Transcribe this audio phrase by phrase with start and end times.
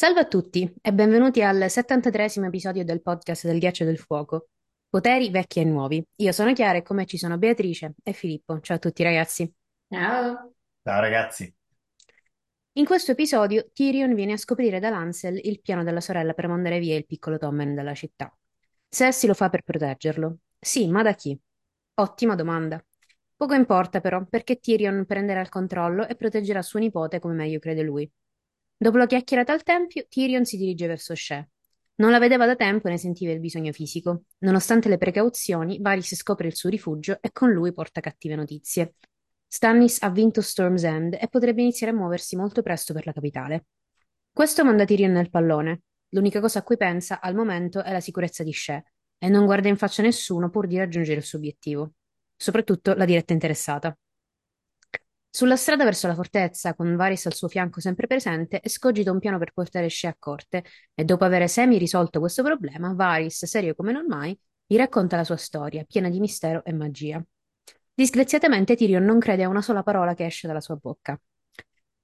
[0.00, 4.48] Salve a tutti e benvenuti al 73esimo episodio del podcast del Ghiaccio del Fuoco.
[4.88, 6.02] Poteri vecchi e nuovi.
[6.16, 8.60] Io sono Chiara e con me ci sono Beatrice e Filippo.
[8.60, 9.52] Ciao a tutti ragazzi.
[9.90, 10.54] Ciao.
[10.82, 11.54] Ciao ragazzi,
[12.78, 16.78] In questo episodio Tyrion viene a scoprire da Lancel il piano della sorella per mandare
[16.78, 18.34] via il piccolo Tommen dalla città.
[18.88, 20.38] Cersei lo fa per proteggerlo.
[20.58, 21.38] Sì, ma da chi?
[21.96, 22.82] Ottima domanda.
[23.36, 27.82] Poco importa però, perché Tyrion prenderà il controllo e proteggerà suo nipote come meglio crede
[27.82, 28.10] lui.
[28.82, 31.46] Dopo la chiacchierata al tempio, Tyrion si dirige verso Shea.
[31.96, 34.22] Non la vedeva da tempo e ne sentiva il bisogno fisico.
[34.38, 38.94] Nonostante le precauzioni, Varys scopre il suo rifugio e con lui porta cattive notizie.
[39.46, 43.66] Stannis ha vinto Storm's End e potrebbe iniziare a muoversi molto presto per la capitale.
[44.32, 45.82] Questo manda Tyrion nel pallone.
[46.12, 48.82] L'unica cosa a cui pensa al momento è la sicurezza di Shea
[49.18, 51.92] e non guarda in faccia nessuno pur di raggiungere il suo obiettivo,
[52.34, 53.94] soprattutto la diretta interessata.
[55.32, 59.38] Sulla strada verso la fortezza, con Varys al suo fianco sempre presente, escogita un piano
[59.38, 63.92] per portare Shea a corte e dopo aver semi risolto questo problema, Varys, serio come
[63.92, 67.24] non mai, gli racconta la sua storia, piena di mistero e magia.
[67.94, 71.18] Disgraziatamente Tyrion non crede a una sola parola che esce dalla sua bocca.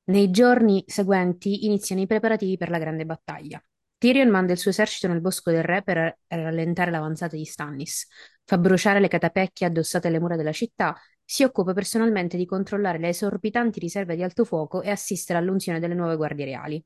[0.04, 3.60] Nei giorni seguenti iniziano i preparativi per la grande battaglia.
[3.98, 8.06] Tyrion manda il suo esercito nel bosco del re per rallentare l'avanzata di Stannis,
[8.44, 10.94] fa bruciare le catapecchie addossate alle mura della città,
[11.28, 15.94] si occupa personalmente di controllare le esorbitanti riserve di alto fuoco e assistere all'unzione delle
[15.94, 16.82] nuove guardie reali.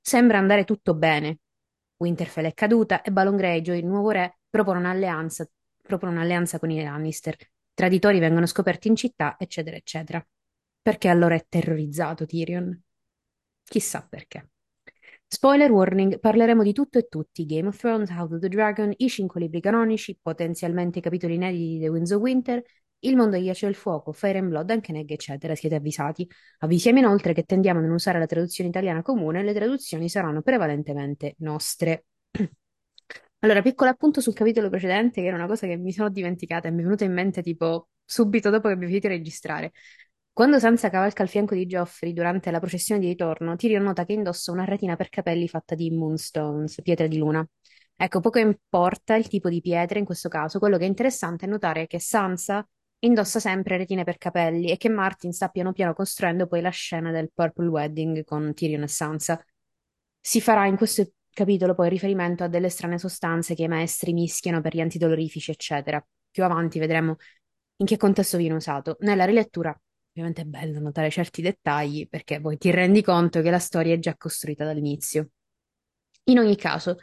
[0.00, 1.38] Sembra andare tutto bene.
[1.98, 5.48] Winterfell è caduta e Balon Greyjoy, il nuovo re, propone un'alleanza,
[5.80, 7.36] propone un'alleanza con i Lannister.
[7.72, 10.26] Traditori vengono scoperti in città, eccetera, eccetera.
[10.82, 12.82] Perché allora è terrorizzato Tyrion?
[13.62, 14.50] Chissà perché.
[15.28, 19.08] Spoiler warning, parleremo di tutto e tutti, Game of Thrones, House of the Dragon, i
[19.08, 22.62] cinque libri canonici, potenzialmente i capitoli inediti di The Winds of Winter,
[23.00, 26.28] il mondo Ghiaccio del Fuoco, Fire and Blood, anche Negg, eccetera, siete avvisati.
[26.58, 31.34] Avvisiamo inoltre che tendiamo a non usare la traduzione italiana comune, le traduzioni saranno prevalentemente
[31.38, 32.06] nostre.
[33.40, 36.70] Allora, piccolo appunto sul capitolo precedente, che era una cosa che mi sono dimenticata e
[36.72, 39.72] mi è venuta in mente tipo subito dopo che abbiamo finito di registrare.
[40.32, 44.12] Quando Sansa cavalca al fianco di Joffrey durante la processione di ritorno, Tyrion nota che
[44.12, 47.46] indossa una retina per capelli fatta di moonstones, pietre di luna.
[47.96, 51.48] Ecco, poco importa il tipo di pietre in questo caso, quello che è interessante è
[51.48, 52.66] notare che Sansa
[53.00, 57.10] indossa sempre retine per capelli e che Martin sta piano piano costruendo poi la scena
[57.10, 59.42] del Purple Wedding con Tyrion e Sansa.
[60.20, 64.60] Si farà in questo capitolo poi riferimento a delle strane sostanze che i maestri mischiano
[64.60, 66.04] per gli antidolorifici, eccetera.
[66.30, 67.16] Più avanti vedremo
[67.76, 68.96] in che contesto viene usato.
[69.00, 69.78] Nella rilettura
[70.10, 73.98] ovviamente è bello notare certi dettagli perché poi ti rendi conto che la storia è
[73.98, 75.30] già costruita dall'inizio.
[76.24, 76.96] In ogni caso,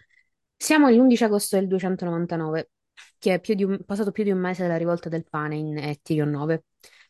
[0.56, 2.70] siamo all'11 agosto del 299,
[3.18, 6.00] che è più un- passato più di un mese dalla rivolta del pane in eh,
[6.02, 6.66] Tyrion 9.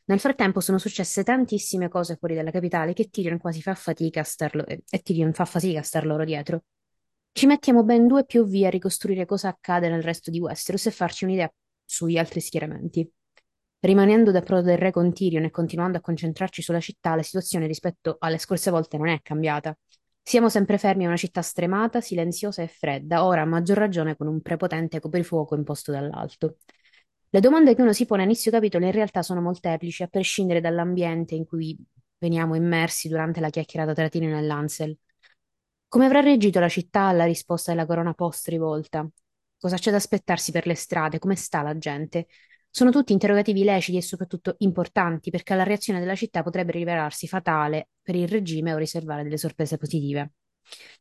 [0.06, 4.24] Nel frattempo sono successe tantissime cose fuori dalla capitale che Tyrion quasi fa fatica a
[4.24, 6.64] star lo- e Tyrion fa fatica a star loro dietro.
[7.32, 11.26] Ci mettiamo ben due POV a ricostruire cosa accade nel resto di Westeros e farci
[11.26, 11.52] un'idea
[11.84, 13.10] sugli altri schieramenti.
[13.80, 17.68] Rimanendo da Prodo del Re con Tyrion e continuando a concentrarci sulla città, la situazione
[17.68, 19.78] rispetto alle scorse volte non è cambiata.
[20.28, 24.26] Siamo sempre fermi a una città stremata, silenziosa e fredda, ora a maggior ragione con
[24.26, 26.58] un prepotente coprifuoco imposto dall'alto.
[27.30, 30.62] Le domande che uno si pone a inizio capitolo in realtà sono molteplici, a prescindere
[30.62, 31.78] dall'ambiente in cui
[32.18, 34.98] veniamo immersi durante la chiacchierata tra Tyrion e Lancel.
[35.88, 39.08] Come avrà reagito la città alla risposta della corona post-rivolta?
[39.60, 41.20] Cosa c'è da aspettarsi per le strade?
[41.20, 42.26] Come sta la gente?
[42.76, 47.88] Sono tutti interrogativi leciti e soprattutto importanti perché la reazione della città potrebbe rivelarsi fatale
[48.02, 50.34] per il regime o riservare delle sorprese positive.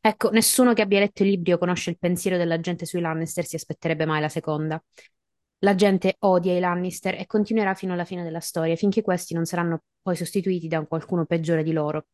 [0.00, 3.44] Ecco, nessuno che abbia letto il libro o conosce il pensiero della gente sui Lannister
[3.44, 4.80] si aspetterebbe mai la seconda.
[5.58, 9.44] La gente odia i Lannister e continuerà fino alla fine della storia, finché questi non
[9.44, 12.06] saranno poi sostituiti da qualcuno peggiore di loro.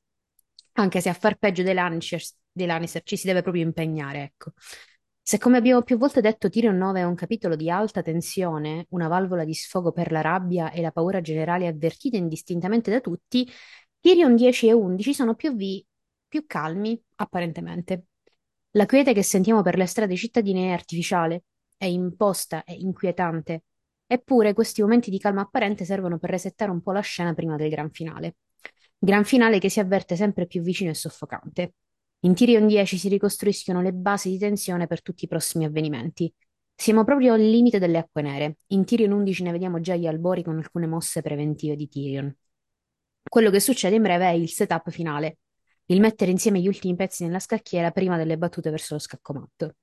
[0.77, 4.53] Anche se a far peggio dei Lannister, dei Lannister ci si deve proprio impegnare, ecco.
[5.31, 9.07] Se, come abbiamo più volte detto, Tyrion 9 è un capitolo di alta tensione, una
[9.07, 13.49] valvola di sfogo per la rabbia e la paura generale avvertite indistintamente da tutti,
[14.01, 15.85] Tyrion 10 e 11 sono POV
[16.27, 18.07] più calmi, apparentemente.
[18.73, 21.45] La quiete che sentiamo per le strade cittadine è artificiale,
[21.77, 23.63] è imposta, è inquietante.
[24.09, 27.71] Eppure questi momenti di calma apparente servono per resettare un po' la scena prima del
[27.71, 28.35] gran finale.
[28.99, 31.75] Gran finale che si avverte sempre più vicino e soffocante.
[32.21, 36.33] In Tyrion 10 si ricostruiscono le basi di tensione per tutti i prossimi avvenimenti.
[36.75, 38.57] Siamo proprio al limite delle acque nere.
[38.69, 42.35] In Tyrion 11 ne vediamo già gli albori con alcune mosse preventive di Tyrion.
[43.23, 45.39] Quello che succede in breve è il setup finale,
[45.87, 49.77] il mettere insieme gli ultimi pezzi nella scacchiera prima delle battute verso lo scaccomatto.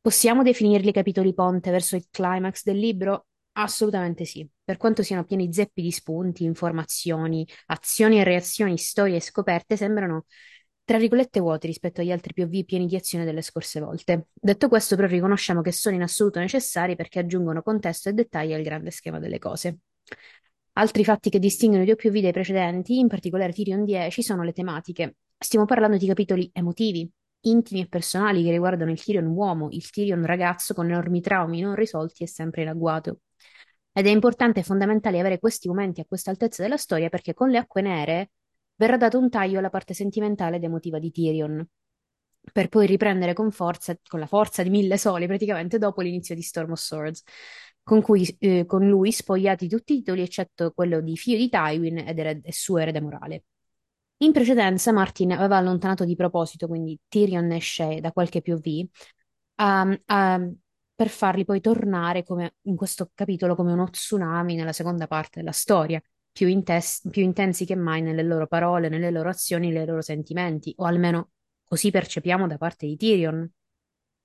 [0.00, 3.26] Possiamo definirli capitoli ponte verso il climax del libro?
[3.52, 9.20] Assolutamente sì, per quanto siano pieni zeppi di spunti, informazioni, azioni e reazioni, storie e
[9.20, 10.24] scoperte, sembrano
[10.92, 14.26] tra virgolette vuoti rispetto agli altri POV pieni di azione delle scorse volte.
[14.34, 18.60] Detto questo, però, riconosciamo che sono in assoluto necessari perché aggiungono contesto e dettagli al
[18.60, 19.78] grande schema delle cose.
[20.72, 25.16] Altri fatti che distinguono i POV dai precedenti, in particolare Tyrion 10, sono le tematiche.
[25.38, 27.10] Stiamo parlando di capitoli emotivi,
[27.44, 31.74] intimi e personali che riguardano il Tyrion uomo, il Tyrion ragazzo con enormi traumi non
[31.74, 33.20] risolti e sempre in agguato.
[33.92, 37.48] Ed è importante e fondamentale avere questi momenti a questa altezza della storia perché con
[37.48, 38.32] le acque nere
[38.82, 41.64] verrà dato un taglio alla parte sentimentale ed emotiva di Tyrion,
[42.52, 46.42] per poi riprendere con forza, con la forza di mille soli, praticamente dopo l'inizio di
[46.42, 47.22] Storm of Swords,
[47.84, 51.98] con, cui, eh, con lui spogliati tutti i titoli eccetto quello di figlio di Tywin
[51.98, 53.44] ed erede, e suo erede morale.
[54.18, 58.86] In precedenza Martin aveva allontanato di proposito, quindi Tyrion e Shae, da qualche POV,
[59.56, 60.56] um, um,
[60.94, 65.52] per farli poi tornare come, in questo capitolo come uno tsunami nella seconda parte della
[65.52, 66.00] storia,
[66.32, 70.72] più, intes- più intensi che mai nelle loro parole, nelle loro azioni, nei loro sentimenti,
[70.78, 71.30] o almeno
[71.64, 73.48] così percepiamo da parte di Tyrion.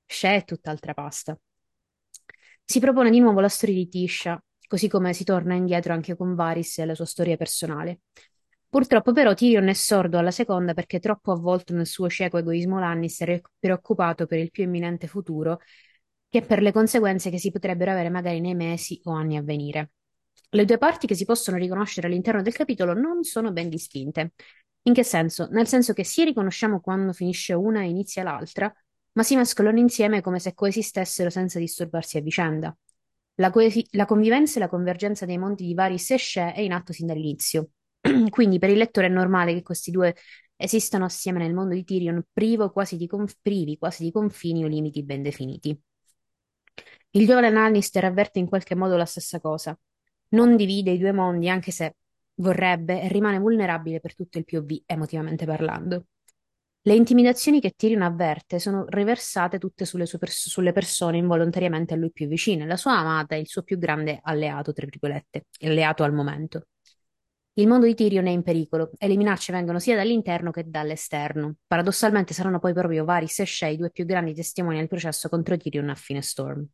[0.06, 1.38] Shae è tutt'altra pasta.
[2.64, 6.36] Si propone di nuovo la storia di Tisha, così come si torna indietro anche con
[6.36, 8.02] Varys e la sua storia personale.
[8.70, 13.30] Purtroppo però Tyrion è sordo alla seconda perché troppo avvolto nel suo cieco egoismo Lannister
[13.30, 15.60] è preoccupato per il più imminente futuro
[16.30, 19.92] che per le conseguenze che si potrebbero avere magari nei mesi o anni a venire.
[20.50, 24.34] Le due parti che si possono riconoscere all'interno del capitolo non sono ben distinte.
[24.84, 25.48] In che senso?
[25.52, 28.74] Nel senso che sì riconosciamo quando finisce una e inizia l'altra,
[29.14, 32.76] ma si mescolano insieme come se coesistessero senza disturbarsi a vicenda.
[33.36, 36.72] La, coesi- la convivenza e la convergenza dei mondi di Varys e Shea è in
[36.72, 37.72] atto sin dall'inizio.
[38.30, 40.16] Quindi per il lettore è normale che questi due
[40.56, 42.24] esistano assieme nel mondo di Tyrion,
[42.72, 45.78] quasi di conf- privi quasi di confini o limiti ben definiti.
[47.12, 49.78] Il giovane Lannister avverte in qualche modo la stessa cosa.
[50.30, 51.96] Non divide i due mondi, anche se
[52.36, 56.06] vorrebbe, rimane vulnerabile per tutto il POV, emotivamente parlando.
[56.88, 62.12] Le intimidazioni che Tyrion avverte sono riversate tutte sulle, pers- sulle persone involontariamente a lui
[62.12, 66.14] più vicine, la sua amata e il suo più grande alleato, tra virgolette, alleato al
[66.14, 66.68] momento.
[67.54, 71.56] Il mondo di Tyrion è in pericolo e le minacce vengono sia dall'interno che dall'esterno.
[71.68, 75.58] Paradossalmente saranno poi proprio Varys e Shae i due più grandi testimoni del processo contro
[75.58, 76.66] Tyrion a fine Storm.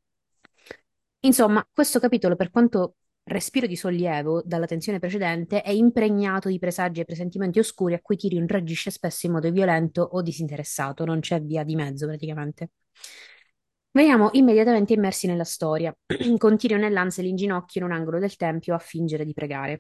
[1.21, 7.01] Insomma, questo capitolo, per quanto respiro di sollievo dalla tensione precedente, è impregnato di presagi
[7.01, 11.41] e presentimenti oscuri a cui Tyrion reagisce spesso in modo violento o disinteressato, non c'è
[11.41, 12.71] via di mezzo praticamente.
[13.91, 15.95] Veniamo immediatamente immersi nella storia,
[16.37, 19.79] con Tyrion e Lancel in ginocchio in un angolo del tempio a fingere di pregare.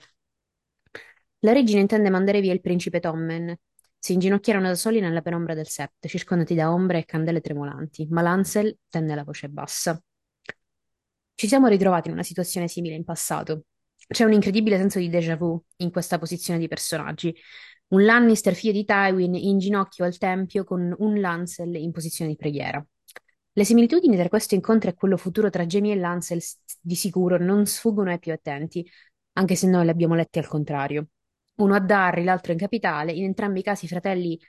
[1.39, 3.55] La regina intende mandare via il principe Tommen.
[3.99, 8.21] Si inginocchiarono da soli nella penombra del Sept, circondati da ombre e candele tremolanti, ma
[8.21, 10.01] Lancel tenne la voce bassa.
[11.43, 13.65] Ci siamo ritrovati in una situazione simile in passato.
[14.07, 17.35] C'è un incredibile senso di déjà vu in questa posizione di personaggi.
[17.87, 22.37] Un Lannister figlio di Tywin in ginocchio al tempio con un Lancel in posizione di
[22.37, 22.81] preghiera.
[23.51, 26.41] Le similitudini tra questo incontro e quello futuro tra Jamie e Lancel
[26.79, 28.89] di sicuro non sfuggono ai più attenti,
[29.33, 31.07] anche se noi le abbiamo lette al contrario.
[31.55, 34.39] Uno a Darry, l'altro in capitale, in entrambi i casi i fratelli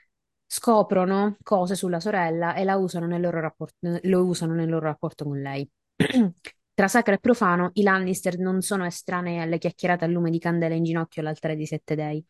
[0.45, 5.69] scoprono cose sulla sorella e usano rapporto, lo usano nel loro rapporto con lei.
[6.75, 10.75] Tra sacro e profano, i Lannister non sono estranei alle chiacchierate a lume di candela
[10.75, 12.23] in ginocchio all'altare di sette dei.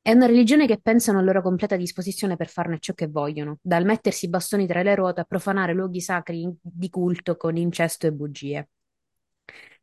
[0.00, 3.84] È una religione che pensano a loro completa disposizione per farne ciò che vogliono, dal
[3.84, 8.12] mettersi i bastoni tra le ruote a profanare luoghi sacri di culto con incesto e
[8.12, 8.68] bugie.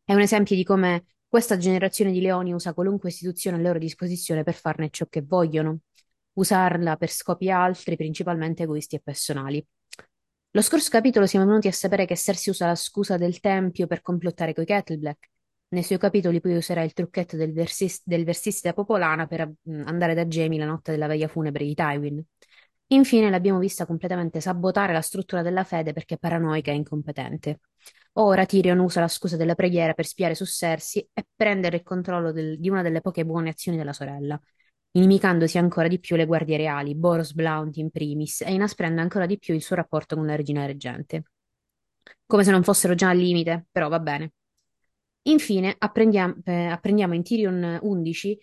[0.03, 4.43] È un esempio di come questa generazione di leoni usa qualunque istituzione a loro disposizione
[4.43, 5.81] per farne ciò che vogliono,
[6.34, 9.65] usarla per scopi altri, principalmente egoisti e personali.
[10.53, 14.01] Lo scorso capitolo siamo venuti a sapere che Cersei usa la scusa del tempio per
[14.01, 15.29] complottare coi Kettleblack.
[15.70, 20.13] Nei suoi capitoli poi userà il trucchetto del, versis- del versista popolana per mm, andare
[20.13, 22.22] da Jamie la notte della veglia funebre di Tywin.
[22.88, 27.62] Infine l'abbiamo vista completamente sabotare la struttura della fede perché è paranoica e incompetente.
[28.13, 32.34] Ora Tyrion usa la scusa della preghiera per spiare su Cersei e prendere il controllo
[32.34, 34.38] del- di una delle poche buone azioni della sorella
[34.91, 39.38] inimicandosi ancora di più le guardie reali, Boros Blount in primis, e inasprendo ancora di
[39.38, 41.24] più il suo rapporto con la regina reggente.
[42.25, 44.33] Come se non fossero già al limite, però va bene.
[45.24, 48.38] Infine, apprendiamo, eh, apprendiamo in Tyrion 11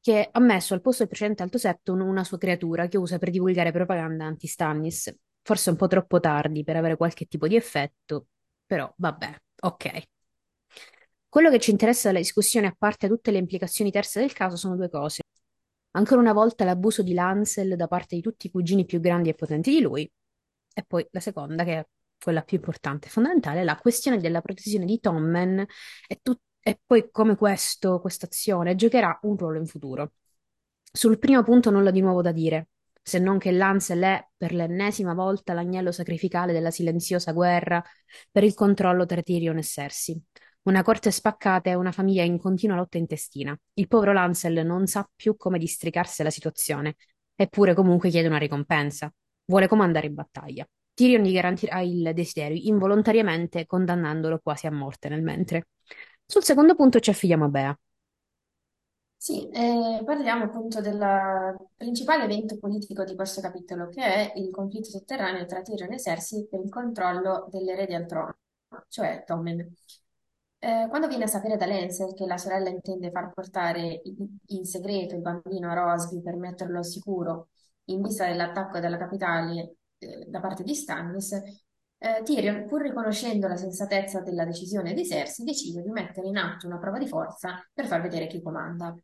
[0.00, 3.30] che ha messo al posto del precedente Alto Septon una sua creatura che usa per
[3.30, 5.14] divulgare propaganda anti-Stannis.
[5.42, 8.26] Forse un po' troppo tardi per avere qualche tipo di effetto,
[8.66, 10.02] però vabbè, ok.
[11.28, 14.76] Quello che ci interessa dalla discussione, a parte tutte le implicazioni terze del caso, sono
[14.76, 15.21] due cose.
[15.92, 19.34] Ancora una volta l'abuso di Lancel da parte di tutti i cugini più grandi e
[19.34, 20.10] potenti di lui.
[20.74, 21.86] E poi la seconda, che è
[22.22, 25.58] quella più importante e fondamentale, la questione della protezione di Tommen
[26.06, 26.20] e,
[26.60, 30.12] e poi come questa azione giocherà un ruolo in futuro.
[30.90, 32.68] Sul primo punto nulla di nuovo da dire.
[33.02, 37.82] se non che Lancel è per l'ennesima volta l'agnello sacrificale della silenziosa guerra
[38.30, 40.22] per il controllo tra Tyrion e Cersei.
[40.64, 43.58] Una corte spaccata e una famiglia in continua lotta intestina.
[43.74, 46.94] Il povero Lancel non sa più come districarsi la situazione,
[47.34, 49.12] eppure comunque chiede una ricompensa.
[49.46, 50.66] Vuole comandare in battaglia.
[50.94, 55.68] Tyrion gli garantirà il desiderio, involontariamente condannandolo quasi a morte nel mentre.
[56.24, 57.78] Sul secondo punto ci affidiamo a Bea.
[59.16, 60.98] Sì, eh, parliamo appunto del
[61.76, 66.46] principale evento politico di questo capitolo, che è il conflitto sotterraneo tra Tyrion e Cersei
[66.48, 68.36] per il controllo dell'erede al trono,
[68.88, 69.74] cioè Tommen.
[70.64, 74.64] Eh, quando viene a sapere da Lancel che la sorella intende far portare in, in
[74.64, 77.48] segreto il bambino a Rosby per metterlo al sicuro
[77.86, 83.56] in vista dell'attacco della capitale eh, da parte di Stannis, eh, Tyrion, pur riconoscendo la
[83.56, 87.86] sensatezza della decisione di Cersei, decide di mettere in atto una prova di forza per
[87.86, 88.94] far vedere chi comanda.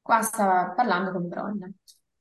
[0.00, 1.62] Qua stava parlando con Bronn.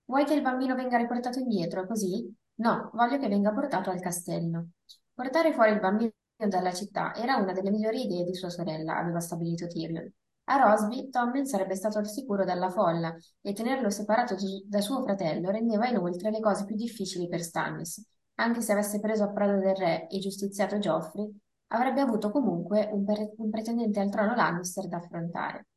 [0.06, 2.30] Vuoi che il bambino venga riportato indietro, così?
[2.56, 4.72] No, voglio che venga portato al castello.
[5.14, 9.20] Portare fuori il bambino dalla città era una delle migliori idee di sua sorella, aveva
[9.20, 10.12] stabilito Tyrion.
[10.48, 14.36] A Rosby, Tommen sarebbe stato al sicuro dalla folla e tenerlo separato
[14.68, 18.06] da suo fratello rendeva inoltre le cose più difficili per Stannis.
[18.36, 21.34] Anche se avesse preso a prado del re e giustiziato Geoffrey,
[21.68, 25.68] avrebbe avuto comunque un, pre- un pretendente al trono Lannister da affrontare.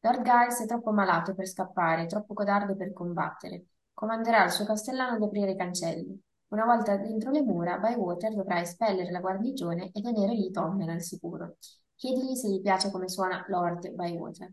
[0.00, 3.64] Lord Giles è troppo malato per scappare, troppo codardo per combattere.
[3.92, 6.20] Comanderà il suo castellano ad aprire i cancelli.
[6.54, 11.02] Una volta dentro le mura, Bywater dovrà espellere la guarnigione e tenere lì Tommen al
[11.02, 11.56] sicuro.
[11.96, 14.52] Chiedigli se gli piace come suona Lord Bywater.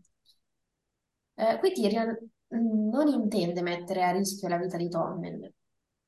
[1.34, 2.08] Eh, qui Tyrion
[2.56, 5.48] mm, non intende mettere a rischio la vita di Tommen,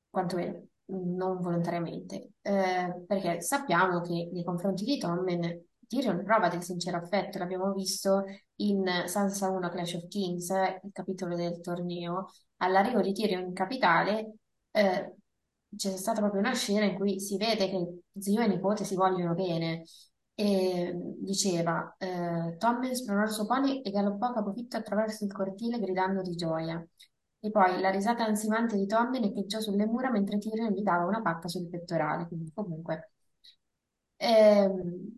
[0.09, 6.97] quantomeno non volontariamente, eh, perché sappiamo che nei confronti di Tommen Tyrion prova del sincero
[6.97, 8.25] affetto, l'abbiamo visto
[8.55, 12.27] in Sansa 1 Clash of Kings, il capitolo del torneo.
[12.57, 14.33] All'arrivo di Tyrion in capitale,
[14.71, 15.15] eh,
[15.75, 19.33] c'è stata proprio una scena in cui si vede che zio e nipote si vogliono
[19.33, 19.83] bene
[20.33, 25.79] e diceva, eh, Tommen spronò il suo pony e galoppò a capofitto attraverso il cortile
[25.79, 26.85] gridando di gioia.
[27.39, 31.21] E poi la risata ansimante di Tommen echeggiò sulle mura mentre Tyrion gli dava una
[31.21, 32.27] pacca sul pettorale.
[32.27, 33.11] Quindi comunque
[34.17, 35.17] ehm,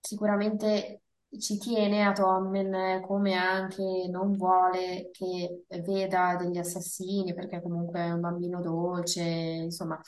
[0.00, 1.02] sicuramente
[1.38, 8.10] ci tiene a Tommen come anche non vuole che veda degli assassini perché comunque è
[8.10, 10.00] un bambino dolce, insomma,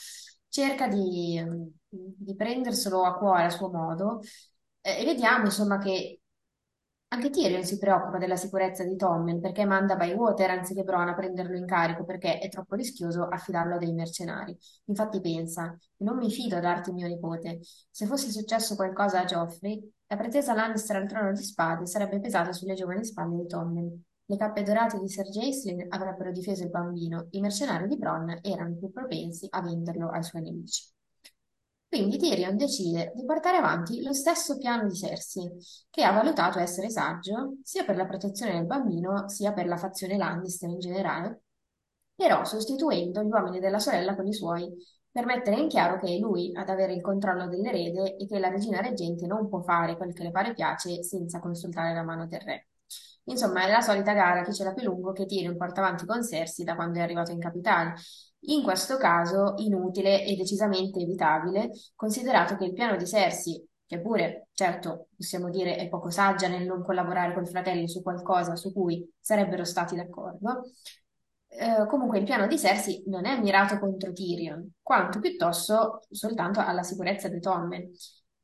[0.49, 1.41] cerca di,
[1.89, 4.21] di prenderselo a cuore a suo modo.
[4.81, 6.22] E vediamo insomma che
[7.13, 11.55] anche Tyrion si preoccupa della sicurezza di Tommen perché manda Bywater anziché Bronn a prenderlo
[11.57, 14.57] in carico perché è troppo rischioso affidarlo a dei mercenari.
[14.87, 17.61] Infatti pensa, non mi fido d'Arti mio nipote.
[17.91, 22.53] Se fosse successo qualcosa a Geoffrey, la pretesa Lannister al trono di spade sarebbe pesata
[22.53, 24.05] sulle giovani spalle di Tommen.
[24.25, 28.75] Le cappe dorate di Ser Jacelyn avrebbero difeso il bambino, i mercenari di Bronn erano
[28.75, 30.91] più propensi a venderlo ai suoi nemici.
[31.93, 35.53] Quindi Tyrion decide di portare avanti lo stesso piano di Cersei,
[35.91, 40.17] che ha valutato essere saggio sia per la protezione del bambino sia per la fazione
[40.17, 41.43] Lannister in generale,
[42.15, 44.73] però sostituendo gli uomini della sorella con i suoi,
[45.11, 48.49] per mettere in chiaro che è lui ad avere il controllo dell'erede e che la
[48.49, 52.41] regina reggente non può fare quel che le pare piace senza consultare la mano del
[52.41, 52.69] re.
[53.25, 56.25] Insomma, è la solita gara chi ce l'ha più lungo che Tyrion porta avanti con
[56.25, 57.97] Cersei da quando è arrivato in capitale.
[58.47, 64.49] In questo caso inutile e decisamente evitabile, considerato che il piano di Cersei, che pure,
[64.53, 68.73] certo, possiamo dire è poco saggia nel non collaborare con i fratelli su qualcosa su
[68.73, 70.63] cui sarebbero stati d'accordo,
[71.49, 76.83] eh, comunque il piano di Cersei non è mirato contro Tyrion, quanto piuttosto soltanto alla
[76.83, 77.91] sicurezza di Tommen.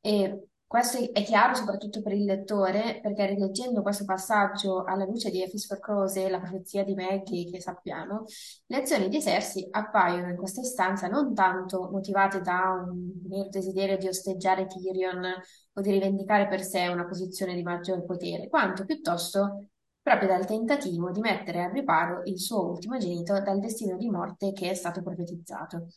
[0.01, 5.41] E questo è chiaro soprattutto per il lettore, perché rileggendo questo passaggio alla luce di
[5.41, 8.25] Efis for Croce, la profezia di Maggie che sappiamo,
[8.67, 13.97] le azioni di Cersei appaiono in questa istanza non tanto motivate da un mero desiderio
[13.97, 15.25] di osteggiare Tyrion
[15.73, 19.69] o di rivendicare per sé una posizione di maggior potere, quanto piuttosto
[20.03, 24.69] proprio dal tentativo di mettere al riparo il suo ultimogenito dal destino di morte che
[24.69, 25.87] è stato profetizzato.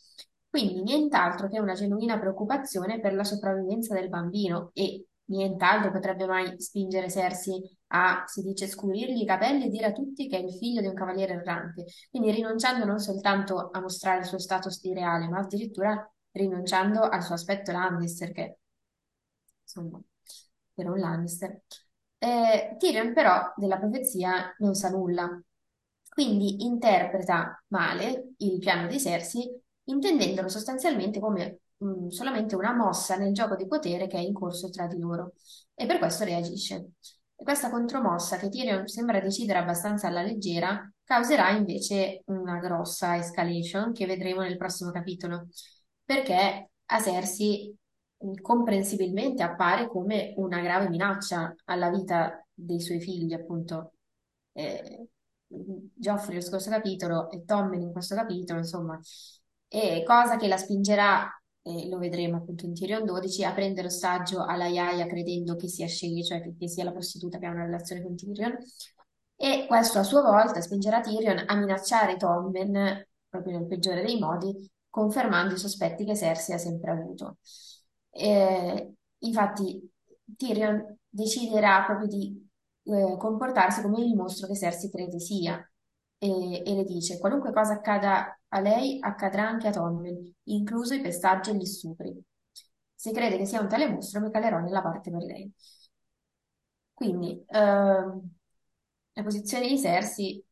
[0.53, 6.61] Quindi nient'altro che una genuina preoccupazione per la sopravvivenza del bambino e nient'altro potrebbe mai
[6.61, 10.53] spingere Cersei a, si dice, scurirgli i capelli e dire a tutti che è il
[10.53, 14.93] figlio di un cavaliere errante, quindi rinunciando non soltanto a mostrare il suo status di
[14.93, 18.57] reale, ma addirittura rinunciando al suo aspetto Lannister, che
[19.63, 19.99] insomma,
[20.71, 21.63] per un Lannister.
[22.19, 25.27] Eh, Tyrion però della profezia non sa nulla,
[26.09, 33.33] quindi interpreta male il piano di Cersei, intendendolo sostanzialmente come mh, solamente una mossa nel
[33.33, 35.33] gioco di potere che è in corso tra di loro,
[35.73, 36.91] e per questo reagisce.
[37.35, 43.91] E questa contromossa, che Tyrion sembra decidere abbastanza alla leggera, causerà invece una grossa escalation
[43.91, 45.47] che vedremo nel prossimo capitolo,
[46.03, 47.75] perché a Cersei
[48.17, 53.93] mh, comprensibilmente appare come una grave minaccia alla vita dei suoi figli, appunto.
[54.53, 55.07] Eh,
[55.47, 58.99] Joffrey nel scorso capitolo e Tommen in questo capitolo, insomma,
[59.73, 61.27] e cosa che la spingerà,
[61.63, 65.87] e lo vedremo appunto in Tyrion 12, a prendere ostaggio alla Yaya credendo che sia
[65.87, 68.55] Shay, cioè che, che sia la prostituta che ha una relazione con Tyrion.
[69.35, 74.69] E questo a sua volta spingerà Tyrion a minacciare Tommen, proprio nel peggiore dei modi,
[74.91, 77.37] confermando i sospetti che Cersei ha sempre avuto.
[78.11, 79.91] Eh, infatti,
[80.37, 82.47] Tyrion deciderà proprio di
[82.83, 85.67] eh, comportarsi come il mostro che Cersei crede sia
[86.19, 91.01] e, e le dice: Qualunque cosa accada a lei, accadrà anche a Tommen, incluso i
[91.01, 92.15] pestaggi e gli stupri.
[92.95, 95.51] Se crede che sia un tale mostro, mi calerò nella parte per lei.
[96.93, 98.29] Quindi, ehm,
[99.13, 100.43] la posizione di Cersei,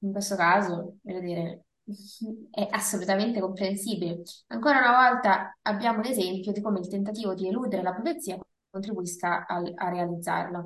[0.00, 1.64] in questo caso, voglio dire,
[2.50, 4.22] è assolutamente comprensibile.
[4.48, 8.38] Ancora una volta abbiamo l'esempio di come il tentativo di eludere la profezia
[8.70, 10.64] contribuisca al- a, realizzarla.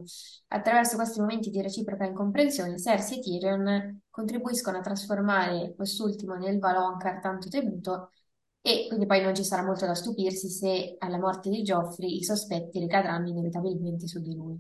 [0.49, 7.19] Attraverso questi momenti di reciproca incomprensione, Cersei e Tyrion contribuiscono a trasformare quest'ultimo nel Valonqar
[7.19, 8.13] tanto temuto
[8.61, 12.23] e quindi poi non ci sarà molto da stupirsi se alla morte di Joffrey i
[12.23, 14.57] sospetti ricadranno inevitabilmente su di lui.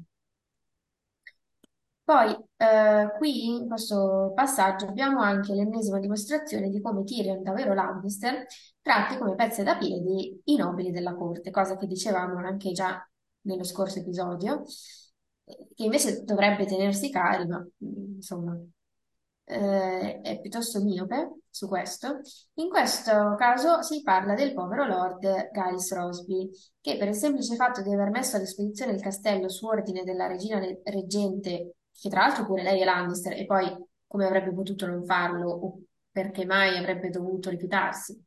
[2.02, 8.44] Poi, eh, qui in questo passaggio abbiamo anche l'ennesima dimostrazione di come Tyrion, davvero Lannister,
[8.82, 13.08] tratti come pezze da piedi i nobili della corte, cosa che dicevamo anche già
[13.42, 14.64] nello scorso episodio,
[15.44, 18.58] eh, che invece dovrebbe tenersi cari, ma mm, insomma
[19.44, 22.20] eh, è piuttosto miope su questo.
[22.54, 27.82] In questo caso si parla del povero Lord Giles Rosby, che per il semplice fatto
[27.82, 32.46] di aver messo a disposizione il castello su ordine della regina reggente, che tra l'altro
[32.46, 33.72] pure lei è Lannister, e poi
[34.06, 38.20] come avrebbe potuto non farlo, o perché mai avrebbe dovuto rifiutarsi.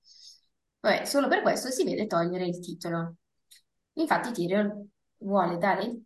[0.79, 3.15] Vabbè, solo per questo si vede togliere il titolo.
[3.93, 6.03] Infatti Tyrion vuole dare il,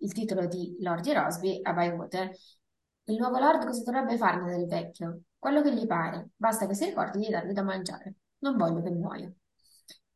[0.00, 2.30] il titolo di Lord di Rosby a Bywater.
[3.06, 5.22] Il nuovo Lord cosa dovrebbe farne del vecchio?
[5.38, 8.14] Quello che gli pare, basta che si ricordi di dargli da mangiare.
[8.38, 9.30] Non voglio che muoia.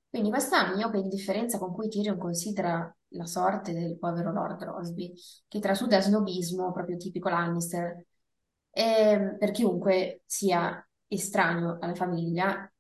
[0.09, 5.13] Quindi questa miope indifferenza con cui Tyrion considera la sorte del povero Lord Rosby,
[5.47, 8.07] che trasuda snobismo proprio tipico Lannister,
[8.71, 12.73] e per chiunque sia estraneo alla famiglia,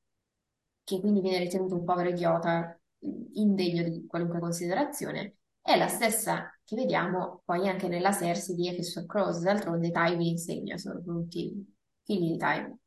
[0.84, 2.78] che quindi viene ritenuto un povero idiota,
[3.34, 5.37] indegno di qualunque considerazione,
[5.68, 10.78] è la stessa che vediamo poi anche nella Cersei di Episode Cross, d'altronde Tywin insegna,
[10.78, 12.78] sono tutti figli di Tywin.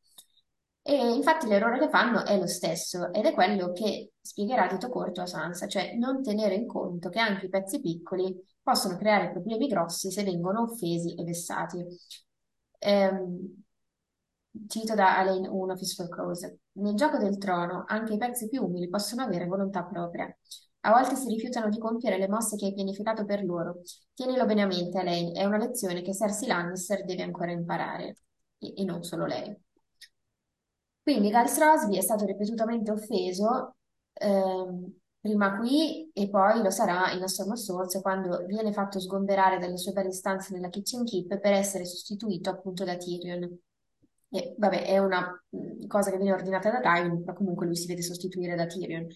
[0.83, 5.21] E infatti l'errore che fanno è lo stesso ed è quello che spiegherà Tito Corto
[5.21, 9.67] a Sansa, cioè non tenere in conto che anche i pezzi piccoli possono creare problemi
[9.67, 11.85] grossi se vengono offesi e vessati.
[12.79, 13.63] Ehm,
[14.67, 16.51] cito da Alain 1 Fistful Crows.
[16.73, 20.35] Nel gioco del trono anche i pezzi più umili possono avere volontà propria.
[20.81, 23.81] A volte si rifiutano di compiere le mosse che hai pianificato per loro.
[24.13, 28.15] Tienilo bene a mente, Alain, è una lezione che Cersei Lannister deve ancora imparare,
[28.59, 29.55] e, e non solo lei.
[31.03, 33.75] Quindi Giles Rosby è stato ripetutamente offeso,
[34.13, 39.57] ehm, prima qui e poi lo sarà in A of Swords quando viene fatto sgomberare
[39.59, 43.59] dalle sue varie stanze nella Kitchen Keep per essere sostituito appunto da Tyrion.
[44.29, 47.87] E, vabbè, è una mh, cosa che viene ordinata da Tywin, ma comunque lui si
[47.87, 49.07] vede sostituire da Tyrion.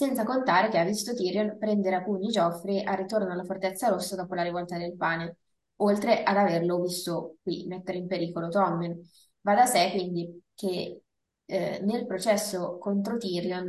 [0.00, 4.16] Senza contare che ha visto Tyrion prendere a pugni Joffrey al ritorno alla Fortezza Rossa
[4.16, 5.36] dopo la rivolta del pane,
[5.82, 8.98] oltre ad averlo visto qui mettere in pericolo Tommen.
[9.42, 11.02] Va da sé quindi che
[11.44, 13.68] eh, nel processo contro Tyrion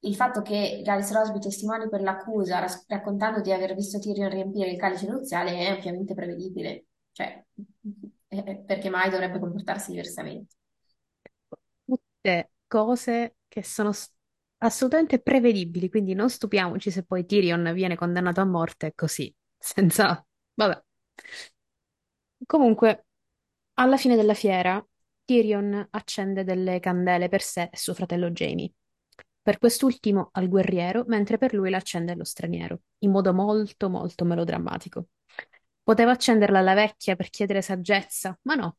[0.00, 4.76] il fatto che Giles Rosby testimoni per l'accusa raccontando di aver visto Tyrion riempire il
[4.76, 7.44] calice nuziale è ampiamente prevedibile, cioè
[8.26, 10.56] eh, perché mai dovrebbe comportarsi diversamente.
[11.84, 13.92] Tutte cose che sono
[14.62, 20.24] assolutamente prevedibili, quindi non stupiamoci se poi Tyrion viene condannato a morte così, senza...
[20.54, 20.82] Vabbè.
[22.46, 23.06] Comunque,
[23.74, 24.84] alla fine della fiera,
[25.24, 28.72] Tyrion accende delle candele per sé e suo fratello Jaime.
[29.40, 35.08] Per quest'ultimo al guerriero, mentre per lui l'accende allo straniero, in modo molto, molto melodrammatico.
[35.82, 38.76] Poteva accenderla alla vecchia per chiedere saggezza, ma no,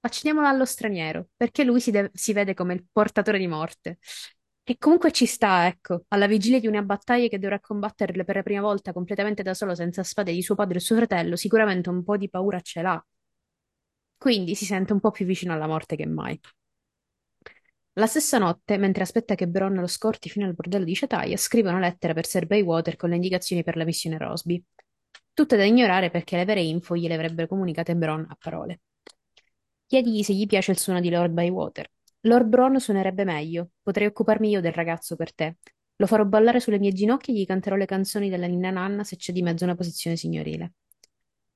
[0.00, 3.98] accendiamola allo straniero, perché lui si, si vede come il portatore di morte.
[4.68, 8.42] E comunque ci sta, ecco, alla vigilia di una battaglia che dovrà combatterle per la
[8.42, 12.02] prima volta completamente da solo, senza spade di suo padre e suo fratello, sicuramente un
[12.02, 13.06] po' di paura ce l'ha.
[14.18, 16.38] Quindi si sente un po' più vicino alla morte che mai.
[17.94, 21.70] La stessa notte, mentre aspetta che Bronn lo scorti fino al bordello di Cetaia, scrive
[21.70, 24.62] una lettera per Sir Baywater con le indicazioni per la missione Rosby.
[25.32, 28.80] Tutte da ignorare perché le vere info gliele avrebbe comunicate Bronn a parole.
[29.86, 31.90] Chiedigli se gli piace il suono di Lord Bywater.
[32.26, 33.70] Lord Bron suonerebbe meglio.
[33.82, 35.56] Potrei occuparmi io del ragazzo per te.
[35.96, 39.16] Lo farò ballare sulle mie ginocchia e gli canterò le canzoni della ninna nanna se
[39.16, 40.74] c'è di mezzo una posizione signorile.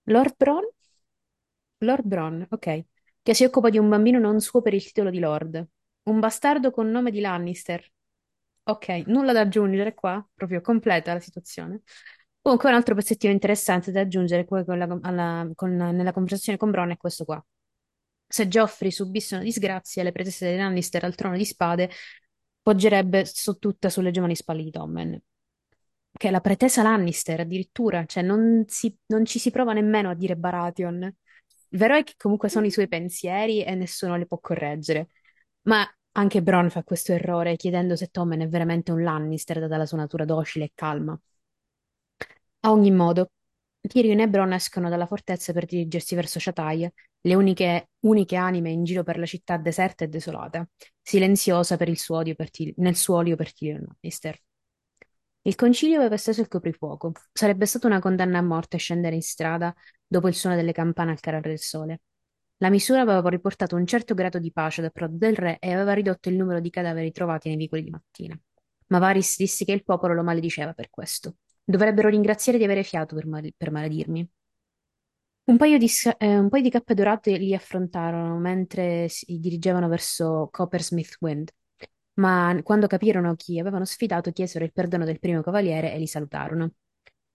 [0.04, 0.64] Lord Bron?
[1.78, 2.84] Lord Bron, ok.
[3.22, 5.66] Che si occupa di un bambino non suo per il titolo di Lord.
[6.04, 7.84] Un bastardo con nome di Lannister.
[8.64, 11.82] Ok, nulla da aggiungere qua, proprio completa la situazione.
[12.40, 16.70] Comunque un altro pezzettino interessante da aggiungere poi con la- alla- con- nella conversazione con
[16.70, 17.44] Bron è questo qua.
[18.32, 21.90] Se Joffrey subisse una disgrazia, le pretese dei Lannister al trono di spade
[22.62, 25.20] poggerebbe su tutta sulle giovani spalle di Tommen.
[26.12, 30.14] Che è la pretesa Lannister addirittura, cioè non, si- non ci si prova nemmeno a
[30.14, 31.02] dire Baratheon.
[31.02, 35.08] Il vero è che comunque sono i suoi pensieri e nessuno li può correggere.
[35.62, 39.86] Ma anche Bronn fa questo errore chiedendo se Tommen è veramente un Lannister data la
[39.86, 41.18] sua natura docile e calma.
[42.62, 43.32] A ogni modo,
[43.88, 48.84] Tyrion e Bronn escono dalla fortezza per dirigersi verso Chataia, le uniche, uniche anime in
[48.84, 50.66] giro per la città deserta e desolata,
[51.00, 54.38] silenziosa per il suo odio per Tyr- nel suo odio per Tyrion Lannister.
[55.42, 57.12] Il concilio aveva esteso il coprifuoco.
[57.32, 59.74] Sarebbe stata una condanna a morte scendere in strada
[60.06, 62.02] dopo il suono delle campane al calare del sole.
[62.58, 65.94] La misura aveva riportato un certo grado di pace da Prod del re e aveva
[65.94, 68.38] ridotto il numero di cadaveri trovati nei vicoli di mattina.
[68.88, 71.36] Ma Varys disse che il popolo lo malediceva per questo.
[71.70, 74.28] Dovrebbero ringraziare di avere fiato per, mal- per maledirmi.
[75.44, 80.48] Un paio di, eh, un paio di cappe dorate li affrontarono mentre si dirigevano verso
[80.50, 81.50] Coppersmith Wind,
[82.14, 86.72] ma quando capirono chi avevano sfidato chiesero il perdono del primo cavaliere e li salutarono.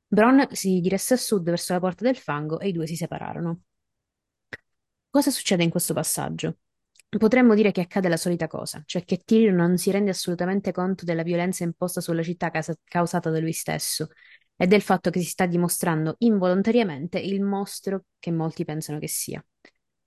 [0.08, 3.62] Bronn si diresse a sud verso la porta del fango e i due si separarono.
[5.10, 6.58] Cosa succede in questo passaggio?
[7.10, 11.06] Potremmo dire che accade la solita cosa, cioè che Tyrion non si rende assolutamente conto
[11.06, 14.10] della violenza imposta sulla città casa- causata da lui stesso
[14.58, 19.44] e del fatto che si sta dimostrando involontariamente il mostro che molti pensano che sia.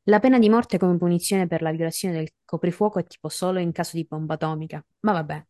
[0.04, 3.72] La pena di morte come punizione per la violazione del coprifuoco è tipo solo in
[3.72, 4.84] caso di bomba atomica.
[5.00, 5.44] Ma vabbè,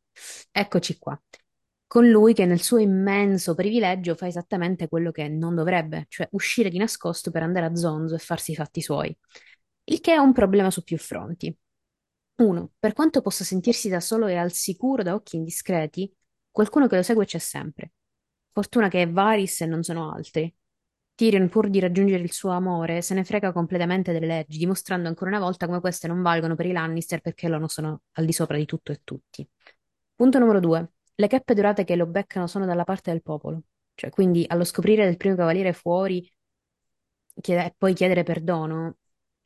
[0.53, 1.21] eccoci qua.
[1.87, 6.69] Con lui che nel suo immenso privilegio fa esattamente quello che non dovrebbe, cioè uscire
[6.71, 9.17] di nascosto per andare a zonzo e farsi i fatti suoi.
[9.91, 11.57] Il che è un problema su più fronti.
[12.43, 16.13] Uno, per quanto possa sentirsi da solo e al sicuro da occhi indiscreti,
[16.51, 17.93] qualcuno che lo segue c'è sempre.
[18.53, 20.55] Fortuna che è Varys e non sono altri.
[21.15, 25.31] Tyrion, pur di raggiungere il suo amore, se ne frega completamente delle leggi, dimostrando ancora
[25.31, 28.59] una volta come queste non valgono per i Lannister perché loro sono al di sopra
[28.59, 29.49] di tutto e tutti.
[30.15, 30.93] Punto numero due.
[31.15, 33.63] Le cappe dorate che lo beccano sono dalla parte del popolo.
[33.95, 36.31] Cioè, quindi, allo scoprire del primo cavaliere fuori
[37.41, 38.99] chiede- e poi chiedere perdono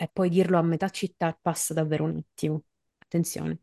[0.03, 2.63] e poi dirlo a metà città passa davvero un attimo.
[2.99, 3.61] Attenzione.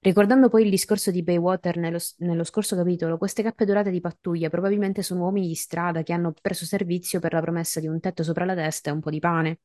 [0.00, 4.50] Ricordando poi il discorso di Baywater nello, nello scorso capitolo, queste cappe dorate di pattuglia
[4.50, 8.22] probabilmente sono uomini di strada che hanno preso servizio per la promessa di un tetto
[8.22, 9.60] sopra la testa e un po' di pane.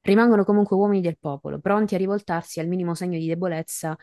[0.00, 3.96] Rimangono comunque uomini del popolo, pronti a rivoltarsi al minimo segno di debolezza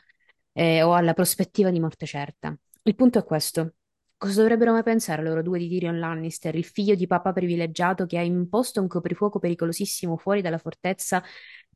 [0.52, 2.56] eh, o alla prospettiva di morte certa.
[2.84, 3.74] Il punto è questo.
[4.24, 8.18] Cosa dovrebbero mai pensare loro due di Tyrion Lannister, il figlio di papà privilegiato che
[8.18, 11.22] ha imposto un coprifuoco pericolosissimo fuori dalla fortezza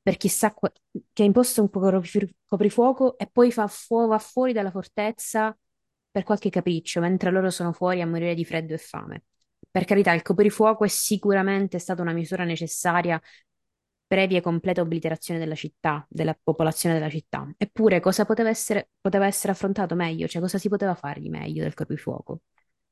[0.07, 0.71] per chissà qua-
[1.11, 5.57] che ha imposto un copri- coprifuoco e poi fa fu- va fuori dalla fortezza
[6.09, 9.23] per qualche capriccio, mentre loro sono fuori a morire di freddo e fame.
[9.69, 13.21] Per carità, il coprifuoco è sicuramente stata una misura necessaria
[14.07, 17.45] previa e completa obliterazione della città, della popolazione della città.
[17.57, 20.27] Eppure, cosa poteva essere, poteva essere affrontato meglio?
[20.27, 22.39] Cioè, cosa si poteva fare di meglio del coprifuoco?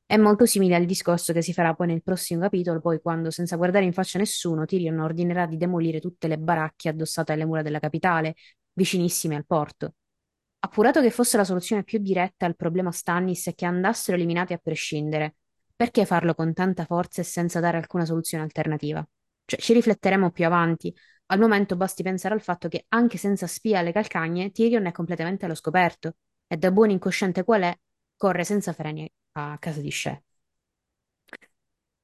[0.07, 3.55] È molto simile al discorso che si farà poi nel prossimo capitolo, poi quando, senza
[3.55, 7.79] guardare in faccia nessuno, Tyrion ordinerà di demolire tutte le baracche addossate alle mura della
[7.79, 8.35] capitale,
[8.73, 9.95] vicinissime al porto.
[10.59, 14.59] Appurato che fosse la soluzione più diretta al problema Stannis e che andassero eliminati a
[14.59, 15.37] prescindere,
[15.75, 19.03] perché farlo con tanta forza e senza dare alcuna soluzione alternativa?
[19.43, 20.95] Cioè, ci rifletteremo più avanti.
[21.27, 25.45] Al momento basti pensare al fatto che, anche senza spia alle calcagne, Tyrion è completamente
[25.45, 27.75] allo scoperto e, da buon incosciente qual è,
[28.15, 30.21] corre senza freni a casa di Shea.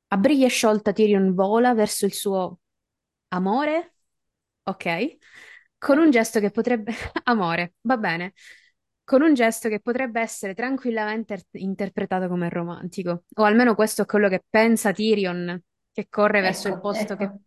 [0.09, 2.59] A briglia sciolta Tyrion vola verso il suo
[3.29, 3.95] amore,
[4.63, 5.17] ok?
[5.77, 6.93] Con un gesto che potrebbe...
[7.25, 8.33] Amore, va bene.
[9.03, 13.23] Con un gesto che potrebbe essere tranquillamente er- interpretato come romantico.
[13.35, 15.61] O almeno questo è quello che pensa Tyrion,
[15.93, 17.41] che corre verso il Ecco, posto che ecco,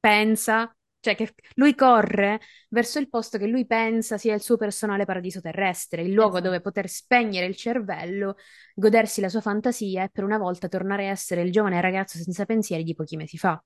[0.00, 0.73] pensa,
[1.04, 2.40] cioè che lui corre
[2.70, 6.56] verso il posto che lui pensa sia il suo personale paradiso terrestre, il luogo dove
[6.56, 6.70] esatto.
[6.70, 8.36] poter spegnere il cervello,
[8.74, 12.46] godersi la sua fantasia e per una volta tornare a essere il giovane ragazzo senza
[12.46, 13.62] pensieri di pochi mesi fa.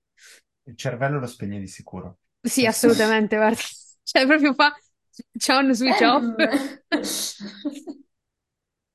[0.63, 2.17] Il cervello lo spegne di sicuro.
[2.41, 3.61] Sì, assolutamente, guarda.
[4.09, 4.75] Cioè, proprio fa
[5.37, 6.35] c'è un switch off.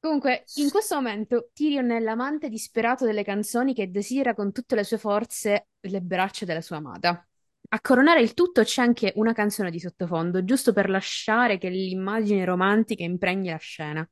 [0.01, 4.83] Comunque, in questo momento Tyrion è l'amante disperato delle canzoni che desidera con tutte le
[4.83, 7.27] sue forze le braccia della sua amata.
[7.75, 12.45] A coronare il tutto c'è anche una canzone di sottofondo, giusto per lasciare che l'immagine
[12.45, 14.09] romantica impregni la scena,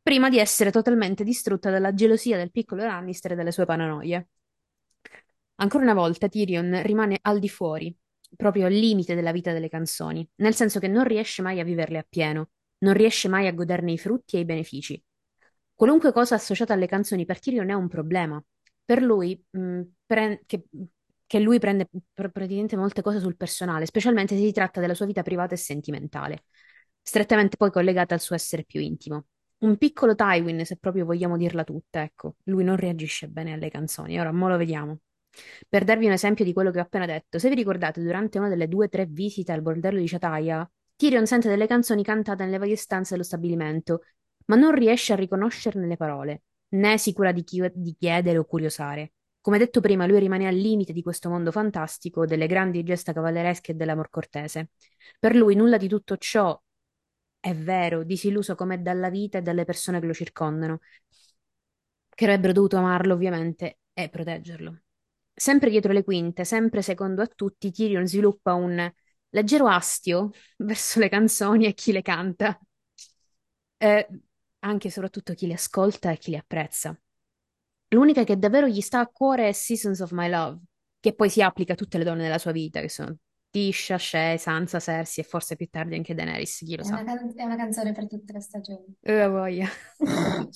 [0.00, 4.28] prima di essere totalmente distrutta dalla gelosia del piccolo Lannister e delle sue paranoie.
[5.56, 7.94] Ancora una volta Tyrion rimane al di fuori,
[8.34, 11.98] proprio al limite della vita delle canzoni, nel senso che non riesce mai a viverle
[11.98, 15.02] appieno, non riesce mai a goderne i frutti e i benefici.
[15.74, 18.42] Qualunque cosa associata alle canzoni per Tyrion è un problema.
[18.86, 20.64] Per lui, mh, pre- che,
[21.26, 25.06] che lui prende pr- praticamente molte cose sul personale, specialmente se si tratta della sua
[25.06, 26.44] vita privata e sentimentale,
[27.02, 29.26] strettamente poi collegata al suo essere più intimo.
[29.58, 34.18] Un piccolo Tywin, se proprio vogliamo dirla tutta, ecco, lui non reagisce bene alle canzoni.
[34.18, 34.98] Ora, mo lo vediamo.
[35.68, 38.48] Per darvi un esempio di quello che ho appena detto, se vi ricordate, durante una
[38.48, 42.58] delle due o tre visite al bordello di Ciataia, Tyrion sente delle canzoni cantate nelle
[42.58, 44.02] varie stanze dello stabilimento,
[44.46, 48.44] ma non riesce a riconoscerne le parole, né è sicura di, chi- di chiedere o
[48.44, 49.12] curiosare.
[49.46, 53.70] Come detto prima, lui rimane al limite di questo mondo fantastico, delle grandi gesta cavalleresche
[53.70, 54.70] e dell'amor cortese.
[55.20, 56.60] Per lui nulla di tutto ciò
[57.38, 60.80] è vero, disilluso com'è dalla vita e dalle persone che lo circondano,
[62.08, 64.80] che avrebbero dovuto amarlo ovviamente e proteggerlo.
[65.32, 68.92] Sempre dietro le quinte, sempre secondo a tutti, Tyrion sviluppa un
[69.28, 72.58] leggero astio verso le canzoni e chi le canta,
[73.78, 74.08] e
[74.58, 76.98] anche e soprattutto chi le ascolta e chi le apprezza.
[77.90, 80.60] L'unica che davvero gli sta a cuore è Seasons of My Love,
[81.00, 83.16] che poi si applica a tutte le donne della sua vita, che sono
[83.50, 87.04] Tisha, Shae, Sansa, Cersei e forse più tardi anche Daenerys, chi lo È una, sa.
[87.04, 88.96] can- è una canzone per tutte le stagioni.
[89.02, 89.68] Eh, voglia.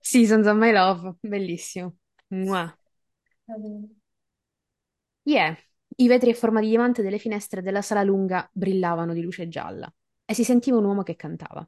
[0.00, 1.96] Seasons of My Love, bellissimo.
[2.28, 2.76] Mua.
[3.46, 3.88] Va bene.
[5.24, 5.56] Yeah.
[5.96, 9.92] I vetri a forma di diamante delle finestre della sala lunga brillavano di luce gialla
[10.24, 11.66] e si sentiva un uomo che cantava.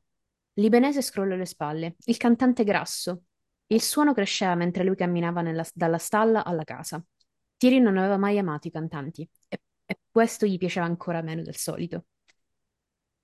[0.54, 3.24] Libanese scrollò le spalle, il cantante grasso.
[3.72, 7.02] Il suono cresceva mentre lui camminava nella- dalla stalla alla casa.
[7.56, 11.56] Tyrion non aveva mai amato i cantanti e, e questo gli piaceva ancora meno del
[11.56, 12.04] solito.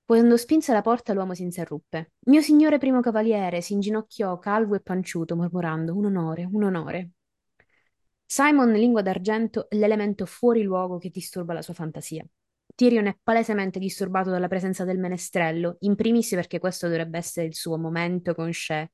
[0.05, 2.13] Quando spinse la porta, l'uomo si interruppe.
[2.25, 7.09] Mio signore primo cavaliere si inginocchiò calvo e panciuto, mormorando: Un onore, un onore.
[8.25, 12.25] Simon, lingua d'argento, è l'elemento fuori luogo che disturba la sua fantasia.
[12.73, 17.55] Tyrion è palesemente disturbato dalla presenza del menestrello, in primis perché questo dovrebbe essere il
[17.55, 18.89] suo momento con Shea,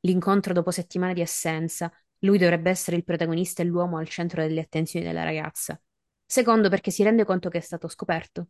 [0.00, 1.92] l'incontro dopo settimane di assenza.
[2.20, 5.80] Lui dovrebbe essere il protagonista e l'uomo al centro delle attenzioni della ragazza.
[6.24, 8.48] Secondo, perché si rende conto che è stato scoperto.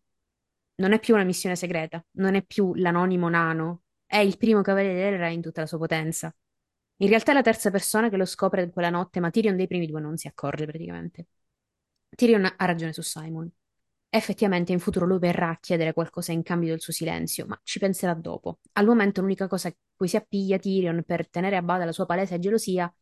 [0.76, 5.10] Non è più una missione segreta, non è più l'anonimo nano, è il primo cavaliere
[5.10, 6.34] del re in tutta la sua potenza.
[7.00, 9.86] In realtà è la terza persona che lo scopre quella notte, ma Tyrion dei primi
[9.86, 11.26] due non si accorge praticamente.
[12.10, 13.50] Tyrion ha ragione su Simon.
[14.10, 17.78] Effettivamente in futuro lui verrà a chiedere qualcosa in cambio del suo silenzio, ma ci
[17.78, 18.60] penserà dopo.
[18.72, 22.06] Al momento l'unica cosa a cui si appiglia Tyrion per tenere a bada la sua
[22.06, 22.92] palese gelosia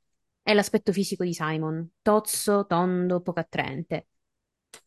[0.42, 4.08] è l'aspetto fisico di Simon, tozzo, tondo, poco attraente.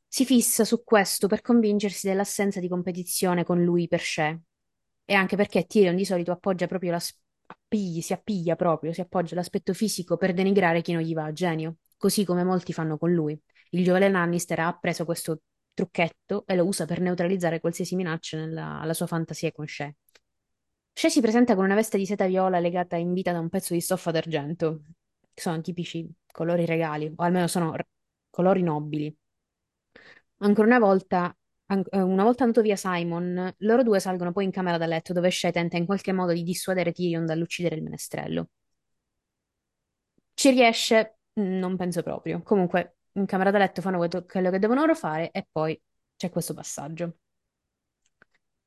[0.08, 4.38] Si fissa su questo per convincersi dell'assenza di competizione con lui per Shea.
[5.05, 7.01] E anche perché Tyrion di solito appoggia proprio la,
[7.45, 11.34] appigli, si appiglia proprio, si appoggia l'aspetto fisico per denigrare chi non gli va a
[11.34, 13.39] genio, così come molti fanno con lui.
[13.71, 15.41] Il giovane Lannister ha appreso questo
[15.80, 19.94] trucchetto e lo usa per neutralizzare qualsiasi minaccia nella, alla sua fantasia con Shea.
[20.94, 23.74] Shea si presenta con una veste di seta viola legata in vita da un pezzo
[23.74, 24.84] di stoffa d'argento,
[25.34, 27.88] che sono tipici colori regali, o almeno sono r-
[28.30, 29.15] colori nobili.
[30.39, 31.36] Ancora una volta,
[31.68, 35.13] an- eh, una volta andato via Simon, loro due salgono poi in camera da letto
[35.13, 38.50] dove Shea tenta in qualche modo di dissuadere Tyrion dall'uccidere il menestrello.
[40.34, 41.18] Ci riesce?
[41.34, 42.42] Non penso proprio.
[42.44, 45.79] Comunque, in camera da letto fanno quello che devono loro fare e poi
[46.15, 47.17] c'è questo passaggio.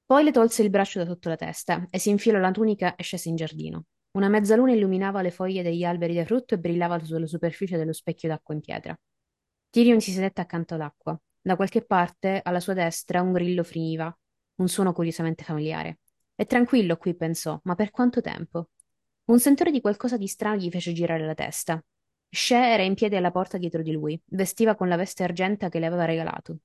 [0.04, 3.02] Poi le tolse il braccio da sotto la testa e si infilò la tunica e
[3.02, 3.84] scese in giardino.
[4.12, 8.28] Una mezzaluna illuminava le foglie degli alberi da frutto e brillava sulla superficie dello specchio
[8.28, 8.98] d'acqua in pietra.
[9.70, 11.18] Tyrion si sedette accanto all'acqua.
[11.40, 14.14] Da qualche parte, alla sua destra, un grillo finiva,
[14.56, 16.00] un suono curiosamente familiare.
[16.34, 18.68] È tranquillo qui, pensò, ma per quanto tempo?
[19.24, 21.82] Un sentore di qualcosa di strano gli fece girare la testa.
[22.34, 25.78] Shea era in piedi alla porta dietro di lui, vestiva con la veste argenta che
[25.78, 26.60] le aveva regalato.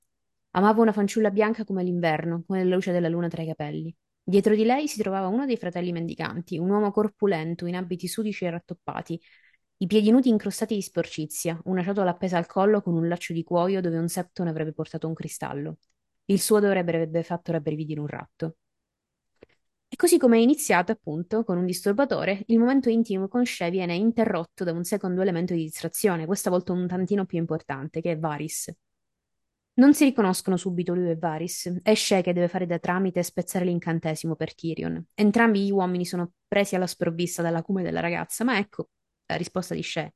[0.51, 3.93] Amava una fanciulla bianca come l'inverno, con la luce della luna tra i capelli.
[4.23, 8.45] Dietro di lei si trovava uno dei fratelli mendicanti, un uomo corpulento, in abiti sudici
[8.45, 9.19] e rattoppati,
[9.80, 13.43] i piedi nudi incrostati di sporcizia, una ciotola appesa al collo con un laccio di
[13.43, 15.80] cuoio dove un septo ne avrebbe portato un cristallo.
[16.25, 18.56] Il suo odore avrebbe fatto rabbrividire un ratto.
[19.89, 23.95] E così come è iniziato, appunto, con un disturbatore, il momento intimo con Shea viene
[23.95, 28.17] interrotto da un secondo elemento di distrazione, questa volta un tantino più importante, che è
[28.19, 28.73] Varys.
[29.76, 31.82] Non si riconoscono subito lui e Varys.
[31.84, 35.04] È Shea che deve fare da tramite e spezzare l'incantesimo per Tyrion.
[35.13, 38.89] Entrambi gli uomini sono presi alla sprovvista dall'acume della ragazza, ma ecco
[39.28, 40.12] la risposta di Shea.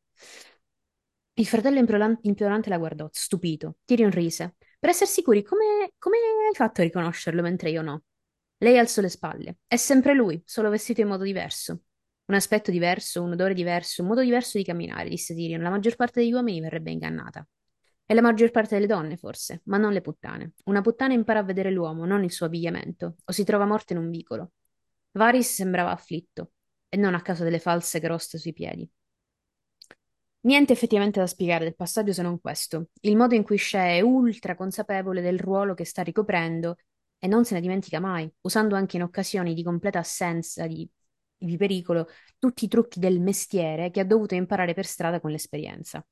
[1.34, 3.78] Il fratello imploran- implorante la guardò, stupito.
[3.86, 4.56] Tyrion rise.
[4.80, 8.04] Per essere sicuri, come, come hai fatto a riconoscerlo mentre io no?
[8.62, 9.58] Lei alzò le spalle.
[9.66, 11.82] È sempre lui, solo vestito in modo diverso.
[12.26, 15.64] Un aspetto diverso, un odore diverso, un modo diverso di camminare, disse Tyrion.
[15.64, 17.46] La maggior parte degli uomini verrebbe ingannata.
[18.06, 20.54] E la maggior parte delle donne, forse, ma non le puttane.
[20.66, 24.00] Una puttana impara a vedere l'uomo, non il suo abbigliamento, o si trova morta in
[24.00, 24.52] un vicolo.
[25.14, 26.52] Varys sembrava afflitto,
[26.88, 28.88] e non a causa delle false croste sui piedi.
[30.42, 32.90] Niente effettivamente da spiegare del passaggio se non questo.
[33.02, 36.76] Il modo in cui Shea è ultra consapevole del ruolo che sta ricoprendo
[37.24, 40.90] e non se ne dimentica mai, usando anche in occasioni di completa assenza di,
[41.38, 42.08] di pericolo
[42.40, 46.04] tutti i trucchi del mestiere che ha dovuto imparare per strada con l'esperienza.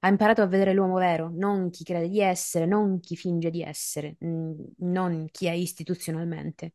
[0.00, 3.62] Ha imparato a vedere l'uomo vero, non chi crede di essere, non chi finge di
[3.62, 6.72] essere, non chi è istituzionalmente.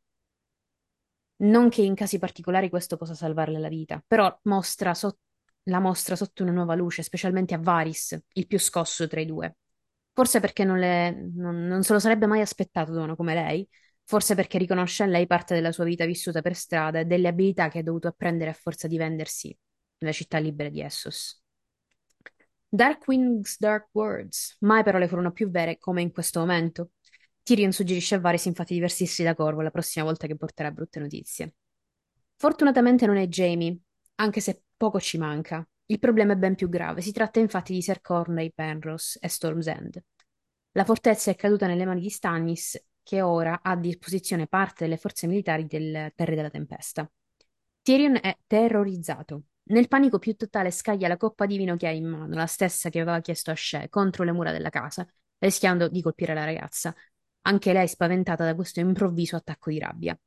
[1.44, 5.20] Non che in casi particolari questo possa salvarle la vita, però mostra so-
[5.64, 9.56] la mostra sotto una nuova luce, specialmente a Varys, il più scosso tra i due.
[10.14, 13.68] Forse perché non, le- non- non se lo sarebbe mai aspettato da uno come lei,
[14.04, 17.70] forse perché riconosce in lei parte della sua vita vissuta per strada e delle abilità
[17.70, 19.56] che ha dovuto apprendere a forza di vendersi
[20.00, 21.42] nella città libera di Essos.
[22.70, 24.58] Dark Wings, Dark Words.
[24.62, 26.92] Mai parole furono più vere come in questo momento.
[27.44, 31.00] Tyrion suggerisce a Varys infatti di vestirsi da corvo la prossima volta che porterà brutte
[31.00, 31.56] notizie.
[32.36, 33.78] Fortunatamente non è Jamie,
[34.16, 35.66] anche se poco ci manca.
[35.86, 37.02] Il problema è ben più grave.
[37.02, 40.02] Si tratta infatti di Ser Corney, Penrose e Storm's End.
[40.72, 44.98] La fortezza è caduta nelle mani di Stannis, che ora ha a disposizione parte delle
[44.98, 47.10] forze militari del Terre della Tempesta.
[47.82, 49.44] Tyrion è terrorizzato.
[49.66, 52.90] Nel panico più totale scaglia la coppa di vino che ha in mano, la stessa
[52.90, 55.06] che aveva chiesto a Shea, contro le mura della casa,
[55.38, 56.96] rischiando di colpire la ragazza,
[57.42, 60.18] anche lei spaventata da questo improvviso attacco di rabbia.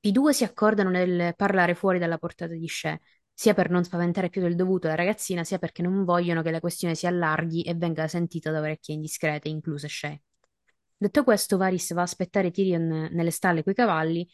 [0.00, 2.98] I due si accordano nel parlare fuori dalla portata di Shea,
[3.38, 6.58] sia per non spaventare più del dovuto la ragazzina, sia perché non vogliono che la
[6.58, 10.20] questione si allarghi e venga sentita da orecchie indiscrete, incluse Shea.
[10.96, 14.28] Detto questo, Varys va a aspettare Tyrion nelle stalle coi cavalli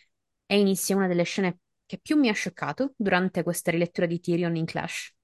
[0.46, 4.56] e inizia una delle scene che più mi ha scioccato durante questa rilettura di Tyrion
[4.56, 5.14] in Clash.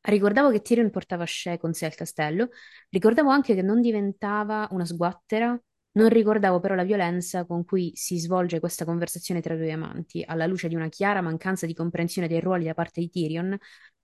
[0.00, 2.48] Ricordavo che Tyrion portava Shea con sé al castello,
[2.88, 5.54] ricordavo anche che non diventava una sguattera,
[5.96, 10.22] non ricordavo però la violenza con cui si svolge questa conversazione tra i due amanti,
[10.26, 13.56] alla luce di una chiara mancanza di comprensione dei ruoli da parte di Tyrion,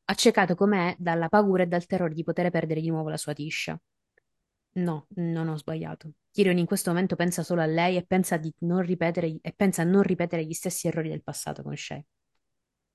[0.04, 3.78] accecato com'è dalla paura e dal terrore di poter perdere di nuovo la sua tiscia.
[4.74, 6.12] No, non ho sbagliato.
[6.30, 10.02] Tyrion in questo momento pensa solo a lei e pensa, ripetere, e pensa a non
[10.02, 12.02] ripetere gli stessi errori del passato con Shay.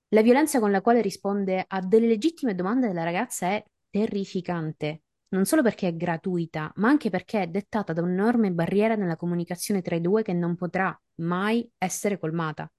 [0.10, 5.45] La violenza con la quale risponde a delle legittime domande della ragazza è terrificante, non
[5.45, 9.95] solo perché è gratuita, ma anche perché è dettata da un'enorme barriera nella comunicazione tra
[9.95, 12.71] i due che non potrà mai essere colmata.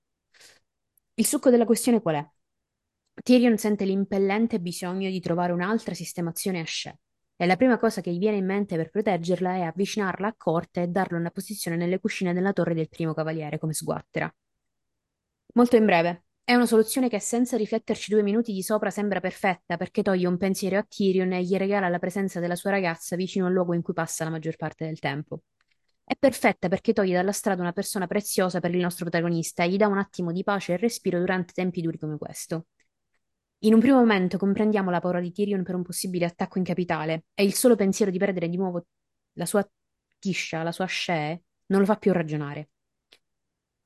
[1.14, 2.30] Il succo della questione qual è?
[3.22, 6.96] Tyrion sente l'impellente bisogno di trovare un'altra sistemazione a Shea
[7.36, 10.82] e la prima cosa che gli viene in mente per proteggerla è avvicinarla a corte
[10.82, 14.32] e darle una posizione nelle cucine della torre del primo cavaliere come sguattera.
[15.54, 19.76] Molto in breve, è una soluzione che senza rifletterci due minuti di sopra sembra perfetta
[19.76, 23.44] perché toglie un pensiero a Tyrion e gli regala la presenza della sua ragazza vicino
[23.44, 25.42] al luogo in cui passa la maggior parte del tempo.
[26.02, 29.76] È perfetta perché toglie dalla strada una persona preziosa per il nostro protagonista e gli
[29.76, 32.68] dà un attimo di pace e respiro durante tempi duri come questo.
[33.64, 37.24] In un primo momento comprendiamo la paura di Tyrion per un possibile attacco in capitale
[37.34, 38.86] e il solo pensiero di perdere di nuovo
[39.34, 39.68] la sua
[40.18, 42.70] tiscia, la sua scee, non lo fa più ragionare.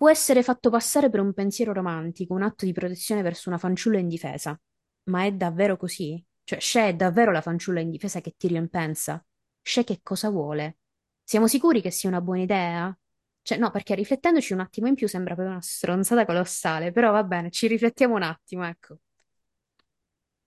[0.03, 4.01] Può essere fatto passare per un pensiero romantico, un atto di protezione verso una fanciulla
[4.01, 4.61] indifesa.
[5.05, 6.21] Ma è davvero così?
[6.43, 9.25] Cioè, Shea è davvero la fanciulla indifesa che Tyrion pensa?
[9.62, 10.79] Shea che cosa vuole?
[11.23, 12.99] Siamo sicuri che sia una buona idea?
[13.43, 17.23] Cioè, no, perché riflettendoci un attimo in più sembra proprio una stronzata colossale, però va
[17.23, 18.99] bene, ci riflettiamo un attimo, ecco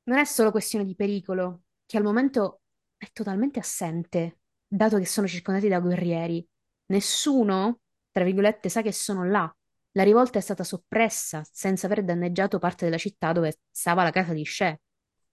[0.03, 2.61] non è solo questione di pericolo, che al momento
[2.97, 6.45] è totalmente assente, dato che sono circondati da guerrieri.
[6.87, 7.79] Nessuno,
[8.15, 9.53] tra virgolette, sa che sono là.
[9.91, 14.31] La rivolta è stata soppressa senza aver danneggiato parte della città dove stava la casa
[14.31, 14.73] di Shea.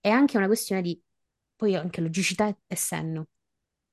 [0.00, 1.00] È anche una questione di,
[1.54, 3.28] poi anche logicità e senno.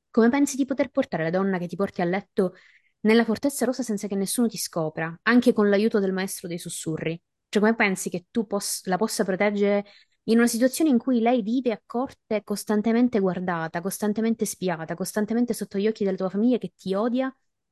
[0.09, 2.55] Come pensi di poter portare la donna che ti porti a letto
[3.01, 7.21] nella Fortezza Rosa senza che nessuno ti scopra, anche con l'aiuto del maestro dei sussurri?
[7.47, 9.85] Cioè, come pensi che tu pos- la possa proteggere
[10.23, 15.77] in una situazione in cui lei vive a corte costantemente guardata, costantemente spiata, costantemente sotto
[15.77, 17.31] gli occhi della tua famiglia che ti odia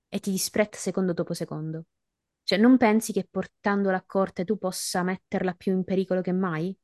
[0.09, 1.85] e ti disprezza secondo dopo secondo.
[2.43, 6.75] Cioè, non pensi che portandola a corte tu possa metterla più in pericolo che mai?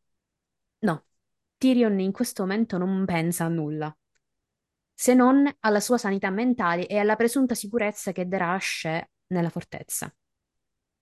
[0.80, 1.06] No,
[1.58, 3.96] Tyrion in questo momento non pensa a nulla,
[4.94, 10.14] se non alla sua sanità mentale e alla presunta sicurezza che darà a nella fortezza.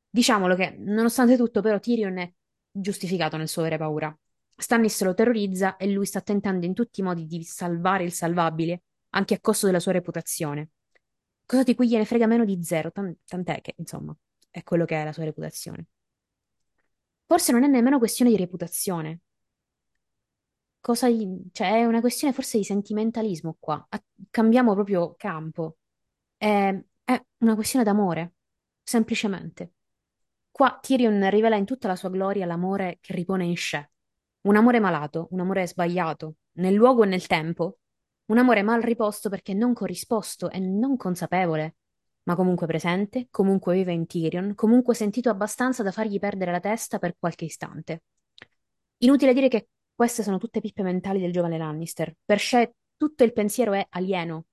[0.10, 2.32] Diciamolo che, nonostante tutto, però, Tyrion è
[2.72, 4.16] giustificato nel suo avere paura.
[4.56, 8.84] Stannis lo terrorizza e lui sta tentando in tutti i modi di salvare il salvabile,
[9.10, 10.70] anche a costo della sua reputazione.
[11.52, 14.16] Cosa di cui gliene frega meno di zero, tan- tant'è che, insomma,
[14.50, 15.88] è quello che è la sua reputazione.
[17.26, 19.22] Forse non è nemmeno questione di reputazione,
[20.80, 23.86] cosa gli- cioè è una questione forse di sentimentalismo qua.
[23.90, 25.78] A- cambiamo proprio campo.
[26.38, 28.34] È, è una questione d'amore,
[28.84, 29.74] semplicemente.
[30.52, 33.92] Qua Tyrion rivela in tutta la sua gloria l'amore che ripone in Sce.
[34.44, 37.80] Un amore malato, un amore sbagliato, nel luogo e nel tempo.
[38.32, 41.76] Un amore mal riposto perché non corrisposto e non consapevole,
[42.24, 46.98] ma comunque presente, comunque vive in Tyrion, comunque sentito abbastanza da fargli perdere la testa
[46.98, 48.04] per qualche istante.
[49.00, 52.16] Inutile dire che queste sono tutte pippe mentali del giovane Lannister.
[52.24, 54.46] Per Sce tutto il pensiero è alieno,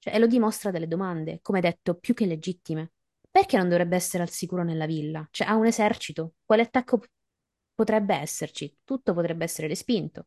[0.00, 2.90] cioè, e lo dimostra delle domande, come detto, più che legittime.
[3.30, 5.24] Perché non dovrebbe essere al sicuro nella villa?
[5.30, 6.34] Cioè, ha un esercito.
[6.44, 7.00] Quale attacco
[7.76, 8.78] potrebbe esserci?
[8.82, 10.26] Tutto potrebbe essere respinto.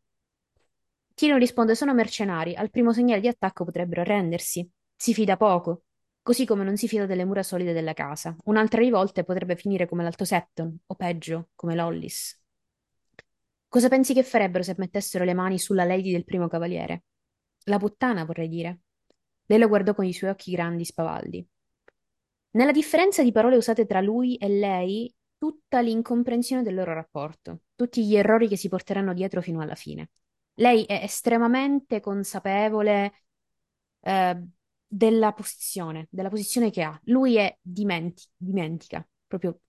[1.13, 2.55] Tyrion risponde: Sono mercenari.
[2.55, 4.69] Al primo segnale di attacco potrebbero arrendersi.
[4.95, 5.83] Si fida poco.
[6.21, 8.35] Così come non si fida delle mura solide della casa.
[8.45, 12.41] Un'altra di volte potrebbe finire come l'Alto Septon, o peggio, come Lollis.
[13.67, 17.03] Cosa pensi che farebbero se mettessero le mani sulla lady del primo cavaliere?
[17.65, 18.81] La puttana, vorrei dire.
[19.47, 21.45] Lei lo guardò con i suoi occhi grandi spavaldi.
[22.51, 28.05] Nella differenza di parole usate tra lui e lei, tutta l'incomprensione del loro rapporto, tutti
[28.05, 30.11] gli errori che si porteranno dietro fino alla fine.
[30.55, 33.13] Lei è estremamente consapevole,
[34.01, 34.43] eh,
[34.87, 36.99] della posizione, della posizione che ha.
[37.05, 39.59] Lui è dimenti- dimentica, proprio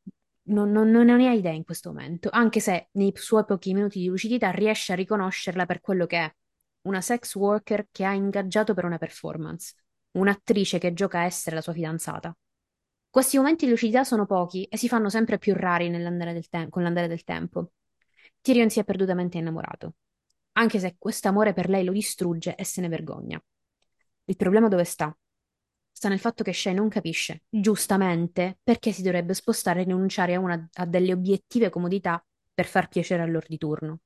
[0.45, 4.01] non, non- non ne ha idea in questo momento, anche se nei suoi pochi minuti
[4.01, 6.35] di lucidità riesce a riconoscerla per quello che è,
[6.83, 9.75] una sex worker che ha ingaggiato per una performance,
[10.13, 12.37] un'attrice che gioca a essere la sua fidanzata.
[13.09, 15.89] Questi momenti di lucidità sono pochi e si fanno sempre più rari
[16.51, 17.73] tem- con l'andare del tempo.
[18.43, 19.95] Tyrion si è perdutamente innamorato,
[20.55, 23.43] anche se quest'amore per lei lo distrugge e se ne vergogna.
[24.25, 25.17] Il problema dove sta?
[25.91, 30.41] Sta nel fatto che Shay non capisce, giustamente, perché si dovrebbe spostare e rinunciare a,
[30.41, 34.01] una- a delle obiettive comodità per far piacere al lord di turno.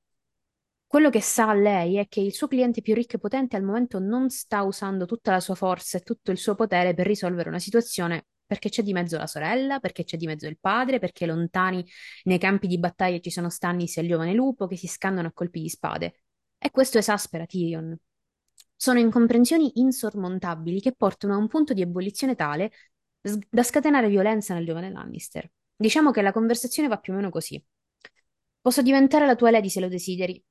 [0.87, 3.99] Quello che sa lei è che il suo cliente più ricco e potente al momento
[3.99, 7.59] non sta usando tutta la sua forza e tutto il suo potere per risolvere una
[7.59, 11.85] situazione perché c'è di mezzo la sorella, perché c'è di mezzo il padre, perché lontani
[12.25, 15.33] nei campi di battaglia ci sono Stannis e il giovane lupo che si scannano a
[15.33, 16.23] colpi di spade.
[16.59, 17.97] E questo esaspera Tyrion.
[18.75, 22.73] Sono incomprensioni insormontabili che portano a un punto di ebollizione tale
[23.21, 25.51] da scatenare violenza nel giovane Lannister.
[25.77, 27.63] Diciamo che la conversazione va più o meno così.
[28.61, 30.43] Posso diventare la tua lady se lo desideri.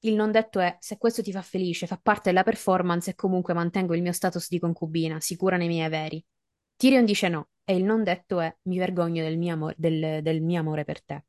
[0.00, 3.54] Il non detto è, se questo ti fa felice, fa parte della performance e comunque
[3.54, 6.22] mantengo il mio status di concubina, sicura nei miei averi.
[6.76, 10.42] Tyrion dice no, e il non detto è, mi vergogno del mio amore, del, del
[10.42, 11.24] mio amore per te.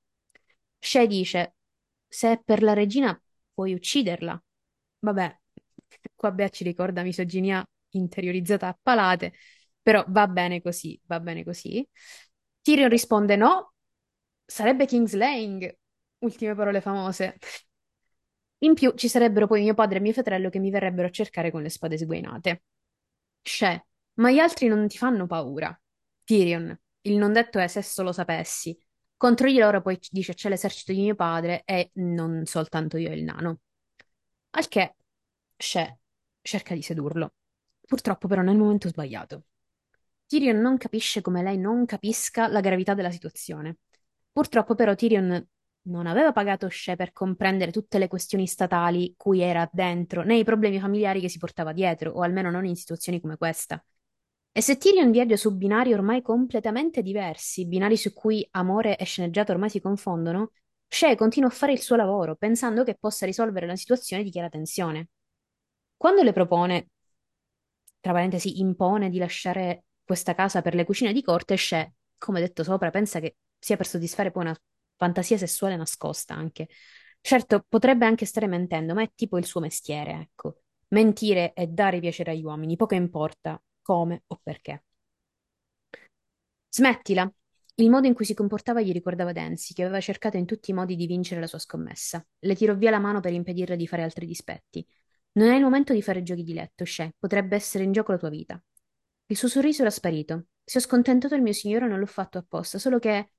[0.79, 1.55] Shay dice,
[2.07, 3.19] se è per la regina,
[3.55, 4.39] puoi ucciderla.
[4.99, 5.39] Vabbè,
[6.13, 9.33] qua Bea ci ricorda misoginia interiorizzata a palate,
[9.81, 11.87] però va bene così, va bene così.
[12.61, 13.73] Tyrion risponde no,
[14.45, 15.77] sarebbe Kingslaying.
[16.19, 17.37] Ultime parole famose.
[18.59, 21.51] In più ci sarebbero poi mio padre e mio fratello che mi verrebbero a cercare
[21.51, 22.63] con le spade sguainate.
[23.41, 25.77] Sce, ma gli altri non ti fanno paura.
[26.23, 28.77] Tyrion, il non detto è se solo sapessi.
[29.17, 33.15] Contro di loro poi dice c'è l'esercito di mio padre e non soltanto io e
[33.15, 33.59] il nano.
[34.51, 34.95] Al che
[35.57, 35.99] Sce
[36.41, 37.33] cerca di sedurlo.
[37.81, 39.43] Purtroppo però nel momento sbagliato.
[40.25, 43.77] Tyrion non capisce come lei non capisca la gravità della situazione.
[44.31, 45.47] Purtroppo però Tyrion
[45.83, 50.43] non aveva pagato Sce per comprendere tutte le questioni statali cui era dentro, né i
[50.43, 53.83] problemi familiari che si portava dietro, o almeno non in situazioni come questa.
[54.57, 59.51] E se Tyrion viaggia su binari ormai completamente diversi, binari su cui amore e sceneggiato
[59.51, 60.51] ormai si confondono,
[60.87, 64.47] Sce continua a fare il suo lavoro, pensando che possa risolvere la situazione di chiara
[64.47, 65.09] tensione.
[65.97, 66.87] Quando le propone,
[67.99, 72.63] tra parentesi, impone di lasciare questa casa per le cucine di corte, Sce, come detto
[72.63, 74.57] sopra, pensa che sia per soddisfare poi una
[74.95, 76.69] fantasia sessuale nascosta anche.
[77.19, 80.61] Certo, potrebbe anche stare mentendo, ma è tipo il suo mestiere, ecco.
[80.89, 84.83] Mentire e dare piacere agli uomini, poco importa come o perché.
[86.69, 87.31] Smettila.
[87.75, 90.73] Il modo in cui si comportava gli ricordava Dancy, che aveva cercato in tutti i
[90.73, 92.25] modi di vincere la sua scommessa.
[92.39, 94.85] Le tirò via la mano per impedirle di fare altri dispetti.
[95.33, 97.13] Non è il momento di fare giochi di letto, Sce.
[97.19, 98.61] Potrebbe essere in gioco la tua vita.
[99.27, 100.47] Il suo sorriso era sparito.
[100.63, 103.31] Se ho scontentato il mio signore non l'ho fatto apposta, solo che...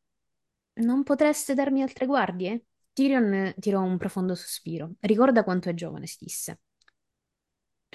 [0.74, 2.66] Non potreste darmi altre guardie?
[2.92, 4.92] Tyrion eh, tirò un profondo sospiro.
[5.00, 6.60] Ricorda quanto è giovane, si disse.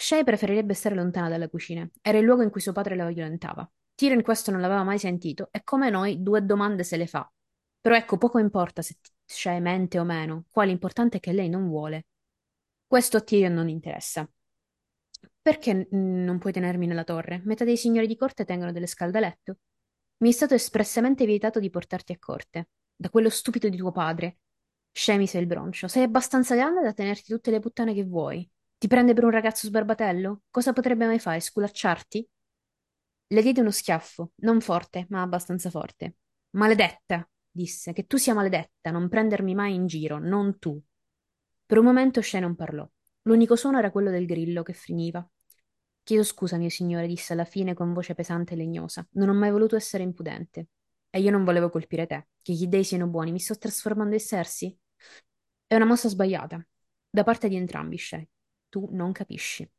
[0.02, 1.92] Shay preferirebbe stare lontana dalle cucine.
[2.02, 3.70] Era il luogo in cui suo padre la violentava.
[3.94, 7.32] Tyrion questo non l'aveva mai sentito e come noi due domande se le fa.
[7.80, 11.68] Però ecco, poco importa se Shay mente o meno, qua l'importante è che lei non
[11.68, 12.08] vuole.
[12.88, 14.28] Questo a Tyrion non interessa.
[15.40, 17.44] Perché non puoi tenermi nella torre?
[17.46, 19.58] Metà dei signori di corte tengono delle scalde a letto.
[20.24, 24.40] Mi è stato espressamente vietato di portarti a corte, da quello stupido di tuo padre.
[24.92, 25.88] Scemise il broncio.
[25.88, 28.50] Sei abbastanza grande da tenerti tutte le puttane che vuoi.
[28.82, 30.42] Ti prende per un ragazzo sbarbatello?
[30.50, 31.40] Cosa potrebbe mai fare?
[31.40, 32.28] Sculacciarti?
[33.28, 36.16] Le diede uno schiaffo, non forte, ma abbastanza forte.
[36.58, 40.82] Maledetta, disse, che tu sia maledetta, non prendermi mai in giro, non tu.
[41.64, 42.90] Per un momento Shay non parlò.
[43.26, 45.24] L'unico suono era quello del grillo che finiva.
[46.02, 49.08] Chiedo scusa, mio signore, disse alla fine con voce pesante e legnosa.
[49.12, 50.70] Non ho mai voluto essere impudente.
[51.12, 52.30] E io non volevo colpire te.
[52.42, 54.76] Che gli dei siano buoni, mi sto trasformando in Sersi?
[55.68, 56.66] È una mossa sbagliata.
[57.12, 58.28] Da parte di entrambi, Shay.
[58.72, 59.70] Tu non capisci.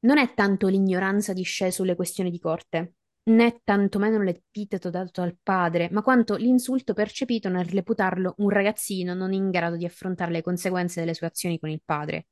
[0.00, 2.94] Non è tanto l'ignoranza di Shay sulle questioni di corte,
[3.26, 9.32] né tantomeno l'epiteto dato al padre, ma quanto l'insulto percepito nel reputarlo un ragazzino non
[9.32, 12.26] in grado di affrontare le conseguenze delle sue azioni con il padre.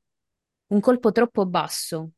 [0.67, 2.11] Un colpo troppo basso,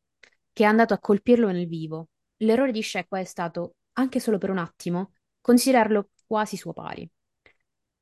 [0.52, 2.10] che è andato a colpirlo nel vivo.
[2.38, 7.08] L'errore di Shekwa è stato, anche solo per un attimo, considerarlo quasi suo pari.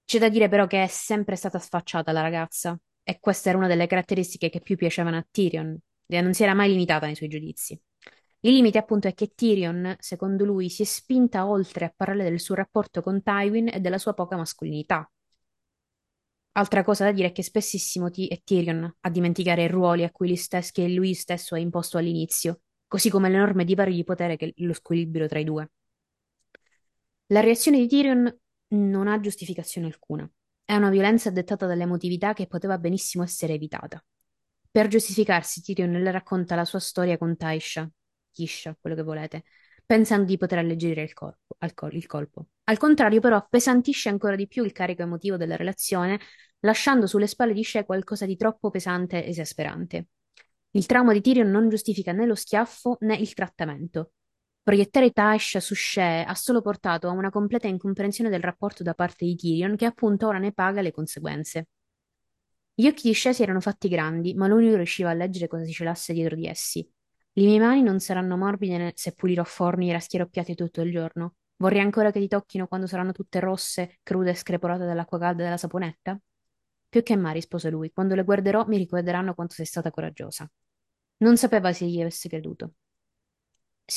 [0.05, 3.67] C'è da dire però che è sempre stata sfacciata la ragazza, e questa era una
[3.67, 5.77] delle caratteristiche che più piacevano a Tyrion,
[6.07, 7.79] e non si era mai limitata nei suoi giudizi.
[8.41, 12.39] Il limite appunto è che Tyrion, secondo lui, si è spinta oltre a parlare del
[12.39, 15.09] suo rapporto con Tywin e della sua poca mascolinità.
[16.55, 20.11] Altra cosa da dire è che spessissimo ti- è Tyrion a dimenticare i ruoli a
[20.11, 24.35] cui lui stesso, che lui stesso ha imposto all'inizio, così come l'enorme divario di potere
[24.37, 25.69] che lo squilibrio tra i due.
[27.27, 28.39] La reazione di Tyrion
[28.69, 30.29] non ha giustificazione alcuna.
[30.65, 34.03] È una violenza dettata dall'emotività che poteva benissimo essere evitata.
[34.71, 37.89] Per giustificarsi, Tyrion le racconta la sua storia con Taisha,
[38.31, 39.43] Kisha, quello che volete,
[39.85, 42.47] pensando di poter alleggerire il, corpo- al col- il colpo.
[42.63, 46.19] Al contrario, però, appesantisce ancora di più il carico emotivo della relazione,
[46.61, 50.07] lasciando sulle spalle di Shea qualcosa di troppo pesante e esasperante.
[50.71, 54.13] Il trauma di Tyrion non giustifica né lo schiaffo né il trattamento.
[54.63, 59.25] Proiettare Taisha su Shea ha solo portato a una completa incomprensione del rapporto da parte
[59.25, 61.67] di Tyrion, che appunto ora ne paga le conseguenze.
[62.73, 65.65] Gli occhi di Shea si erano fatti grandi, ma lui non riusciva a leggere cosa
[65.65, 66.89] si celasse dietro di essi.
[67.33, 71.35] Le mie mani non saranno morbide se pulirò forni e raschi piatti tutto il giorno.
[71.57, 75.57] Vorrei ancora che ti tocchino quando saranno tutte rosse, crude e screpolate dall'acqua calda dalla
[75.57, 76.17] saponetta?
[76.87, 80.49] Più che mai, rispose lui, quando le guarderò mi ricorderanno quanto sei stata coraggiosa.
[81.17, 82.75] Non sapeva se gli avesse creduto.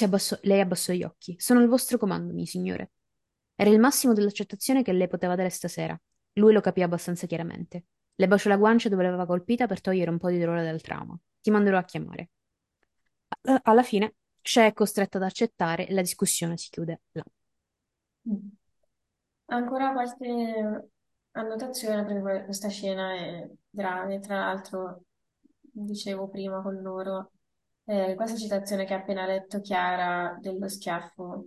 [0.05, 1.35] Abbassò- lei abbassò gli occhi.
[1.39, 2.93] Sono al vostro comando, mio signore.
[3.55, 5.99] Era il massimo dell'accettazione che lei poteva dare stasera.
[6.35, 7.85] Lui lo capì abbastanza chiaramente.
[8.15, 11.19] Le baciò la guancia dove l'aveva colpita per togliere un po' di dolore dal trauma.
[11.41, 12.31] Ti manderò a chiamare.
[13.43, 17.25] Alla alla fine, Shea è costretta ad accettare e la discussione si chiude là.
[18.29, 18.49] Mm.
[19.47, 20.91] Ancora qualche
[21.33, 24.19] annotazione perché questa scena è grave.
[24.21, 25.03] Tra l'altro,
[25.61, 27.33] dicevo prima con loro,
[27.87, 31.47] eh, questa citazione che ha appena letto Chiara dello schiaffo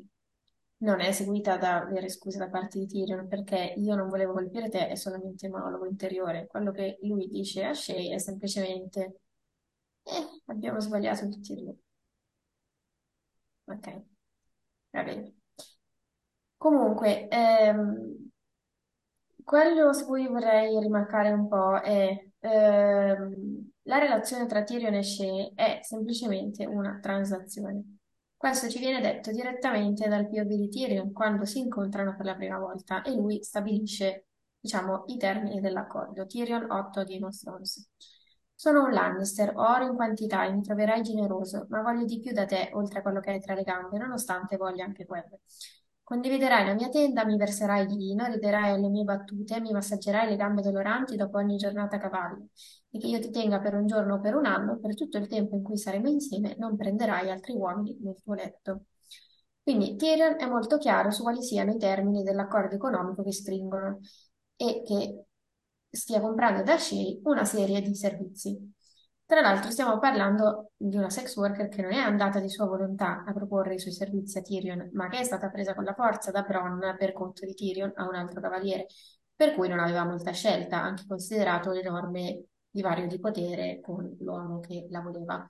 [0.78, 4.70] non è seguita da vere scuse da parte di Tyrion perché io non volevo colpire
[4.70, 6.48] te, è solamente un monologo interiore.
[6.48, 9.22] Quello che lui dice a Shay è semplicemente
[10.04, 11.76] eh, abbiamo sbagliato tutti e due.
[13.68, 13.86] Ok,
[14.92, 15.34] va bene.
[16.58, 18.30] Comunque, ehm,
[19.44, 25.52] quello su cui vorrei rimarcare un po' è ehm, la relazione tra Tyrion e Shay
[25.56, 27.98] è semplicemente una transazione.
[28.36, 32.58] Questo ci viene detto direttamente dal POV di Tyrion quando si incontrano per la prima
[32.58, 34.28] volta e lui stabilisce,
[34.60, 36.26] diciamo, i termini dell'accordo.
[36.26, 37.90] Tyrion 8 di Thrones.
[38.54, 42.46] Sono un Lannister, oro in quantità e mi troverai generoso, ma voglio di più da
[42.46, 45.40] te, oltre a quello che hai tra le gambe, nonostante voglia anche quello.
[46.10, 50.38] Condividerai la mia tenda, mi verserai di vino, riderai alle mie battute, mi massaggerai le
[50.38, 52.48] gambe doloranti dopo ogni giornata a cavallo.
[52.90, 55.28] E che io ti tenga per un giorno o per un anno, per tutto il
[55.28, 58.86] tempo in cui saremo insieme, non prenderai altri uomini nel tuo letto.
[59.62, 64.00] Quindi Tyrion è molto chiaro su quali siano i termini dell'accordo economico che stringono
[64.56, 65.26] e che
[65.92, 68.74] stia comprando da Shay una serie di servizi.
[69.30, 73.24] Tra l'altro stiamo parlando di una sex worker che non è andata di sua volontà
[73.24, 76.32] a proporre i suoi servizi a Tyrion, ma che è stata presa con la forza
[76.32, 78.88] da Bronn per conto di Tyrion a un altro cavaliere,
[79.36, 84.88] per cui non aveva molta scelta, anche considerato l'enorme divario di potere con l'uomo che
[84.90, 85.48] la voleva.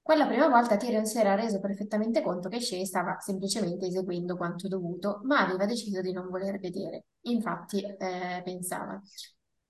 [0.00, 4.68] Quella prima volta Tyrion si era reso perfettamente conto che Shay stava semplicemente eseguendo quanto
[4.68, 7.04] dovuto, ma aveva deciso di non voler vedere.
[7.24, 8.98] Infatti, eh, pensava.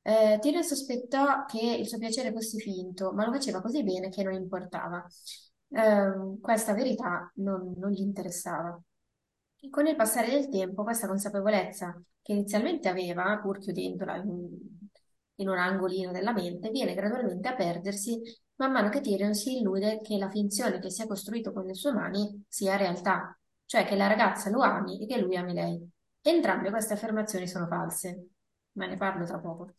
[0.09, 4.23] Eh, Tyrion sospettò che il suo piacere fosse finto, ma lo faceva così bene che
[4.23, 5.05] non importava.
[5.71, 8.81] Ehm, questa verità non, non gli interessava.
[9.61, 14.49] E con il passare del tempo, questa consapevolezza che inizialmente aveva, pur chiudendola in un,
[15.37, 18.21] in un angolino della mente, viene gradualmente a perdersi
[18.57, 21.75] man mano che Tyrion si illude che la finzione che si è costruito con le
[21.75, 25.91] sue mani sia realtà, cioè che la ragazza lo ami e che lui ami lei.
[26.23, 28.36] Entrambe queste affermazioni sono false,
[28.77, 29.75] ma ne parlo tra poco.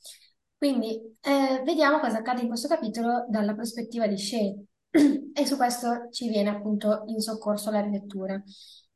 [0.58, 4.54] Quindi eh, vediamo cosa accade in questo capitolo dalla prospettiva di Shea
[5.34, 8.42] e su questo ci viene appunto in soccorso la rilettura,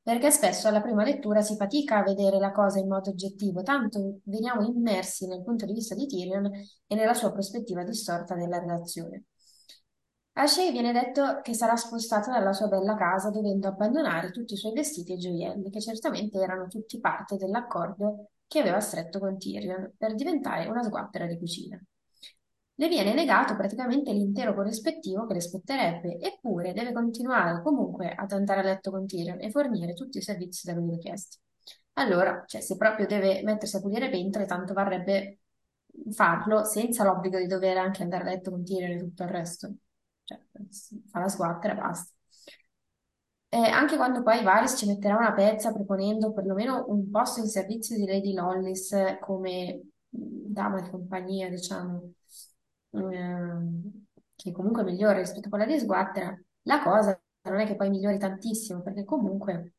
[0.02, 4.20] perché spesso alla prima lettura si fatica a vedere la cosa in modo oggettivo, tanto
[4.24, 6.46] veniamo immersi nel punto di vista di Tyrion
[6.88, 9.26] e nella sua prospettiva distorta della relazione.
[10.34, 14.58] A Shea viene detto che sarà spostata dalla sua bella casa dovendo abbandonare tutti i
[14.58, 19.94] suoi vestiti e gioielli, che certamente erano tutti parte dell'accordo che aveva stretto con Tyrion
[19.98, 21.82] per diventare una sguattera di cucina.
[22.76, 28.60] Le viene negato praticamente l'intero corrispettivo che le spetterebbe, eppure deve continuare comunque ad andare
[28.60, 31.38] a letto con Tyrion e fornire tutti i servizi da lui richiesti.
[31.94, 35.40] Allora, cioè, se proprio deve mettersi a pulire pentre, tanto varrebbe
[36.12, 39.74] farlo senza l'obbligo di dover anche andare a letto con Tyrion e tutto il resto.
[40.26, 40.40] Cioè,
[41.10, 42.12] fa la sguattera e basta.
[43.54, 47.98] Eh, anche quando poi Varys ci metterà una pezza proponendo perlomeno un posto in servizio
[47.98, 50.18] di Lady Lollis come mh,
[50.54, 52.14] dama di compagnia, diciamo,
[52.92, 56.34] ehm, che comunque è migliore rispetto a quella di Sguattera,
[56.64, 59.74] la cosa non è che poi migliori tantissimo, perché comunque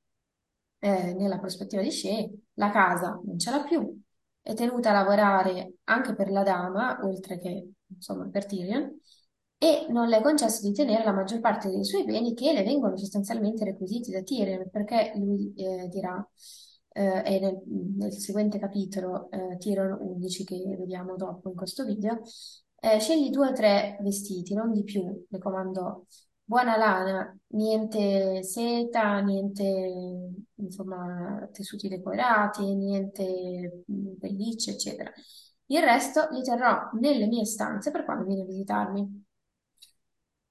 [0.80, 4.00] eh, nella prospettiva di Shea la casa non ce l'ha più,
[4.42, 8.98] è tenuta a lavorare anche per la dama, oltre che insomma per Tyrion,
[9.62, 12.64] e non le è concesso di tenere la maggior parte dei suoi beni che le
[12.64, 16.28] vengono sostanzialmente requisiti da Tyrion, perché lui eh, dirà,
[16.88, 17.62] eh, è nel,
[17.96, 22.22] nel seguente capitolo, eh, Tyrion 11 che vediamo dopo in questo video,
[22.80, 26.02] eh, scegli due o tre vestiti, non di più, le comandò.
[26.42, 29.62] Buona lana, niente seta, niente,
[30.56, 35.12] insomma, tessuti decorati, niente mm, pellicce, eccetera.
[35.66, 39.21] Il resto li terrò nelle mie stanze per quando viene a visitarmi.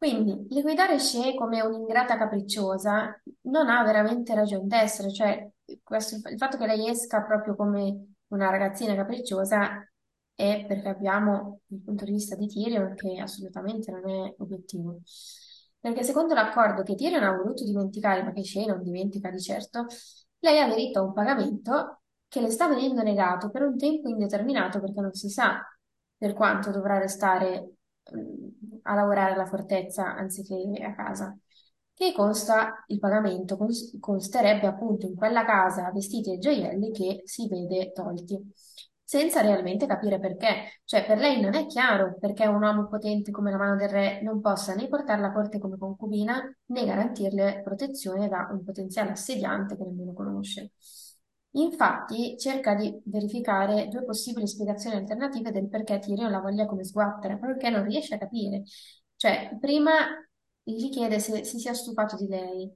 [0.01, 5.47] Quindi, liquidare Shea come un'ingrata capricciosa non ha veramente ragione d'essere, cioè
[5.83, 9.87] questo- il fatto che lei esca proprio come una ragazzina capricciosa
[10.33, 15.01] è perché abbiamo il punto di vista di Tyrion che assolutamente non è obiettivo.
[15.79, 19.85] Perché secondo l'accordo che Tyrion ha voluto dimenticare, ma che Shea non dimentica di certo,
[20.39, 24.79] lei ha diritto a un pagamento che le sta venendo negato per un tempo indeterminato
[24.79, 25.61] perché non si sa
[26.17, 27.75] per quanto dovrà restare
[28.83, 31.37] a lavorare alla fortezza anziché a casa,
[31.93, 33.57] che consta il pagamento,
[33.99, 38.39] consterebbe appunto in quella casa vestiti e gioielli che si vede tolti,
[39.03, 40.79] senza realmente capire perché.
[40.83, 44.21] Cioè, per lei non è chiaro perché un uomo potente come la mano del re
[44.21, 49.75] non possa né portarla a corte come concubina né garantirle protezione da un potenziale assediante
[49.75, 50.71] che nemmeno conosce.
[51.53, 57.37] Infatti cerca di verificare due possibili spiegazioni alternative del perché Tyrion la voglia come sguattera,
[57.37, 58.63] perché non riesce a capire.
[59.15, 59.91] Cioè, prima
[60.63, 62.71] gli chiede se si sia stufato di lei.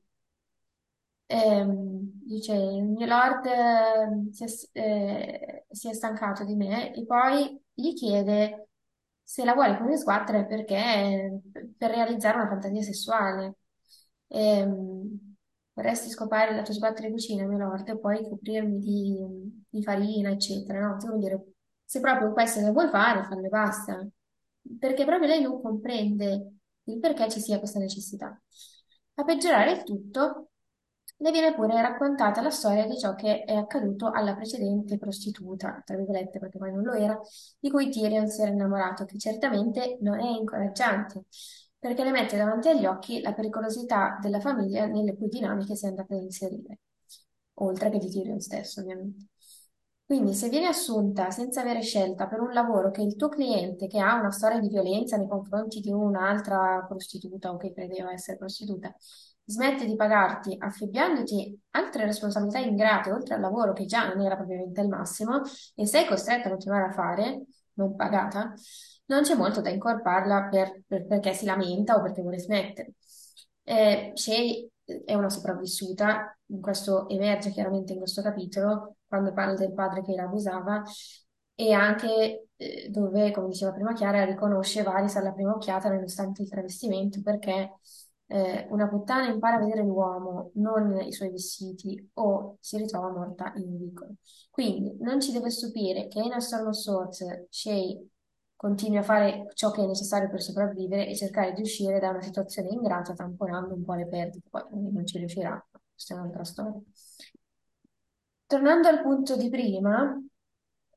[1.28, 7.04] Ehm, dice, il mio lord eh, si è, eh, si è stancato di me e
[7.06, 8.70] poi gli chiede
[9.24, 11.42] se la vuole come sguattera perché
[11.78, 13.56] per realizzare una fantasia sessuale.
[14.28, 15.25] Ehm,
[15.76, 20.32] vorresti scopare la tua sguattera di cucina, mio lord, e poi coprirmi di, di farina,
[20.32, 20.98] eccetera, no?
[20.98, 21.46] Ti vuol dire,
[21.84, 24.08] se proprio questo che vuoi fare, fallo e basta.
[24.80, 26.54] Perché proprio lei non comprende
[26.86, 28.42] il perché ci sia questa necessità.
[29.16, 30.50] A peggiorare il tutto,
[31.18, 35.96] le viene pure raccontata la storia di ciò che è accaduto alla precedente prostituta, tra
[35.98, 37.20] virgolette, perché poi non lo era,
[37.60, 41.26] di cui Tyrion si era innamorato, che certamente non è incoraggiante,
[41.80, 45.90] perché le mette davanti agli occhi la pericolosità della famiglia nelle cui dinamiche si è
[45.90, 46.80] andata ad inserire,
[47.56, 49.28] oltre che di Tyrion stesso, ovviamente.
[50.06, 54.00] Quindi, se vieni assunta senza avere scelta per un lavoro che il tuo cliente, che
[54.00, 58.96] ha una storia di violenza nei confronti di un'altra prostituta o che credeva essere prostituta,
[59.46, 64.82] smette di pagarti affibbiandoti altre responsabilità ingrate oltre al lavoro che già non era propriamente
[64.82, 65.42] il massimo
[65.76, 68.54] e sei costretta a continuare a fare, non pagata,
[69.06, 72.94] non c'è molto da incolparla per- per- perché si lamenta o perché vuole smettere.
[73.64, 74.70] Eh, Shay
[75.04, 80.24] è una sopravvissuta, questo emerge chiaramente in questo capitolo, quando parla del padre che la
[80.24, 80.84] abusava,
[81.56, 86.50] e anche eh, dove, come diceva prima Chiara, riconosce Varys alla prima occhiata nonostante il
[86.50, 87.80] travestimento, perché
[88.28, 93.54] eh, una puttana impara a vedere l'uomo, non i suoi vestiti, o si ritrova morta
[93.56, 94.16] in vicolo.
[94.50, 98.10] Quindi non ci deve stupire che in A Storm of Swords Shay
[98.66, 102.22] continui a fare ciò che è necessario per sopravvivere e cercare di uscire da una
[102.24, 105.64] situazione ingrata tamponando un po' le perdite, poi non ci riuscirà,
[105.94, 106.82] questa è un'altra storia.
[108.48, 110.20] Tornando al punto di prima,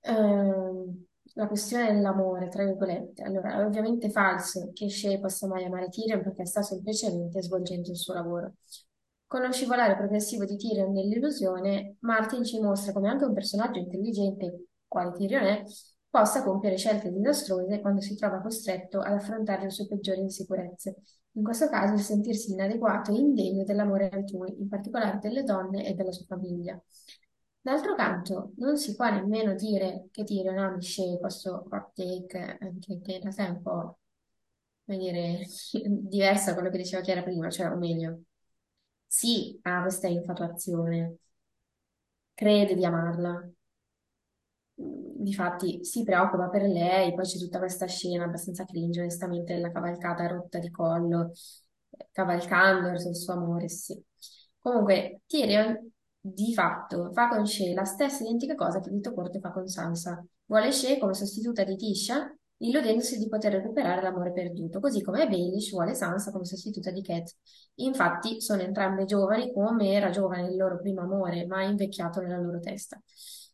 [0.00, 1.04] ehm,
[1.34, 3.22] la questione dell'amore, tra virgolette.
[3.22, 7.96] Allora, è ovviamente falso che Shay possa mai amare Tyrion perché sta semplicemente svolgendo il
[7.96, 8.54] suo lavoro.
[9.26, 14.68] Con lo scivolare progressivo di Tyrion nell'illusione, Martin ci mostra come anche un personaggio intelligente,
[14.86, 15.64] quale Tyrion è,
[16.11, 21.02] possa compiere scelte disastrose quando si trova costretto ad affrontare le sue peggiori insicurezze.
[21.32, 25.94] In questo caso il sentirsi inadeguato e indegno dell'amore altrui, in particolare delle donne e
[25.94, 26.80] della sua famiglia.
[27.61, 33.00] D'altro canto, non si può nemmeno dire che Tyrion ami Shay, questo hot take, anche
[33.00, 33.98] che in realtà è un po',
[34.84, 35.44] come dire,
[35.86, 38.22] diverso da quello che diceva Chiara prima, cioè, o meglio,
[39.06, 41.18] sì, ha questa infatuazione,
[42.34, 43.50] crede di amarla,
[44.80, 50.26] Difatti si preoccupa per lei, poi c'è tutta questa scena abbastanza cringe, onestamente, della cavalcata
[50.28, 51.32] rotta di collo,
[52.12, 54.00] cavalcando verso il suo amore, sì.
[54.60, 59.50] Comunque, Tyrion di fatto fa con Shae la stessa identica cosa che Dito Corte fa
[59.50, 60.24] con Sansa.
[60.46, 65.70] Vuole Shae come sostituta di Tisha, illudendosi di poter recuperare l'amore perduto, così come Baelish
[65.70, 67.34] vuole Sansa come sostituta di Cat.
[67.76, 72.60] Infatti, sono entrambe giovani come era giovane il loro primo amore, ma invecchiato nella loro
[72.60, 73.00] testa.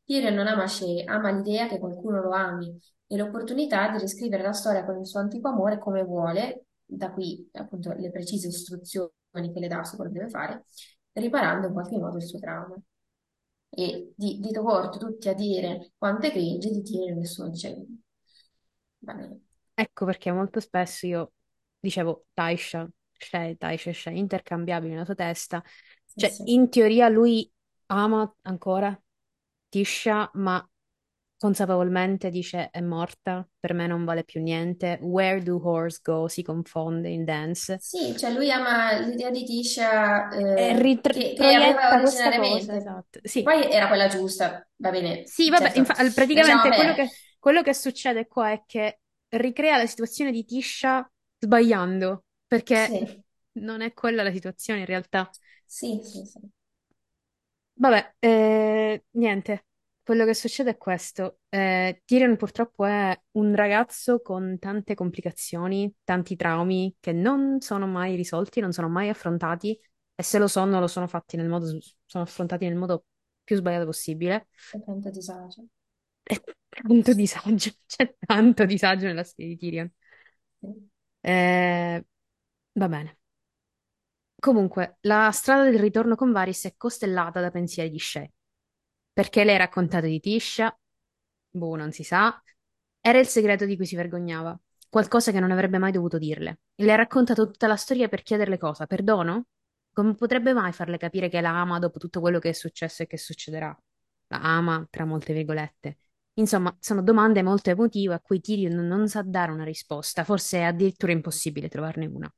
[0.04, 4.52] Tyrion non ama Shay, ama l'idea che qualcuno lo ami e l'opportunità di riscrivere la
[4.52, 9.10] storia con il suo antico amore come vuole, da qui appunto le precise istruzioni
[9.52, 10.64] che le dà su quello che deve fare,
[11.12, 12.76] riparando in qualche modo il suo trauma.
[13.70, 17.84] E di dito corto tutti a dire quanto è cringe, di Tyrion nessuno dice
[19.00, 19.40] bene.
[19.76, 21.32] Ecco perché molto spesso io
[21.80, 25.62] dicevo Taisha, Shay, Taisha, Shay, intercambiabili nella sua testa.
[26.06, 26.44] Sì, Cioè, sì.
[26.44, 27.50] in teoria lui
[27.86, 28.98] ama ancora
[29.74, 30.64] Tisha, ma
[31.36, 34.98] consapevolmente dice è morta, per me non vale più niente.
[35.02, 36.28] Where do horse go?
[36.28, 37.82] Si confonde in dance.
[37.82, 42.74] Sì, cioè lui ama l'idea di Tisha E eh, ritr- che, che aveva questa cosa,
[42.74, 43.20] originariamente, esatto.
[43.24, 46.94] Sì, poi era quella giusta, va bene, sì, vabbè, certo, infa- praticamente quello perdere.
[46.94, 49.00] che, quello che succede qua è che
[49.30, 55.34] ricrea la situazione di Tisha sbagliando, perché Sì, non è quella la situazione in realtà.
[55.66, 56.40] sì, sì, sì.
[57.76, 59.66] Vabbè, eh, niente,
[60.04, 61.40] quello che succede è questo.
[61.48, 68.14] Eh, Tyrion purtroppo è un ragazzo con tante complicazioni, tanti traumi che non sono mai
[68.14, 69.78] risolti, non sono mai affrontati
[70.14, 71.66] e se lo sono, lo sono fatti nel modo,
[72.06, 73.04] sono affrontati nel modo
[73.42, 74.46] più sbagliato possibile.
[74.70, 75.66] C'è tanto disagio.
[76.22, 79.92] E tanto disagio, c'è tanto disagio nella storia di Tyrion.
[80.60, 80.88] Sì.
[81.22, 82.04] Eh,
[82.74, 83.18] va bene.
[84.44, 88.30] Comunque, la strada del ritorno con Varys è costellata da pensieri di Shae.
[89.10, 90.78] Perché le raccontate di Tisha?
[91.48, 92.42] Boh, non si sa.
[93.00, 94.54] Era il segreto di cui si vergognava.
[94.90, 96.58] Qualcosa che non avrebbe mai dovuto dirle.
[96.74, 98.84] Le ha raccontato tutta la storia per chiederle cosa?
[98.84, 99.46] Perdono?
[99.94, 103.06] Come potrebbe mai farle capire che la ama dopo tutto quello che è successo e
[103.06, 103.74] che succederà?
[104.26, 106.00] La ama, tra molte virgolette.
[106.34, 110.64] Insomma, sono domande molto emotive a cui Tyrion non sa dare una risposta, forse è
[110.64, 112.30] addirittura impossibile trovarne una.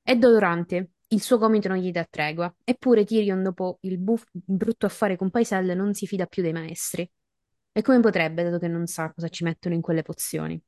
[0.00, 4.86] È dolorante, il suo gomito non gli dà tregua, eppure Tyrion, dopo il buff- brutto
[4.86, 7.10] affare con Paisel, non si fida più dei maestri.
[7.72, 10.60] E come potrebbe, dato che non sa cosa ci mettono in quelle pozioni?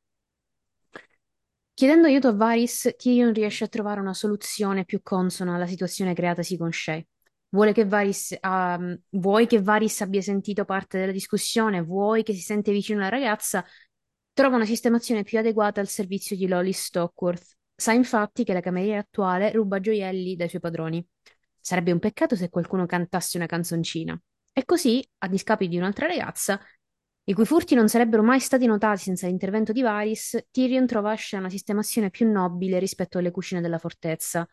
[1.74, 6.57] Chiedendo aiuto a Varys, Tyrion riesce a trovare una soluzione più consona alla situazione creatasi
[6.57, 7.07] con Shae.
[7.49, 8.78] Vuole che Varys, ah,
[9.11, 13.64] vuoi che Varys abbia sentito parte della discussione, vuoi che si sente vicino alla ragazza,
[14.32, 17.57] trova una sistemazione più adeguata al servizio di Lolly Stockworth.
[17.80, 21.02] Sa infatti che la cameriera attuale ruba gioielli dai suoi padroni.
[21.58, 24.20] Sarebbe un peccato se qualcuno cantasse una canzoncina.
[24.52, 26.60] E così, a discapito di un'altra ragazza,
[27.24, 31.12] i cui furti non sarebbero mai stati notati senza l'intervento di Varys, Tyrion trova a
[31.12, 34.46] Asha una sistemazione più nobile rispetto alle cucine della fortezza,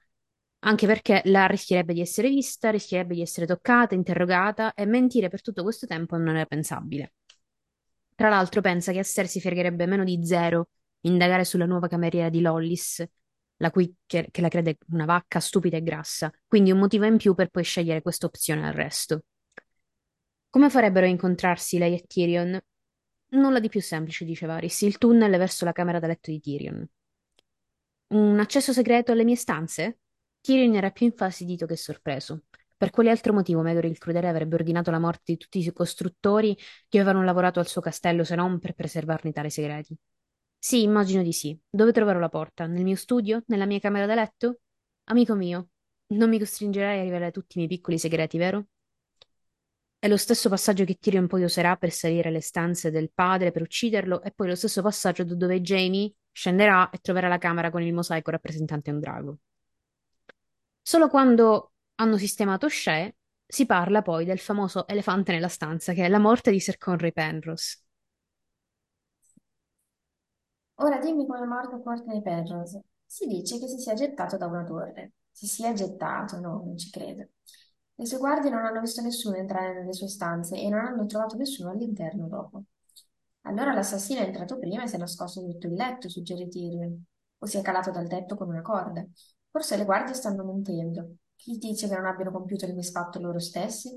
[0.60, 5.42] anche perché la rischierebbe di essere vista, rischierebbe di essere toccata, interrogata e mentire per
[5.42, 7.16] tutto questo tempo non era pensabile.
[8.16, 10.70] Tra l'altro pensa che a Ser si fregherebbe meno di zero
[11.02, 13.04] indagare sulla nuova cameriera di Lollis,
[13.58, 17.18] la cui, che, che la crede una vacca stupida e grassa, quindi un motivo in
[17.18, 19.24] più per poi scegliere questa opzione al resto.
[20.50, 22.60] Come farebbero a incontrarsi lei e Tyrion?
[23.30, 26.88] Nulla di più semplice, dice Varys, il tunnel verso la camera da letto di Tyrion.
[28.08, 30.00] Un accesso segreto alle mie stanze?
[30.40, 32.44] Tyrion era più infastidito che sorpreso.
[32.78, 36.56] Per quale altro motivo Megor il Crudele avrebbe ordinato la morte di tutti i costruttori
[36.88, 39.98] che avevano lavorato al suo castello se non per preservarne tali segreti?
[40.60, 41.58] Sì, immagino di sì.
[41.70, 42.66] Dove troverò la porta?
[42.68, 43.44] Nel mio studio?
[43.48, 44.60] Nella mia camera da letto?
[45.06, 45.70] Amico mio,
[46.14, 48.68] non mi costringerai a rivelare tutti i miei piccoli segreti, vero?
[50.00, 53.62] È lo stesso passaggio che Tyrion poi userà per salire alle stanze del padre per
[53.62, 57.84] ucciderlo, e poi lo stesso passaggio da dove Jamie scenderà e troverà la camera con
[57.84, 59.38] il mosaico rappresentante un drago.
[60.82, 66.10] Solo quando hanno sistemato Shae si parla poi del famoso elefante nella stanza, che è
[66.10, 67.78] la morte di Sir Conry Penrose.
[70.80, 72.84] Ora dimmi come è morto Courtney Penrose.
[73.06, 75.14] Si dice che si sia gettato da una torre.
[75.32, 77.30] Si sia gettato, no, non ci credo.
[77.96, 81.36] Le sue guardie non hanno visto nessuno entrare nelle sue stanze e non hanno trovato
[81.36, 82.64] nessuno all'interno dopo.
[83.42, 87.04] Allora l'assassino è entrato prima e si è nascosto sotto il letto, suggerì Tyrion.
[87.40, 89.04] O si è calato dal tetto con una corda.
[89.50, 91.16] Forse le guardie stanno mentendo.
[91.36, 93.96] Chi dice che non abbiano compiuto il misfatto loro stessi?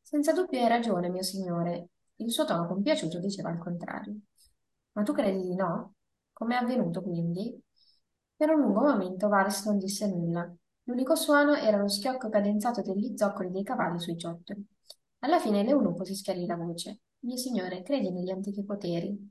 [0.00, 1.88] Senza dubbio hai ragione, mio signore.
[2.16, 4.16] Il suo tono compiaciuto diceva il contrario.
[4.92, 5.94] Ma tu credi di no?
[6.32, 7.60] Come è avvenuto quindi?
[8.36, 10.52] Per un lungo momento Varys non disse nulla.
[10.84, 14.64] L'unico suono era lo schiocco cadenzato degli zoccoli dei cavalli sui ciottoli.
[15.20, 17.00] Alla fine l'eunuco si schiarì la voce.
[17.20, 19.30] Mio signore, credi negli antichi poteri?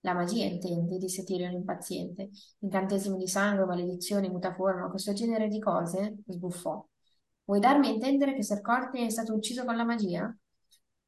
[0.00, 2.30] La magia, intendi, disse Tyrion impaziente.
[2.60, 6.16] Incantesimi di sangue, maledizioni, mutaforma, questo genere di cose?
[6.26, 6.86] sbuffò.
[7.44, 10.34] Vuoi darmi a intendere che Sir Courtney è stato ucciso con la magia?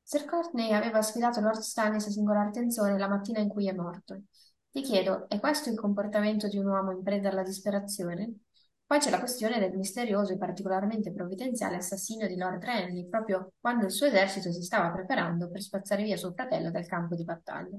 [0.08, 4.22] Sir Courtney aveva sfidato Lord Stannis a singolar tensione la mattina in cui è morto.
[4.70, 8.42] Ti chiedo, è questo il comportamento di un uomo in preda alla disperazione?
[8.86, 13.86] Poi c'è la questione del misterioso e particolarmente provvidenziale assassinio di Lord Renly, proprio quando
[13.86, 17.76] il suo esercito si stava preparando per spazzare via suo fratello dal campo di battaglia.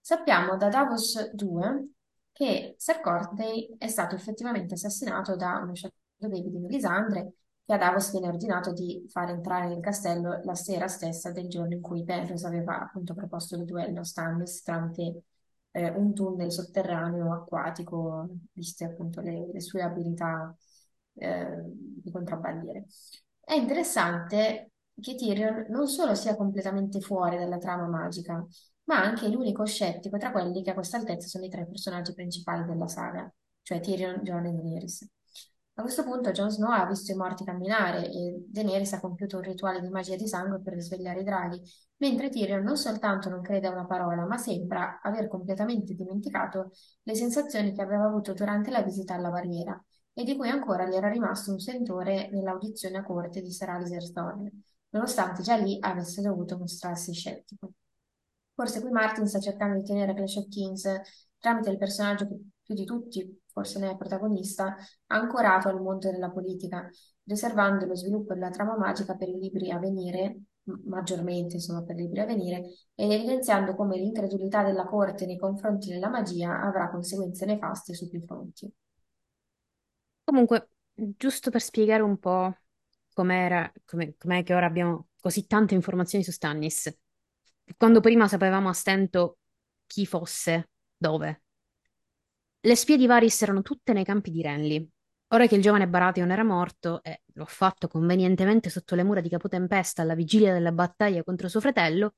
[0.00, 1.88] Sappiamo da Davos 2
[2.32, 7.32] che Sir Courtney è stato effettivamente assassinato da uno Shadow Baby di Melisandre
[7.66, 11.80] che Davos viene ordinato di far entrare nel castello la sera stessa del giorno in
[11.80, 15.24] cui Penrose aveva appunto proposto il duello a Stannis tramite
[15.72, 20.54] eh, un tunnel sotterraneo acquatico, viste appunto le, le sue abilità
[21.14, 22.86] eh, di contrabbandiere.
[23.40, 28.46] È interessante che Tyrion non solo sia completamente fuori dalla trama magica,
[28.84, 32.64] ma anche l'unico scettico tra quelli che a questa altezza sono i tre personaggi principali
[32.64, 33.30] della saga,
[33.62, 35.10] cioè Tyrion, Jon e Daenerys.
[35.78, 39.42] A questo punto Jon Snow ha visto i morti camminare e Daenerys ha compiuto un
[39.42, 41.60] rituale di magia di sangue per risvegliare i draghi,
[41.98, 46.70] mentre Tyrion non soltanto non crede a una parola, ma sembra aver completamente dimenticato
[47.02, 49.78] le sensazioni che aveva avuto durante la visita alla barriera
[50.14, 54.10] e di cui ancora gli era rimasto un sentore nell'audizione a corte di Sir Alistair
[54.12, 54.50] Thorne,
[54.88, 57.72] nonostante già lì avesse dovuto mostrarsi scettico.
[58.54, 60.88] Forse qui Martin sta cercando di tenere Clash of Kings
[61.38, 66.30] tramite il personaggio che più di tutti, forse ne è protagonista, ancorato al mondo della
[66.30, 66.90] politica,
[67.24, 70.40] riservando lo sviluppo della trama magica per i libri a venire,
[70.84, 72.62] maggiormente insomma per i libri a venire,
[72.94, 78.20] ed evidenziando come l'incredulità della corte nei confronti della magia avrà conseguenze nefaste su più
[78.20, 78.70] fronti.
[80.24, 82.52] Comunque, giusto per spiegare un po'
[83.12, 86.92] com'era, com'è, com'è che ora abbiamo così tante informazioni su Stannis.
[87.76, 89.38] Quando prima sapevamo a stento
[89.86, 91.42] chi fosse, dove.
[92.66, 94.90] Le spie di Varys erano tutte nei campi di Renly.
[95.28, 99.28] Ora che il giovane Baratheon era morto, e l'ho fatto convenientemente sotto le mura di
[99.28, 102.14] Capotempesta alla vigilia della battaglia contro suo fratello,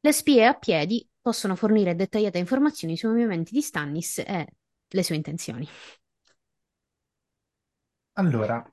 [0.00, 4.46] le spie a piedi possono fornire dettagliate informazioni sui movimenti di Stannis e
[4.88, 5.68] le sue intenzioni.
[8.12, 8.66] Allora,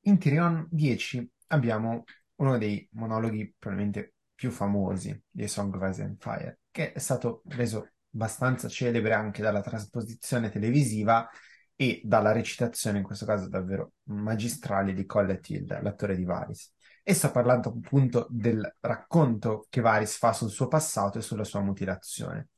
[0.00, 6.20] in Tyrion 10 abbiamo uno dei monologhi probabilmente più famosi di Song of Ice and
[6.20, 11.28] Fire, che è stato reso abbastanza celebre anche dalla trasposizione televisiva
[11.74, 16.72] e dalla recitazione, in questo caso davvero magistrale, di Collett Hill, l'attore di Varys.
[17.02, 21.60] E sta parlando appunto del racconto che Varys fa sul suo passato e sulla sua
[21.60, 22.50] mutilazione.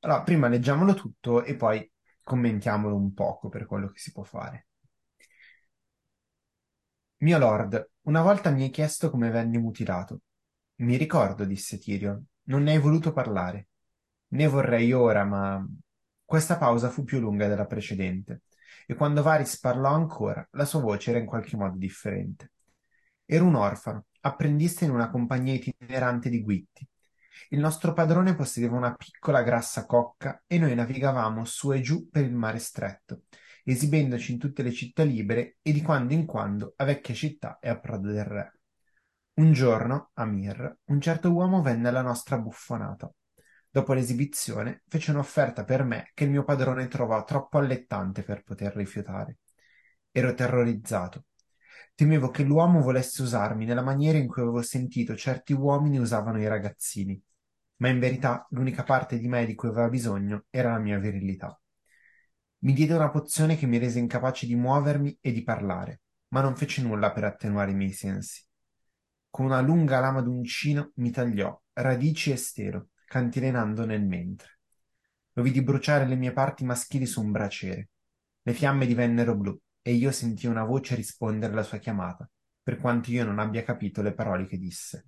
[0.00, 1.90] Allora, prima leggiamolo tutto e poi
[2.22, 4.66] commentiamolo un poco per quello che si può fare.
[7.18, 10.20] Mio lord, una volta mi hai chiesto come venni mutilato.
[10.76, 13.68] Mi ricordo, disse Tyrion, non ne hai voluto parlare.
[14.28, 15.64] Ne vorrei ora, ma
[16.24, 18.42] questa pausa fu più lunga della precedente,
[18.86, 22.52] e quando Varys parlò ancora, la sua voce era in qualche modo differente.
[23.24, 26.86] Ero un orfano, apprendista in una compagnia itinerante di guitti.
[27.50, 32.24] Il nostro padrone possedeva una piccola grassa cocca e noi navigavamo su e giù per
[32.24, 33.22] il mare stretto,
[33.64, 37.68] esibendoci in tutte le città libere e di quando in quando a vecchie città e
[37.68, 38.58] a Prato del Re.
[39.34, 43.12] Un giorno, a Mir, un certo uomo venne alla nostra buffonata.
[43.74, 48.72] Dopo l'esibizione, fece un'offerta per me che il mio padrone trovò troppo allettante per poter
[48.76, 49.38] rifiutare.
[50.12, 51.24] Ero terrorizzato.
[51.96, 56.46] Temevo che l'uomo volesse usarmi nella maniera in cui avevo sentito certi uomini usavano i
[56.46, 57.20] ragazzini,
[57.78, 61.60] ma in verità l'unica parte di me di cui aveva bisogno era la mia virilità.
[62.58, 66.54] Mi diede una pozione che mi rese incapace di muovermi e di parlare, ma non
[66.54, 68.40] fece nulla per attenuare i miei sensi.
[69.30, 74.58] Con una lunga lama d'uncino mi tagliò radici e stelo, cantilenando nel mentre.
[75.34, 77.90] Lo vidi bruciare le mie parti maschili su un braciere.
[78.42, 82.28] Le fiamme divennero blu e io sentii una voce rispondere alla sua chiamata,
[82.60, 85.06] per quanto io non abbia capito le parole che disse.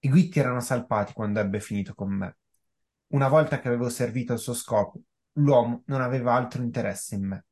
[0.00, 2.36] I guitti erano salpati quando ebbe finito con me.
[3.12, 5.00] Una volta che avevo servito al suo scopo,
[5.38, 7.46] l'uomo non aveva altro interesse in me.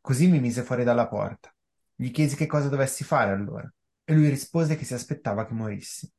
[0.00, 1.54] Così mi mise fuori dalla porta.
[1.94, 3.70] Gli chiesi che cosa dovessi fare allora,
[4.04, 6.10] e lui rispose che si aspettava che morissi.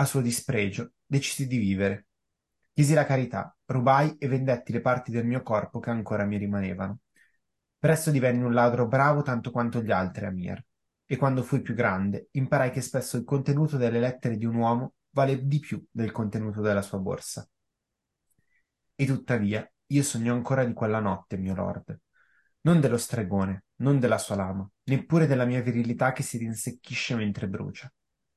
[0.00, 2.06] A suo dispregio, decisi di vivere.
[2.72, 7.00] Chiesi la carità, rubai e vendetti le parti del mio corpo che ancora mi rimanevano.
[7.78, 10.64] Presto divenni un ladro bravo tanto quanto gli altri, Amir.
[11.04, 14.94] E quando fui più grande, imparai che spesso il contenuto delle lettere di un uomo
[15.10, 17.46] vale di più del contenuto della sua borsa.
[18.94, 22.00] E tuttavia, io sogno ancora di quella notte, mio lord.
[22.62, 27.48] Non dello stregone, non della sua lama, neppure della mia virilità che si rinsecchisce mentre
[27.48, 27.92] brucia.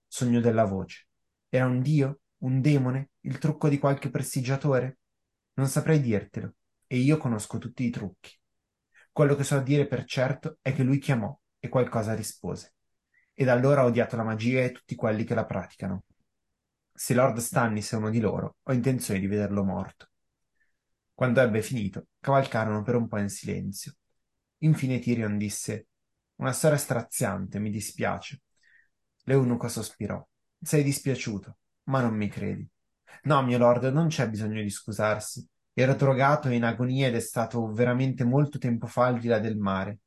[0.06, 1.08] Sogno della voce.
[1.56, 2.22] Era un dio?
[2.38, 3.12] Un demone?
[3.20, 4.98] Il trucco di qualche prestigiatore?
[5.54, 6.56] Non saprei dirtelo,
[6.88, 8.36] e io conosco tutti i trucchi.
[9.12, 12.74] Quello che so dire per certo è che lui chiamò e qualcosa rispose.
[13.36, 16.06] E da allora ho odiato la magia e tutti quelli che la praticano.
[16.92, 20.10] Se Lord Stannis è uno di loro, ho intenzione di vederlo morto.
[21.14, 23.94] Quando ebbe finito, cavalcarono per un po' in silenzio.
[24.64, 25.90] Infine Tyrion disse:
[26.38, 28.42] Una storia straziante, mi dispiace.
[29.26, 30.28] L'eunuco sospirò.
[30.64, 31.58] Sei dispiaciuto,
[31.90, 32.66] ma non mi credi.
[33.24, 35.46] No, mio lord, non c'è bisogno di scusarsi.
[35.74, 39.40] Ero drogato e in agonia ed è stato veramente molto tempo fa al di là
[39.40, 40.00] del mare.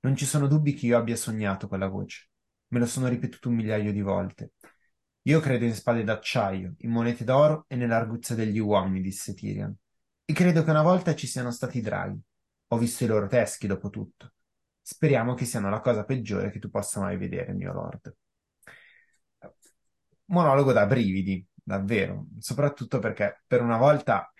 [0.00, 2.28] Non ci sono dubbi che io abbia sognato quella voce.
[2.68, 4.52] Me lo sono ripetuto un migliaio di volte.
[5.22, 9.74] Io credo in spade d'acciaio, in monete d'oro e nell'arguzia degli uomini, disse Tyrion.
[10.24, 12.20] E credo che una volta ci siano stati draghi.
[12.68, 14.32] Ho visto i loro teschi, dopo tutto.
[14.82, 18.14] Speriamo che siano la cosa peggiore che tu possa mai vedere, mio lord.
[20.28, 24.32] Monologo da brividi, davvero, soprattutto perché per una volta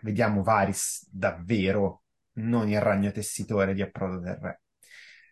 [0.00, 2.02] vediamo Varys davvero,
[2.34, 4.62] non il ragno tessitore di approdo del re.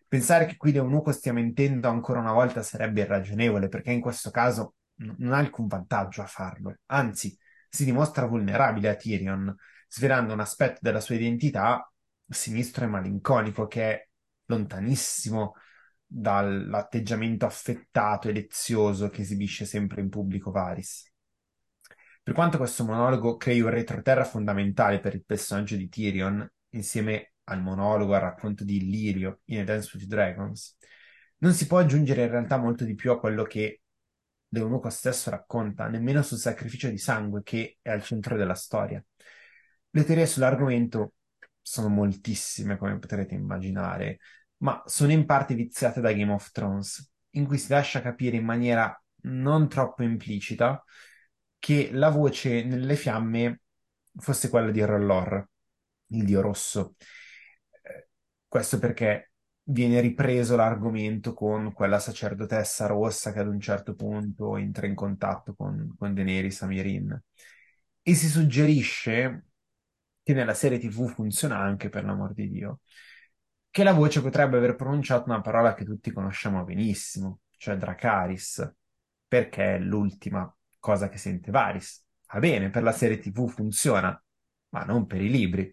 [0.06, 4.74] Pensare che qui l'eunuco stia mentendo ancora una volta sarebbe irragionevole, perché in questo caso
[4.96, 7.36] non ha alcun vantaggio a farlo, anzi
[7.68, 9.54] si dimostra vulnerabile a Tyrion,
[9.88, 11.90] svelando un aspetto della sua identità
[12.28, 14.08] sinistro e malinconico che è
[14.46, 15.54] lontanissimo
[16.12, 21.08] dall'atteggiamento affettato e lezioso che esibisce sempre in pubblico Varys.
[22.20, 27.62] Per quanto questo monologo crei un retroterra fondamentale per il personaggio di Tyrion, insieme al
[27.62, 30.76] monologo, al racconto di Illyrio in A Dance with Dragons,
[31.38, 33.82] non si può aggiungere in realtà molto di più a quello che
[34.48, 39.02] l'eunuco stesso racconta, nemmeno sul sacrificio di sangue che è al centro della storia.
[39.90, 41.14] Le teorie sull'argomento
[41.62, 44.18] sono moltissime, come potrete immaginare,
[44.60, 48.44] ma sono in parte viziate da Game of Thrones, in cui si lascia capire in
[48.44, 50.82] maniera non troppo implicita
[51.58, 53.62] che la voce nelle fiamme
[54.16, 55.46] fosse quella di Rollor,
[56.08, 56.94] il dio rosso.
[57.82, 58.08] Eh,
[58.48, 59.32] questo perché
[59.64, 65.54] viene ripreso l'argomento con quella sacerdotessa rossa che ad un certo punto entra in contatto
[65.54, 67.22] con, con Daenerys Amirin.
[68.02, 69.44] E si suggerisce
[70.22, 72.80] che nella serie TV funziona anche, per l'amor di Dio,
[73.70, 78.74] che la voce potrebbe aver pronunciato una parola che tutti conosciamo benissimo, cioè Dracaris,
[79.28, 82.04] perché è l'ultima cosa che sente Varys.
[82.32, 84.20] Va bene, per la serie TV funziona,
[84.70, 85.72] ma non per i libri.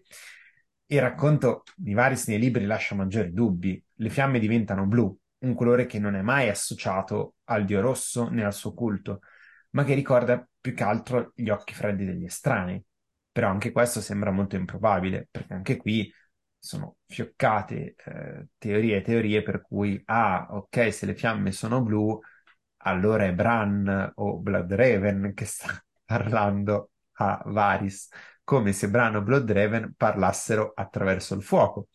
[0.86, 3.82] Il racconto di Varys nei libri lascia maggiori dubbi.
[3.94, 8.44] Le fiamme diventano blu, un colore che non è mai associato al dio rosso né
[8.44, 9.20] al suo culto,
[9.70, 12.82] ma che ricorda più che altro gli occhi freddi degli estranei.
[13.30, 16.12] Però anche questo sembra molto improbabile, perché anche qui
[16.58, 22.20] sono fioccate eh, teorie e teorie per cui, ah, ok, se le fiamme sono blu,
[22.78, 28.08] allora è Bran o Bloodraven che sta parlando a Varys,
[28.44, 31.88] come se Bran o Bloodraven parlassero attraverso il fuoco.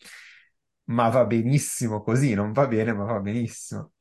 [0.85, 3.93] Ma va benissimo così, non va bene, ma va benissimo.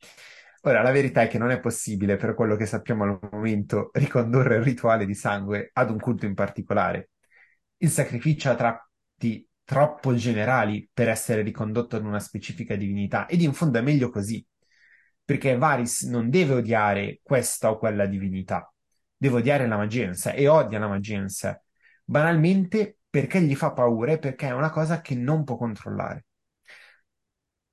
[0.63, 4.57] Ora, la verità è che non è possibile, per quello che sappiamo al momento, ricondurre
[4.57, 7.11] il rituale di sangue ad un culto in particolare.
[7.79, 13.53] Il sacrificio ha tratti troppo generali per essere ricondotto ad una specifica divinità, ed in
[13.53, 14.45] fondo è meglio così,
[15.25, 18.73] perché Varys non deve odiare questa o quella divinità,
[19.17, 21.63] deve odiare la magia in sé e odia la magia in sé,
[22.05, 26.25] banalmente perché gli fa paura e perché è una cosa che non può controllare.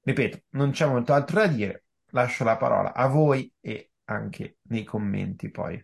[0.02, 4.84] Ripeto, non c'è molto altro da dire, lascio la parola a voi e anche nei
[4.84, 5.82] commenti poi.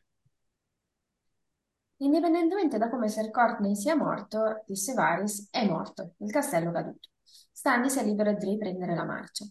[2.06, 7.10] Indipendentemente da come Sir Courtney sia morto, disse Varys, è morto, il castello caduto.
[7.52, 9.44] Stannis è libero di riprendere la marcia.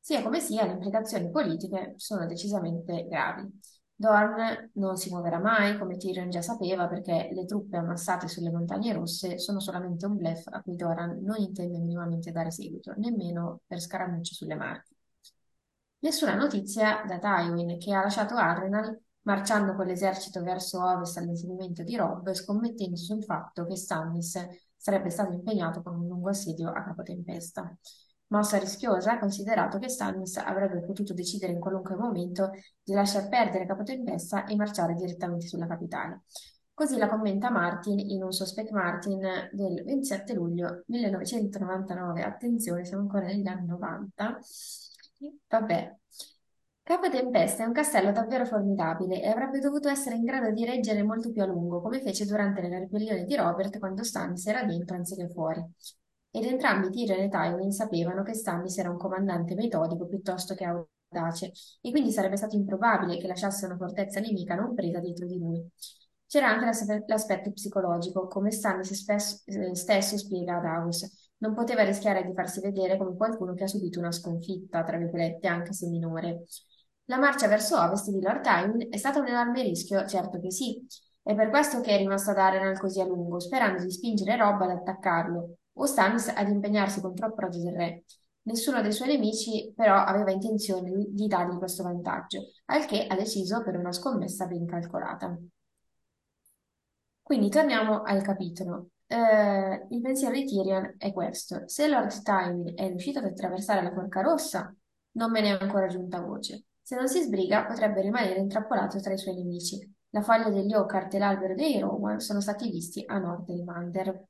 [0.00, 3.48] Sia come sia, le implicazioni politiche sono decisamente gravi.
[3.94, 8.92] Dorn non si muoverà mai, come Tyrion già sapeva, perché le truppe ammassate sulle montagne
[8.92, 13.80] rosse sono solamente un bluff a cui Doran non intende minimamente dare seguito, nemmeno per
[13.80, 14.96] scaramucce sulle marche.
[16.00, 21.96] Nessuna notizia da Tywin, che ha lasciato Arrenal marciando con l'esercito verso ovest all'inseguimento di
[21.96, 24.46] Robb, scommettendo sul fatto che Stannis
[24.76, 27.76] sarebbe stato impegnato con un lungo assedio a Capotempesta.
[28.28, 32.50] Mossa rischiosa, considerato che Stannis avrebbe potuto decidere in qualunque momento
[32.82, 36.22] di lasciar perdere Capotempesta e marciare direttamente sulla capitale.
[36.74, 39.20] Così la commenta Martin in un Suspect Martin
[39.52, 42.22] del 27 luglio 1999.
[42.22, 44.38] Attenzione, siamo ancora negli anni 90.
[45.48, 45.96] Vabbè.
[46.84, 51.02] Capo Tempesta è un castello davvero formidabile e avrebbe dovuto essere in grado di reggere
[51.02, 54.96] molto più a lungo, come fece durante la ribellione di Robert quando Stannis era dentro
[54.96, 55.64] anziché fuori.
[56.30, 61.52] Ed entrambi Tyrion e Tywin sapevano che Stannis era un comandante metodico piuttosto che audace,
[61.80, 65.64] e quindi sarebbe stato improbabile che lasciasse una fortezza nemica non presa dietro di lui.
[66.26, 71.30] C'era anche l'aspetto psicologico, come Stannis eh, stesso spiega a Davos.
[71.38, 75.46] Non poteva rischiare di farsi vedere come qualcuno che ha subito una sconfitta, tra virgolette,
[75.48, 76.44] anche se minore.
[77.12, 80.82] La marcia verso ovest di Lord Tywin è stata un enorme rischio, certo che sì.
[81.22, 84.62] È per questo che è rimasto ad Arenal così a lungo, sperando di spingere Robb
[84.62, 88.04] ad attaccarlo, o Stannis ad impegnarsi contro approdo del re.
[88.44, 93.62] Nessuno dei suoi nemici però aveva intenzione di dargli questo vantaggio, al che ha deciso
[93.62, 95.38] per una scommessa ben calcolata.
[97.20, 98.88] Quindi torniamo al capitolo.
[99.06, 101.64] Eh, il pensiero di Tyrion è questo.
[101.66, 104.74] Se Lord Tywin è riuscito ad attraversare la Forca Rossa,
[105.12, 106.64] non me ne è ancora giunta voce.
[106.82, 109.78] Se non si sbriga, potrebbe rimanere intrappolato tra i suoi nemici.
[110.10, 114.26] La foglia degli Oakart e l'albero dei Rowan sono stati visti a nord del Mander.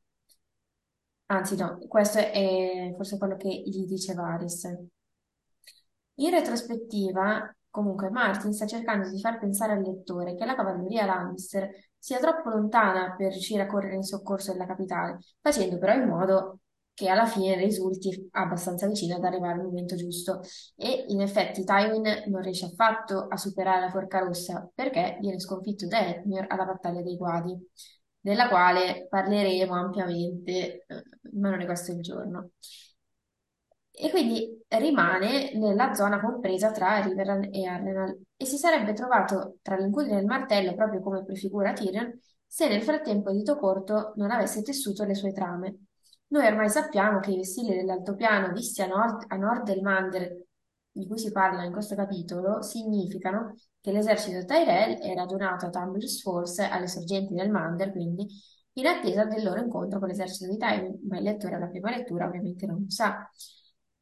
[1.27, 4.65] Anzi, no, questo è forse quello che gli dice Varys.
[6.17, 11.71] In retrospettiva, comunque, Martin sta cercando di far pensare al lettore che la cavalleria Lannister
[11.99, 16.61] sia troppo lontana per riuscire a correre in soccorso della capitale, facendo però in modo
[16.95, 20.41] che alla fine risulti abbastanza vicino ad arrivare al momento giusto.
[20.77, 25.87] E in effetti Tywin non riesce affatto a superare la Forca Rossa perché viene sconfitto
[25.87, 27.57] da Edmure alla battaglia dei Guadi,
[28.21, 32.51] della quale parleremo ampiamente, eh, ma non è questo il giorno.
[33.95, 39.77] E quindi rimane nella zona compresa tra Riverrun e Ardenal e si sarebbe trovato tra
[39.77, 44.63] l'incudine e il martello, proprio come prefigura Tyrion, se nel frattempo Dito Corto non avesse
[44.63, 45.79] tessuto le sue trame.
[46.33, 50.35] Noi ormai sappiamo che i vessilli dell'altopiano visti a nord, a nord del Mander,
[50.91, 56.23] di cui si parla in questo capitolo, significano che l'esercito Tyrell è radunato a Tumbler's
[56.23, 58.27] Force alle sorgenti del Mander, quindi
[58.75, 62.27] in attesa del loro incontro con l'esercito di Tywin, ma il lettore alla prima lettura
[62.27, 63.31] ovviamente non lo sa.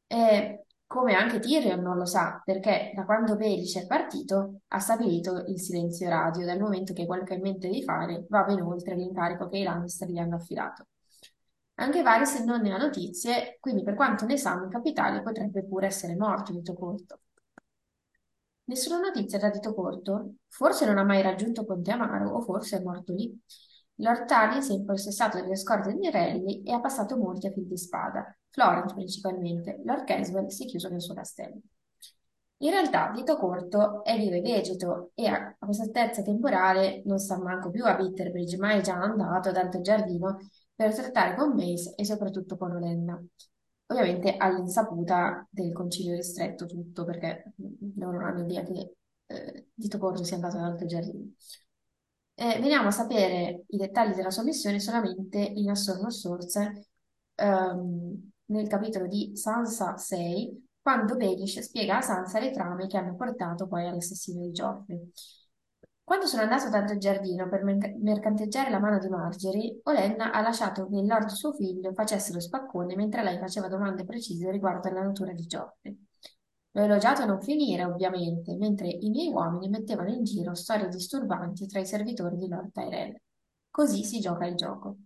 [0.07, 5.43] E come anche Tyrion non lo sa, perché da quando Baelish è partito ha stabilito
[5.47, 8.61] il silenzio radio, dal momento che quello che ha in mente di fare va ben
[8.61, 10.85] oltre l'incarico che i Lannister gli hanno affidato.
[11.81, 15.87] Anche Varys non ne ha notizie, quindi per quanto ne sa, in capitale potrebbe pure
[15.87, 17.21] essere morto dito corto.
[18.65, 20.35] Nessuna notizia da dito corto?
[20.47, 23.35] Forse non ha mai raggiunto Ponte Amaro o forse è morto lì.
[23.95, 27.65] Lord Tully si è impossessato delle scorte di Rally e ha passato molti a fil
[27.65, 29.81] di spada, Florence principalmente.
[29.83, 31.61] Lord Caswell si è chiuso nel suo castello.
[32.57, 37.39] In realtà, dito corto è vivo e vegeto e a questa altezza temporale non sta
[37.39, 40.37] manco più a Bitterbridge, ma è già andato ad Alto Giardino
[40.81, 43.21] per trattare con Mace e soprattutto con Olenna.
[43.87, 47.53] Ovviamente all'insaputa del concilio ristretto tutto, perché
[47.97, 48.95] loro non hanno idea che
[49.27, 51.31] eh, Dito Corto sia andato ad Alto Giardino.
[52.33, 56.87] Eh, veniamo a sapere i dettagli della sua missione solamente in Assorno Source
[57.35, 63.15] ehm, nel capitolo di Sansa 6, quando Baelish spiega a Sansa le trame che hanno
[63.15, 65.11] portato poi all'assassinio di Joffrey.
[66.11, 70.97] Quando sono andato dal giardino per mercanteggiare la mano di Margery, Olenna ha lasciato che
[70.97, 75.31] il lord suo figlio facesse lo spaccone mentre lei faceva domande precise riguardo alla natura
[75.31, 75.97] di Geoffrey.
[76.71, 81.65] L'ho elogiato a non finire, ovviamente, mentre i miei uomini mettevano in giro storie disturbanti
[81.65, 83.15] tra i servitori di Lord Tyrell.
[83.69, 84.97] Così si gioca il gioco.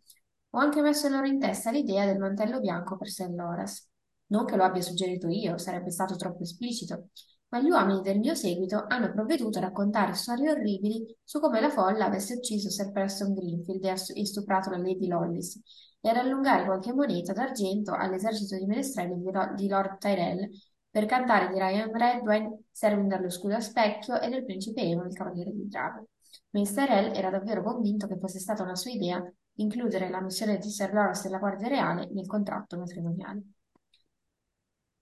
[0.49, 3.30] Ho anche messo loro in testa l'idea del mantello bianco per St.
[3.30, 3.88] Loras.
[4.30, 7.10] Non che lo abbia suggerito io, sarebbe stato troppo esplicito,
[7.49, 11.69] ma gli uomini del mio seguito hanno provveduto a raccontare storie orribili su come la
[11.69, 13.84] folla avesse ucciso Sir Preston Greenfield
[14.15, 15.61] e stuprato la Lady Lollis,
[16.01, 19.15] e ad allungare qualche moneta d'argento all'esercito di menestrelli
[19.55, 20.49] di Lord Tyrell
[20.89, 25.13] per cantare di Ryan Redwine, Serving dallo scudo a specchio e del principe Evo, il
[25.13, 26.07] cavaliere di Drago.
[26.51, 29.22] Mace Tyrell era davvero convinto che fosse stata una sua idea
[29.55, 33.41] includere la missione di Sir Loras della Guardia Reale nel contratto matrimoniale.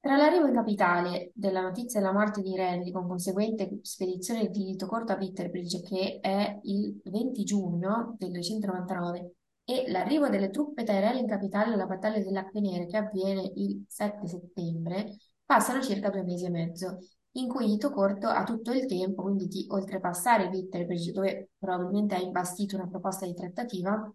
[0.04, 4.86] Tra l'arrivo in capitale della notizia della morte di Renly con conseguente spedizione di dito
[4.86, 11.20] corto a Bitterbridge che è il 20 giugno del 299 e l'arrivo delle truppe Tyrell
[11.20, 15.16] in capitale alla battaglia dell'Acque Nere che avviene il 7 settembre,
[15.46, 16.98] passano circa due mesi e mezzo.
[17.36, 22.20] in cui Dito Corto ha tutto il tempo, quindi di oltrepassare Vittere, dove probabilmente ha
[22.20, 24.14] imbastito una proposta di trattativa,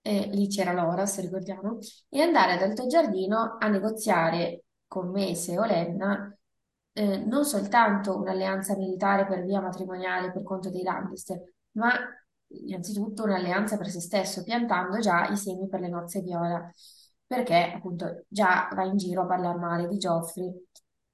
[0.00, 5.52] e lì c'era Lora, se ricordiamo, e andare ad Alto Giardino a negoziare con Mese
[5.52, 6.38] e Olenna
[6.98, 11.40] eh, non soltanto un'alleanza militare per via matrimoniale per conto dei Lannister,
[11.72, 11.92] ma
[12.48, 16.68] innanzitutto un'alleanza per se stesso, piantando già i semi per le nozze viola,
[17.24, 20.52] perché appunto già va in giro a parlare male di Joffrey.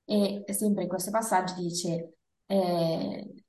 [0.06, 2.15] E sempre in questo passaggio dice
[2.47, 3.44] eh,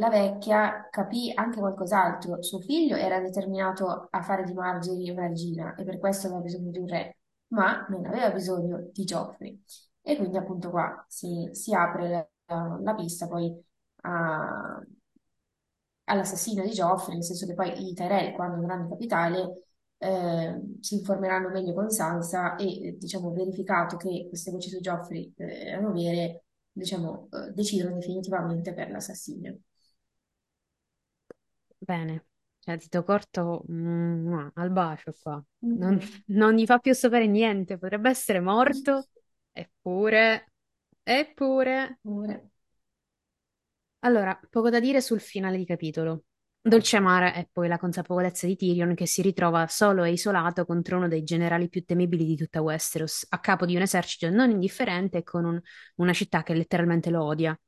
[0.00, 2.42] la vecchia capì anche qualcos'altro.
[2.42, 6.70] Suo figlio era determinato a fare di Marjorie una regina e per questo aveva bisogno
[6.70, 7.18] di un re,
[7.48, 9.62] ma non aveva bisogno di Joffrey.
[10.02, 12.08] E quindi appunto qua si, si apre
[12.46, 13.54] la, la pista poi
[14.02, 14.82] a-
[16.04, 19.64] all'assassino di Joffrey, nel senso che poi i Tyrell, quando andranno in capitale,
[19.98, 25.66] eh, si informeranno meglio con Sansa e, diciamo, verificato che queste voci su Joffrey eh,
[25.68, 29.58] erano vere, diciamo, eh, decidono definitivamente per l'assassinio.
[31.82, 32.26] Bene,
[32.60, 35.42] cioè Tito Corto mm, no, al bacio qua.
[35.72, 36.22] Non, Mhm.
[36.26, 39.08] non gli fa più sapere niente, potrebbe essere morto,
[39.52, 40.52] eppure,
[41.02, 41.98] eppure.
[42.04, 42.50] Amore.
[44.00, 46.24] Allora, poco da dire sul finale di capitolo.
[46.62, 50.96] Dolce amara è poi la consapevolezza di Tyrion che si ritrova solo e isolato contro
[50.98, 55.18] uno dei generali più temibili di tutta Westeros, a capo di un esercito non indifferente
[55.18, 55.60] e con un-
[55.96, 57.58] una città che letteralmente lo odia.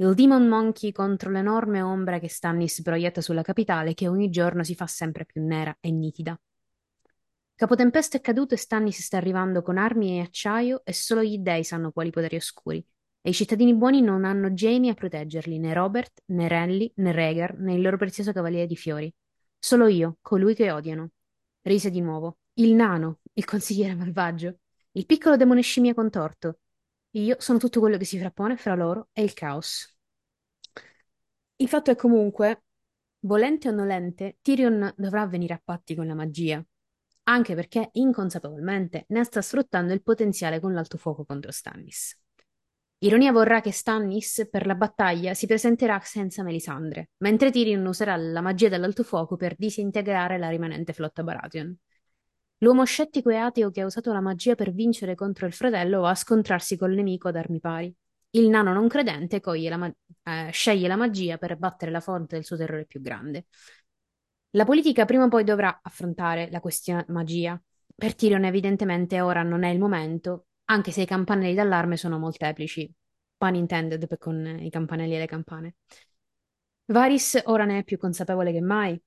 [0.00, 4.76] Il Demon Monkey contro l'enorme ombra che Stannis proietta sulla capitale che ogni giorno si
[4.76, 6.40] fa sempre più nera e nitida.
[7.56, 11.64] Capotempesta è caduto e Stannis sta arrivando con armi e acciaio e solo gli dei
[11.64, 12.78] sanno quali poteri oscuri.
[13.20, 17.58] E i cittadini buoni non hanno Jaime a proteggerli, né Robert, né Renly, né Rhaegar,
[17.58, 19.12] né il loro prezioso cavaliere di fiori.
[19.58, 21.10] Solo io, colui che odiano.
[21.62, 22.38] Rise di nuovo.
[22.54, 24.58] Il nano, il consigliere malvagio,
[24.92, 26.60] il piccolo demone scimmia contorto.
[27.12, 29.96] Io sono tutto quello che si frappone fra loro e il caos.
[31.56, 32.64] Il fatto è comunque,
[33.20, 36.64] volente o nolente, Tyrion dovrà venire a patti con la magia,
[37.24, 42.16] anche perché inconsapevolmente ne sta sfruttando il potenziale con l'alto fuoco contro Stannis.
[42.98, 48.40] Ironia vorrà che Stannis per la battaglia si presenterà senza Melisandre, mentre Tyrion userà la
[48.40, 51.76] magia dell'alto fuoco per disintegrare la rimanente flotta Baratheon.
[52.58, 56.10] L'uomo scettico e ateo che ha usato la magia per vincere contro il fratello va
[56.10, 57.94] a scontrarsi col nemico ad armi pari.
[58.30, 59.94] Il nano non credente la ma-
[60.24, 63.46] eh, sceglie la magia per battere la fonte del suo terrore più grande.
[64.52, 67.60] La politica prima o poi dovrà affrontare la questione magia.
[67.94, 72.90] Per Tyrion evidentemente ora non è il momento, anche se i campanelli d'allarme sono molteplici.
[73.36, 75.74] Pun intended con i campanelli e le campane.
[76.86, 79.00] Varys ora ne è più consapevole che mai.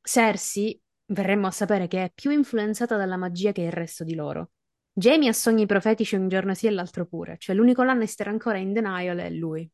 [0.00, 4.50] Cersei, verremmo a sapere che è più influenzata dalla magia che il resto di loro.
[4.92, 8.72] Jaime ha sogni profetici un giorno sì e l'altro pure, cioè l'unico Lannister ancora in
[8.72, 9.70] denial è lui.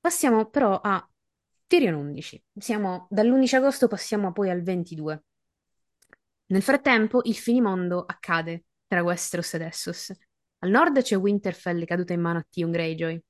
[0.00, 1.06] Passiamo però a
[1.66, 2.44] Tyrion 11.
[2.58, 5.24] Siamo dall'11 agosto passiamo poi al 22.
[6.46, 10.12] Nel frattempo il finimondo accade tra Westeros ed Essos.
[10.58, 13.20] Al nord c'è Winterfell caduta in mano a Theon Greyjoy.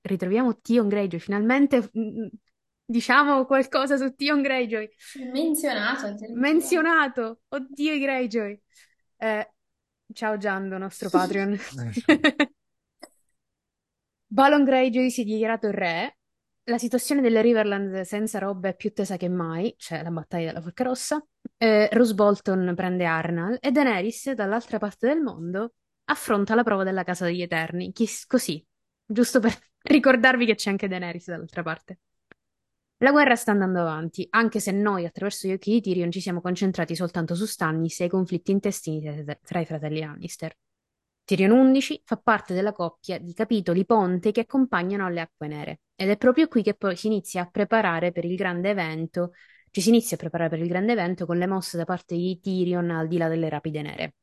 [0.00, 2.26] Ritroviamo Theon Greyjoy, finalmente mm,
[2.92, 4.88] diciamo qualcosa su Theon Greyjoy.
[5.32, 6.14] Menzionato.
[6.34, 7.40] Menzionato!
[7.48, 8.60] Oddio i Greyjoy!
[9.16, 9.52] Eh,
[10.12, 11.58] ciao Giando, nostro Patreon.
[14.26, 16.18] Balon Greyjoy si è dichiarato re.
[16.64, 20.60] La situazione delle Riverland senza robe è più tesa che mai, c'è la battaglia della
[20.60, 21.24] Forca Rossa.
[21.56, 25.74] Eh, Roose Bolton prende Arnal e Daenerys, dall'altra parte del mondo,
[26.04, 27.90] affronta la prova della Casa degli Eterni.
[27.92, 28.64] Chi- così,
[29.04, 31.98] giusto per ricordarvi che c'è anche Daenerys dall'altra parte.
[33.02, 36.40] La guerra sta andando avanti, anche se noi, attraverso gli occhi di Tyrion, ci siamo
[36.40, 40.56] concentrati soltanto su Stannis e i conflitti intestini tra i fratelli Lannister.
[41.24, 46.10] Tyrion 11 fa parte della coppia di capitoli ponte che accompagnano alle Acque Nere ed
[46.10, 49.32] è proprio qui che poi si inizia a preparare per il grande evento,
[49.72, 52.38] ci si inizia a preparare per il grande evento con le mosse da parte di
[52.40, 54.14] Tyrion al di là delle rapide nere.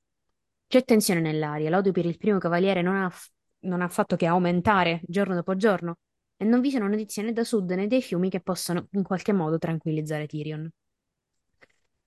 [0.68, 3.12] C'è tensione nell'aria, l'odio per il primo cavaliere non ha,
[3.64, 5.98] non ha fatto che aumentare giorno dopo giorno
[6.42, 9.34] e non vi sono notizie né da sud né dai fiumi che possano in qualche
[9.34, 10.70] modo tranquillizzare Tyrion.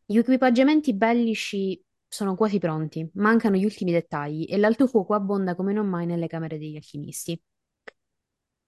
[0.07, 1.79] Gli equipaggiamenti bellici
[2.09, 6.29] sono quasi pronti, mancano gli ultimi dettagli e l'alto fuoco abbonda come non mai nelle
[6.29, 7.39] camere degli alchimisti.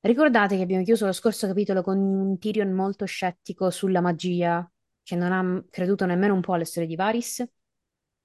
[0.01, 4.71] Ricordate che abbiamo chiuso lo scorso capitolo con un Tyrion molto scettico sulla magia,
[5.03, 7.43] che non ha creduto nemmeno un po' alle storie di Varys?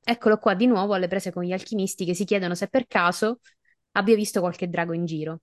[0.04, 3.40] Eccolo qua di nuovo alle prese con gli alchimisti che si chiedono se per caso
[3.92, 5.42] abbia visto qualche drago in giro.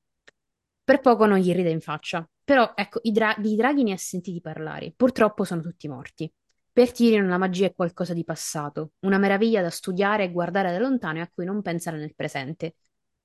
[0.86, 3.96] Per poco non gli ride in faccia, però ecco, i dra- di draghi ne ha
[3.96, 6.32] sentiti parlare, purtroppo sono tutti morti.
[6.72, 10.78] Per Tyrion la magia è qualcosa di passato, una meraviglia da studiare e guardare da
[10.78, 12.76] lontano e a cui non pensare nel presente.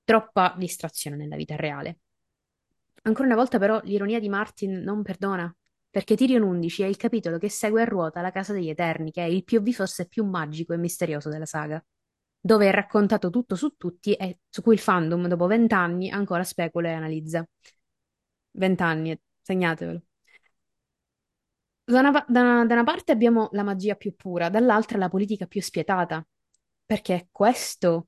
[0.04, 2.00] Troppa distrazione nella vita reale.
[3.04, 5.56] Ancora una volta però l'ironia di Martin non perdona,
[5.88, 9.22] perché Tyrion 11 è il capitolo che segue a ruota la Casa degli Eterni, che
[9.22, 11.80] è il POV forse più magico e misterioso della saga,
[12.42, 16.90] dove è raccontato tutto su tutti e su cui il fandom dopo vent'anni ancora specula
[16.90, 17.46] e analizza.
[18.54, 20.02] Vent'anni, segnatevelo.
[21.84, 25.46] Da una, da una- da una parte abbiamo la magia più pura, dall'altra la politica
[25.48, 26.26] più spietata,
[26.86, 28.08] perché questo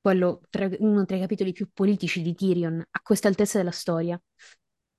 [0.00, 4.20] quello tra- uno tra i capitoli più politici di Tyrion a questa altezza della storia.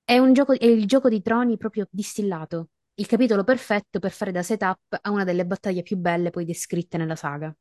[0.04, 4.32] È un gioco, è il gioco di troni proprio distillato, il capitolo perfetto per fare
[4.32, 7.54] da setup a una delle battaglie più belle poi descritte nella saga.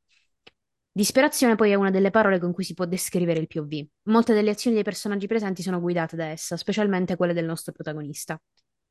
[0.95, 3.87] Disperazione poi è una delle parole con cui si può descrivere il POV.
[4.03, 8.39] Molte delle azioni dei personaggi presenti sono guidate da essa, specialmente quelle del nostro protagonista.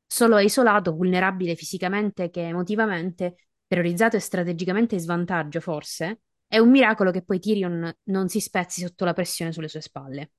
[0.05, 3.35] Solo è isolato, vulnerabile fisicamente che emotivamente,
[3.65, 8.81] terrorizzato e strategicamente in svantaggio, forse, è un miracolo che poi Tyrion non si spezzi
[8.81, 10.31] sotto la pressione sulle sue spalle.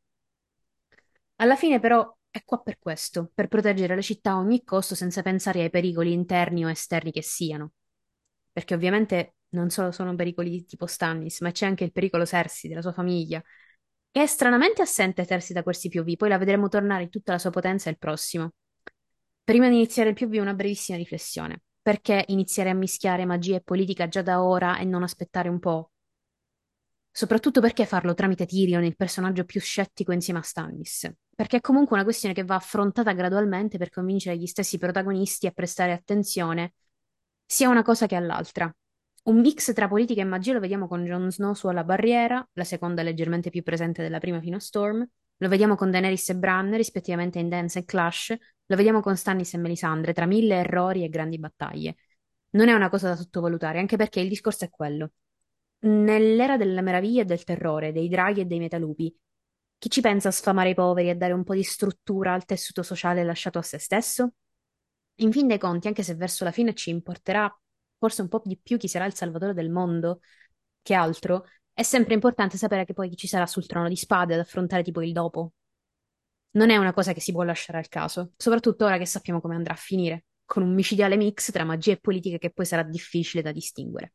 [1.36, 5.22] Alla fine, però, è qua per questo, per proteggere la città a ogni costo senza
[5.22, 7.72] pensare ai pericoli interni o esterni che siano.
[8.52, 12.82] Perché ovviamente non solo sono pericoli tipo Stannis, ma c'è anche il pericolo Cersei, della
[12.82, 13.42] sua famiglia,
[14.10, 17.38] che è stranamente assente Cersei da questi POV, poi la vedremo tornare in tutta la
[17.38, 18.52] sua potenza il prossimo.
[19.42, 21.62] Prima di iniziare il POV, una brevissima riflessione.
[21.82, 25.90] Perché iniziare a mischiare magia e politica già da ora e non aspettare un po'?
[27.10, 31.12] Soprattutto perché farlo tramite Tyrion, il personaggio più scettico insieme a Stannis?
[31.34, 35.52] Perché è comunque una questione che va affrontata gradualmente per convincere gli stessi protagonisti a
[35.52, 36.72] prestare attenzione
[37.46, 38.74] sia a una cosa che all'altra.
[39.24, 43.02] Un mix tra politica e magia lo vediamo con Jon Snow sulla barriera, la seconda
[43.02, 45.06] leggermente più presente della prima fino a Storm,
[45.38, 48.36] lo vediamo con Daenerys e Bran, rispettivamente in Dance e Clash,
[48.66, 51.96] lo vediamo con Stannis e Melisandre, tra mille errori e grandi battaglie.
[52.50, 55.12] Non è una cosa da sottovalutare, anche perché il discorso è quello.
[55.80, 59.14] Nell'era della meraviglia e del terrore, dei draghi e dei metalupi,
[59.78, 62.44] chi ci pensa a sfamare i poveri e a dare un po' di struttura al
[62.44, 64.34] tessuto sociale lasciato a se stesso?
[65.16, 67.50] In fin dei conti, anche se verso la fine ci importerà
[68.04, 70.20] forse un po' di più chi sarà il salvatore del mondo
[70.82, 74.34] che altro, è sempre importante sapere che poi chi ci sarà sul trono di spade
[74.34, 75.52] ad affrontare tipo il dopo.
[76.50, 79.54] Non è una cosa che si può lasciare al caso, soprattutto ora che sappiamo come
[79.54, 83.42] andrà a finire, con un micidiale mix tra magia e politica che poi sarà difficile
[83.42, 84.12] da distinguere.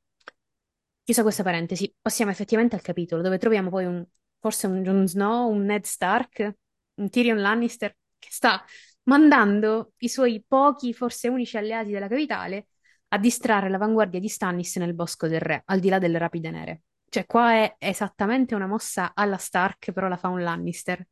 [1.03, 4.05] Chiusa questa parentesi, passiamo effettivamente al capitolo, dove troviamo poi un,
[4.39, 6.55] forse un Jon Snow, un Ned Stark,
[6.93, 8.63] un Tyrion Lannister, che sta
[9.05, 12.67] mandando i suoi pochi, forse unici alleati della capitale
[13.09, 16.81] a distrarre l'avanguardia di Stannis nel Bosco del Re, al di là delle rapide nere.
[17.09, 21.05] Cioè, qua è esattamente una mossa alla Stark, però la fa un Lannister.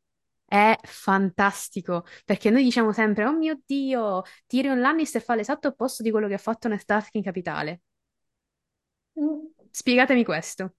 [0.44, 6.10] È fantastico, perché noi diciamo sempre, oh mio Dio, Tyrion Lannister fa l'esatto opposto di
[6.10, 7.80] quello che ha fatto Ned Stark in capitale.
[9.70, 10.74] Spiegatemi questo.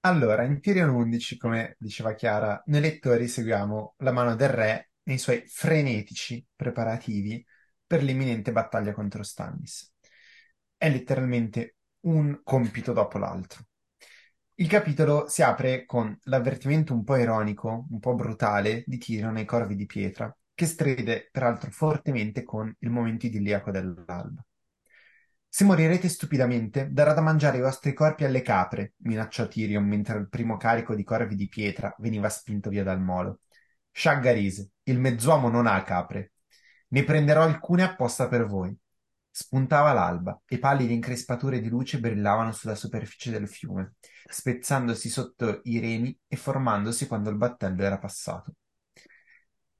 [0.00, 5.18] Allora, in Tyrion 11, come diceva Chiara, noi lettori seguiamo la mano del re nei
[5.18, 7.44] suoi frenetici preparativi
[7.86, 9.92] per l'imminente battaglia contro Stannis.
[10.76, 13.64] È letteralmente un compito dopo l'altro.
[14.58, 19.44] Il capitolo si apre con l'avvertimento un po' ironico, un po' brutale di Tyrion nei
[19.44, 24.42] corvi di pietra, che stride peraltro fortemente con il momento idilliaco dell'alba.
[25.48, 30.28] Se morirete stupidamente, darò da mangiare i vostri corpi alle capre, minacciò Tyrion mentre il
[30.28, 33.40] primo carico di corvi di pietra veniva spinto via dal molo.
[33.90, 36.32] Shagga rise, il mezzuomo non ha capre.
[36.88, 38.76] Ne prenderò alcune apposta per voi.
[39.30, 43.94] Spuntava l'alba e pallide increspature di luce brillavano sulla superficie del fiume,
[44.28, 48.54] spezzandosi sotto i remi e formandosi quando il battello era passato.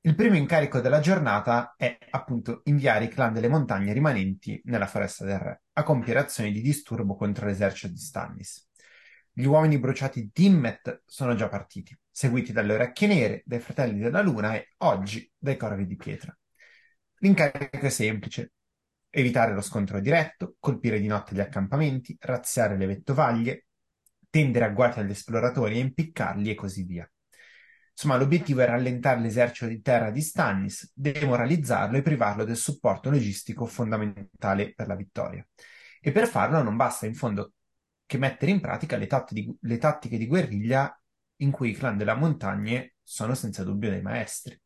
[0.02, 5.24] Il primo incarico della giornata è appunto inviare i clan delle montagne rimanenti nella foresta
[5.24, 8.68] del re a compiere azioni di disturbo contro l'esercito di Stannis.
[9.32, 14.22] Gli uomini bruciati di Dimmet sono già partiti, seguiti dalle orecchie nere, dai fratelli della
[14.22, 16.36] luna e oggi dai corvi di pietra.
[17.18, 18.52] L'incarico è semplice:
[19.10, 23.66] evitare lo scontro diretto, colpire di notte gli accampamenti, razziare le vettovaglie,
[24.28, 27.10] tendere agguati agli esploratori e impiccarli e così via.
[27.92, 33.64] Insomma, l'obiettivo è rallentare l'esercito di terra di Stannis, demoralizzarlo e privarlo del supporto logistico
[33.64, 35.46] fondamentale per la vittoria.
[35.98, 37.54] E per farlo non basta in fondo
[38.04, 40.94] che mettere in pratica le, tat- di- le tattiche di guerriglia
[41.36, 44.60] in cui i clan della montagne sono senza dubbio dei maestri.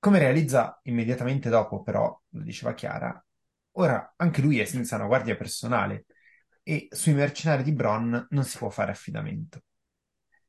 [0.00, 3.22] Come realizza immediatamente dopo, però, lo diceva Chiara,
[3.72, 6.06] ora anche lui è senza una guardia personale
[6.62, 9.62] e sui mercenari di Bronn non si può fare affidamento.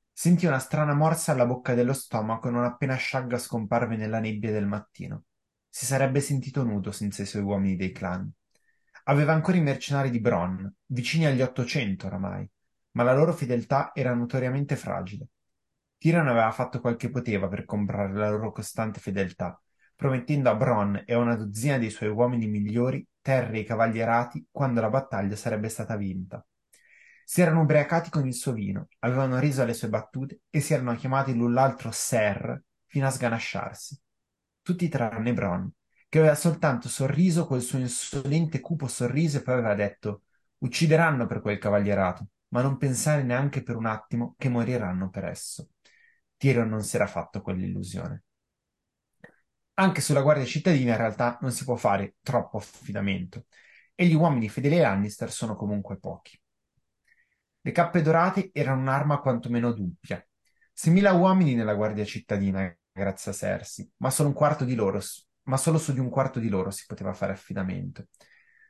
[0.10, 4.68] Sentì una strana morsa alla bocca dello stomaco non appena Shagga scomparve nella nebbia del
[4.68, 5.26] mattino.
[5.68, 8.32] Si sarebbe sentito nudo senza i suoi uomini dei clan.
[9.04, 12.50] Aveva ancora i mercenari di Bronn, vicini agli 800 oramai,
[12.92, 15.28] ma la loro fedeltà era notoriamente fragile.
[16.02, 19.62] Tyrion aveva fatto quel che poteva per comprare la loro costante fedeltà,
[19.96, 24.82] promettendo a Bronn e a una dozzina dei suoi uomini migliori terre e cavallierati quando
[24.82, 26.44] la battaglia sarebbe stata vinta.
[27.24, 30.96] Si erano ubriacati con il suo vino, avevano riso alle sue battute e si erano
[30.96, 34.02] chiamati l'un l'altro Ser fino a sganasciarsi.
[34.64, 35.68] Tutti tranne Bronn,
[36.10, 40.24] che aveva soltanto sorriso col suo insolente cupo sorriso e poi aveva detto
[40.58, 45.70] uccideranno per quel cavalierato, ma non pensare neanche per un attimo che moriranno per esso.
[46.42, 48.24] Tyrion non si era fatto quell'illusione.
[49.76, 53.46] Anche sulla guardia cittadina in realtà non si può fare troppo affidamento
[53.94, 56.42] e gli uomini fedeli ai Lannister sono comunque pochi.
[57.62, 60.28] Le cappe dorate erano un'arma quantomeno dubbia.
[60.74, 64.34] 6.000 uomini nella guardia cittadina, grazie a Cersei, ma solo
[64.74, 65.00] loro,
[65.44, 68.08] ma solo su di un quarto di loro si poteva fare affidamento.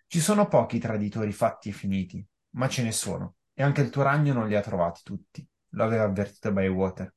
[0.08, 4.04] Ci sono pochi traditori fatti e finiti, ma ce ne sono, e anche il tuo
[4.04, 7.14] ragno non li ha trovati tutti, lo aveva avvertito Bywater.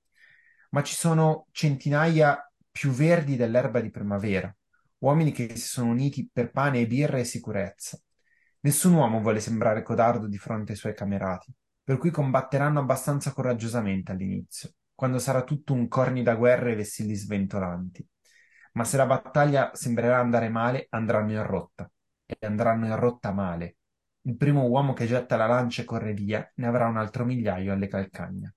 [0.75, 4.53] Ma ci sono centinaia più verdi dell'erba di primavera,
[4.99, 7.97] uomini che si sono uniti per pane e birra e sicurezza.
[8.63, 14.11] Nessun uomo vuole sembrare codardo di fronte ai suoi camerati, per cui combatteranno abbastanza coraggiosamente
[14.11, 18.05] all'inizio, quando sarà tutto un corni da guerra e vessilli sventolanti.
[18.73, 21.89] Ma se la battaglia sembrerà andare male, andranno in rotta,
[22.27, 23.77] e andranno in rotta male.
[24.23, 27.73] Il primo uomo che getta la lancia e corre via ne avrà un altro migliaio
[27.73, 28.53] alle calcagna.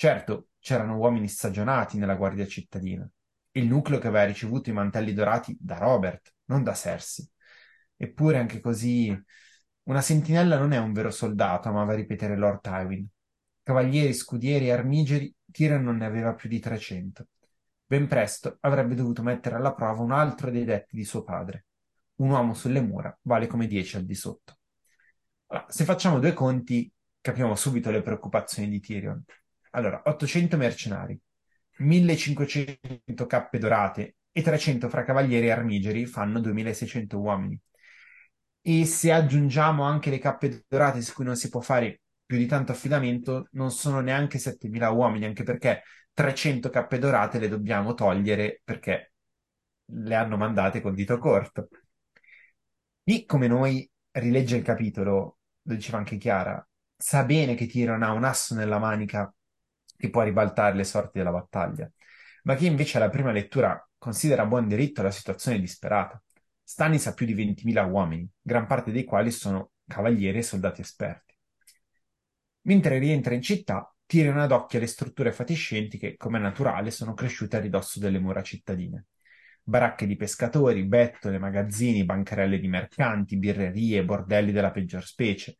[0.00, 3.06] Certo, c'erano uomini stagionati nella guardia cittadina,
[3.50, 7.30] il nucleo che aveva ricevuto i mantelli dorati da Robert, non da Cersei.
[7.98, 9.14] Eppure anche così
[9.82, 13.06] una sentinella non è un vero soldato, amava ripetere Lord Tywin.
[13.62, 17.26] Cavalieri, scudieri e armigeri, Tyrion non ne aveva più di 300.
[17.84, 21.66] Ben presto avrebbe dovuto mettere alla prova un altro dei detti di suo padre.
[22.20, 24.60] Un uomo sulle mura vale come dieci al di sotto.
[25.48, 26.90] Allora, se facciamo due conti,
[27.20, 29.22] capiamo subito le preoccupazioni di Tyrion.
[29.70, 31.18] Allora, 800 mercenari,
[31.78, 37.60] 1500 cappe dorate e 300 fra cavalieri e armigeri fanno 2600 uomini.
[38.62, 42.46] E se aggiungiamo anche le cappe dorate su cui non si può fare più di
[42.46, 45.82] tanto affidamento, non sono neanche 7000 uomini, anche perché
[46.12, 49.14] 300 cappe dorate le dobbiamo togliere perché
[49.86, 51.68] le hanno mandate con dito corto.
[53.04, 56.66] Chi come noi rilegge il capitolo, lo diceva anche Chiara,
[56.96, 59.32] sa bene che Tyrion ha un asso nella manica
[60.00, 61.88] che può ribaltare le sorti della battaglia,
[62.44, 66.20] ma chi invece alla prima lettura considera a buon diritto la situazione disperata.
[66.64, 71.34] Stannis ha più di 20.000 uomini, gran parte dei quali sono cavalieri e soldati esperti.
[72.62, 77.60] Mentre rientra in città, Tyrion adocchia le strutture fatiscenti che, come naturale, sono cresciute a
[77.60, 79.06] ridosso delle mura cittadine.
[79.62, 85.58] Baracche di pescatori, bettole, magazzini, bancarelle di mercanti, birrerie, bordelli della peggior specie.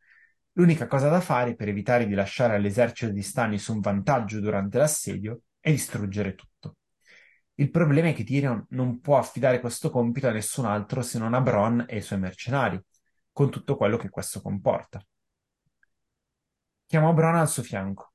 [0.54, 5.42] L'unica cosa da fare per evitare di lasciare all'esercito di Stannis un vantaggio durante l'assedio
[5.60, 6.76] è distruggere tutto.
[7.54, 11.34] Il problema è che Tyrion non può affidare questo compito a nessun altro se non
[11.34, 12.82] a Bronn e ai suoi mercenari,
[13.32, 15.00] con tutto quello che questo comporta.
[16.86, 18.12] Chiamò Bronn al suo fianco.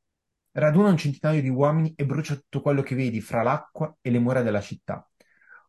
[0.52, 4.20] Raduna un centinaio di uomini e brucia tutto quello che vedi fra l'acqua e le
[4.20, 5.08] mura della città.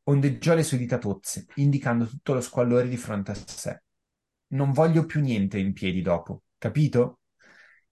[0.05, 3.83] Ondeggiò le sue dita tozze, indicando tutto lo squallore di fronte a sé.
[4.49, 7.21] Non voglio più niente in piedi dopo, capito?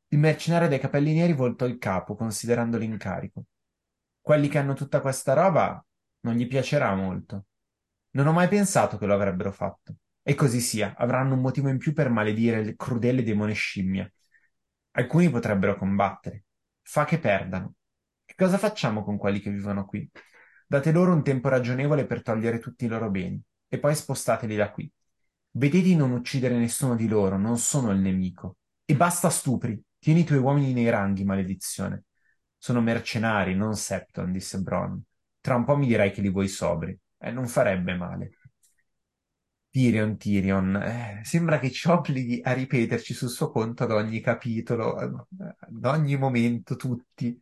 [0.08, 3.44] Il mercenario dai capelli neri voltò il capo, considerando l'incarico
[4.24, 5.84] quelli che hanno tutta questa roba
[6.20, 7.44] non gli piacerà molto.
[8.12, 9.96] Non ho mai pensato che lo avrebbero fatto.
[10.22, 14.10] E così sia, avranno un motivo in più per maledire il crudele demone scimmia.
[14.92, 16.44] Alcuni potrebbero combattere.
[16.80, 17.74] Fa che perdano.
[18.24, 20.10] Che cosa facciamo con quelli che vivono qui?
[20.66, 23.38] Date loro un tempo ragionevole per togliere tutti i loro beni,
[23.68, 24.90] e poi spostateli da qui.
[25.56, 28.56] Vedete di non uccidere nessuno di loro, non sono il nemico.
[28.84, 32.06] E basta stupri, tieni i tuoi uomini nei ranghi, maledizione.
[32.58, 34.98] Sono mercenari, non Septon, disse Bronn.
[35.40, 36.98] Tra un po' mi dirai che li vuoi sobri.
[37.18, 38.30] Eh, non farebbe male.
[39.70, 44.96] Tyrion, Tyrion, eh, sembra che ci obblighi a ripeterci sul suo conto ad ogni capitolo,
[44.96, 47.38] ad ogni momento, tutti.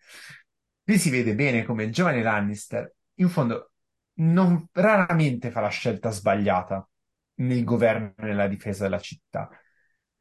[0.85, 3.73] Qui si vede bene come il giovane Lannister, in fondo,
[4.15, 6.87] non raramente fa la scelta sbagliata
[7.35, 9.49] nel governo e nella difesa della città.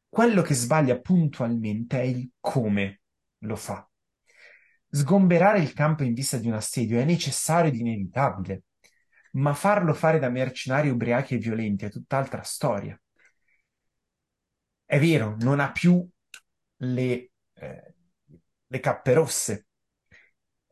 [0.07, 3.01] Quello che sbaglia puntualmente è il come
[3.39, 3.87] lo fa.
[4.89, 8.63] Sgomberare il campo in vista di un assedio è necessario ed inevitabile,
[9.33, 12.99] ma farlo fare da mercenari ubriachi e violenti è tutt'altra storia.
[14.85, 16.05] È vero, non ha più
[16.77, 17.93] le, eh,
[18.67, 19.67] le cappe rosse,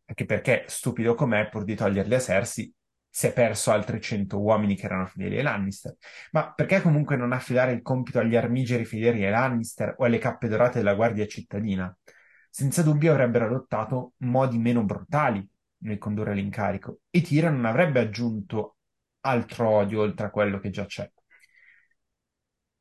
[0.06, 2.74] anche perché, stupido com'è, pur di toglierle a Cersei,
[3.20, 5.94] si è perso altri cento uomini che erano fedeli ai Lannister.
[6.32, 10.48] Ma perché comunque non affidare il compito agli armigeri fedeli ai Lannister o alle cappe
[10.48, 11.94] dorate della guardia cittadina?
[12.50, 15.46] senza dubbio avrebbero adottato modi meno brutali
[15.80, 18.78] nel condurre l'incarico e Tyrion non avrebbe aggiunto
[19.22, 21.10] altro odio oltre a quello che già c'è.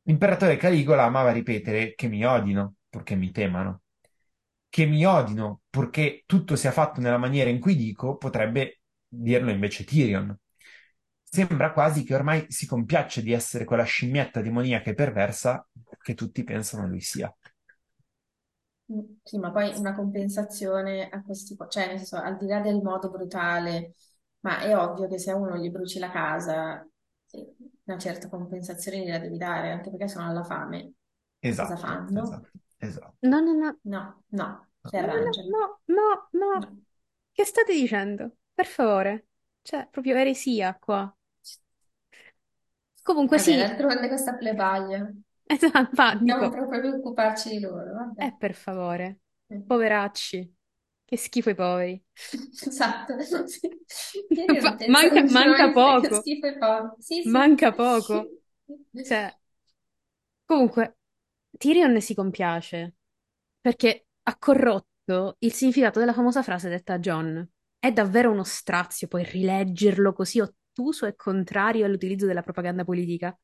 [0.02, 3.82] L'imperatore Caligola amava ripetere che mi odino, purché mi temano.
[4.68, 8.77] Che mi odino, purché tutto sia fatto nella maniera in cui dico, potrebbe
[9.08, 10.36] dirlo invece Tyrion.
[11.22, 15.66] Sembra quasi che ormai si compiaccia di essere quella scimmietta demoniaca e perversa
[16.02, 17.32] che tutti pensano lui sia.
[18.92, 22.80] Mm, Sì, ma poi una compensazione a questi, cioè nel senso, al di là del
[22.82, 23.94] modo brutale,
[24.40, 26.86] ma è ovvio che se a uno gli bruci la casa,
[27.84, 30.92] una certa compensazione gliela devi dare, anche perché sono alla fame.
[31.42, 32.10] E cosa Esatto, fanno?
[32.14, 33.16] esatto, esatto.
[33.20, 34.62] No, no, no, No, no,
[35.52, 36.60] no, no, no.
[36.60, 36.78] No.
[37.32, 38.36] Che state dicendo?
[38.58, 39.26] Per favore.
[39.62, 41.10] Cioè, proprio eresia qua.
[43.02, 45.10] Comunque Vabbè, sì, d'altronde questa plebaglia,
[45.46, 48.22] esatto, dobbiamo dico, proprio preoccuparci di loro, vabbè.
[48.26, 49.20] eh, per favore.
[49.48, 49.62] Eh.
[49.66, 50.54] Poveracci.
[51.04, 52.02] Che schifo i poveri.
[52.66, 53.14] Esatto,
[53.46, 53.68] sì.
[54.28, 56.14] Ieri Fa- penso Manca, manca che poco.
[56.14, 56.94] schifo e poveri.
[57.00, 57.30] Sì, sì.
[57.30, 58.32] Manca poco.
[59.02, 59.34] Cioè,
[60.44, 60.98] comunque,
[61.58, 62.96] Tyrion si compiace
[63.60, 67.48] perché ha corrotto il significato della famosa frase detta a Jon.
[67.78, 73.36] È davvero uno strazio poi rileggerlo così ottuso e contrario all'utilizzo della propaganda politica.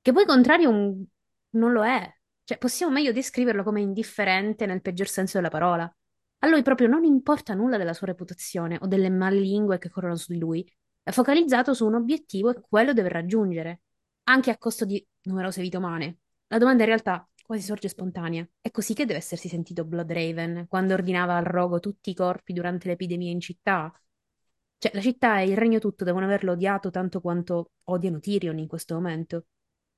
[0.00, 1.04] Che poi contrario un-
[1.50, 2.10] non lo è.
[2.44, 5.90] Cioè, possiamo meglio descriverlo come indifferente nel peggior senso della parola.
[6.40, 10.32] A lui proprio non importa nulla della sua reputazione o delle malelingue che corrono su
[10.32, 10.64] di lui.
[11.02, 13.82] È focalizzato su un obiettivo e quello deve raggiungere,
[14.24, 16.18] anche a costo di numerose vite umane.
[16.48, 18.46] La domanda in realtà quasi sorge spontanea.
[18.60, 22.88] È così che deve essersi sentito Bloodraven quando ordinava al rogo tutti i corpi durante
[22.88, 23.92] l'epidemia in città?
[24.78, 28.66] Cioè, la città e il regno tutto devono averlo odiato tanto quanto odiano Tyrion in
[28.66, 29.46] questo momento.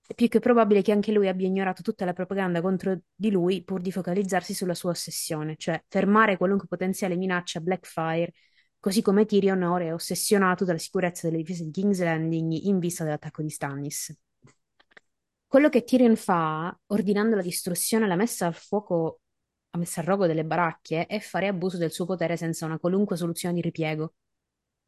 [0.06, 3.62] È più che probabile che anche lui abbia ignorato tutta la propaganda contro di lui
[3.64, 8.32] pur di focalizzarsi sulla sua ossessione, cioè fermare qualunque potenziale minaccia a Blackfire,
[8.78, 13.04] così come Tyrion ora è ossessionato dalla sicurezza delle difese di King's Landing in vista
[13.04, 14.16] dell'attacco di Stannis.
[15.48, 19.20] Quello che Tyrion fa, ordinando la distruzione e la messa al fuoco,
[19.70, 23.16] la messa a rogo delle baracche, è fare abuso del suo potere senza una qualunque
[23.16, 24.12] soluzione di ripiego.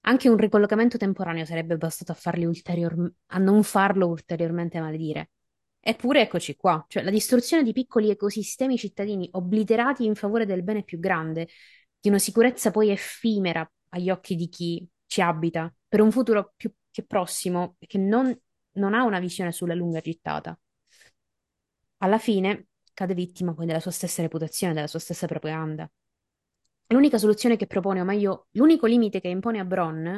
[0.00, 5.30] Anche un ricollocamento temporaneo sarebbe bastato a farli ulterior- a non farlo ulteriormente maledire.
[5.80, 10.84] Eppure eccoci qua, cioè la distruzione di piccoli ecosistemi cittadini obliterati in favore del bene
[10.84, 11.48] più grande,
[11.98, 16.70] di una sicurezza poi effimera agli occhi di chi ci abita, per un futuro più
[16.90, 18.38] che prossimo, che non,
[18.72, 20.58] non ha una visione sulla lunga gittata.
[21.98, 25.90] Alla fine cade vittima poi della sua stessa reputazione, della sua stessa propaganda.
[26.88, 30.16] L'unica soluzione che propone, o meglio, l'unico limite che impone a Bronn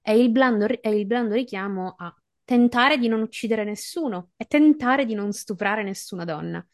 [0.00, 2.14] è il blando, è il blando richiamo a
[2.44, 6.66] tentare di non uccidere nessuno e tentare di non stuprare nessuna donna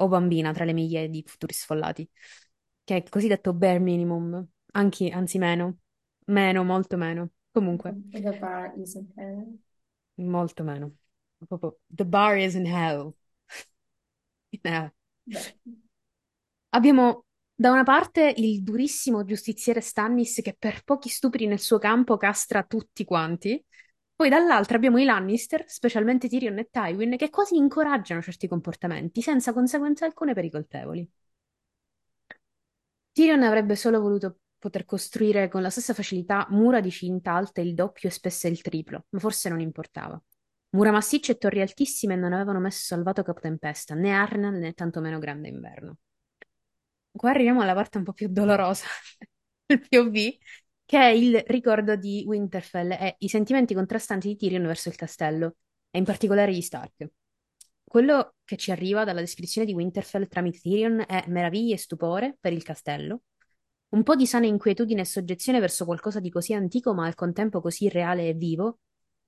[0.00, 2.08] o bambina tra le migliaia di futuri sfollati,
[2.84, 5.78] che è il cosiddetto bare minimum, anche, anzi meno,
[6.26, 7.30] meno, molto meno.
[7.50, 7.94] Comunque,
[10.18, 10.96] molto meno.
[11.46, 13.14] Proprio, the bar is in hell.
[14.64, 14.90] Eh.
[15.24, 15.58] Beh,
[16.70, 17.24] Abbiamo
[17.54, 22.62] da una parte il durissimo giustiziere Stannis che per pochi stupri nel suo campo castra
[22.62, 23.62] tutti quanti,
[24.14, 29.52] poi dall'altra abbiamo i Lannister, specialmente Tyrion e Tywin, che quasi incoraggiano certi comportamenti senza
[29.52, 31.08] conseguenze alcune per i colpevoli.
[33.12, 37.74] Tyrion avrebbe solo voluto poter costruire con la stessa facilità mura di cinta alte il
[37.74, 40.20] doppio e spesse il triplo, ma forse non importava.
[40.70, 45.48] Mura massicce e torri altissime non avevano messo salvato Capotempesta, né Arnal né tantomeno Grande
[45.48, 45.96] Inverno.
[47.10, 48.84] Qua arriviamo alla parte un po' più dolorosa
[49.66, 50.36] del POV,
[50.84, 55.56] che è il ricordo di Winterfell e i sentimenti contrastanti di Tyrion verso il castello,
[55.90, 57.08] e in particolare gli Stark.
[57.84, 62.52] Quello che ci arriva dalla descrizione di Winterfell tramite Tyrion è meraviglia e stupore per
[62.52, 63.22] il castello,
[63.90, 67.60] un po' di sana inquietudine e soggezione verso qualcosa di così antico ma al contempo
[67.60, 68.80] così reale e vivo,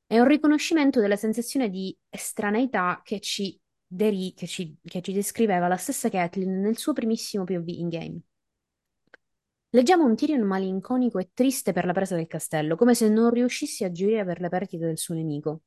[0.06, 5.68] e un riconoscimento della sensazione di estraneità che ci, deri- che ci- che ci descriveva
[5.68, 8.20] la stessa Catelyn nel suo primissimo POV in game.
[9.70, 13.84] Leggiamo un Tyrion malinconico e triste per la presa del castello, come se non riuscisse
[13.84, 15.62] a gioire per la perdita del suo nemico,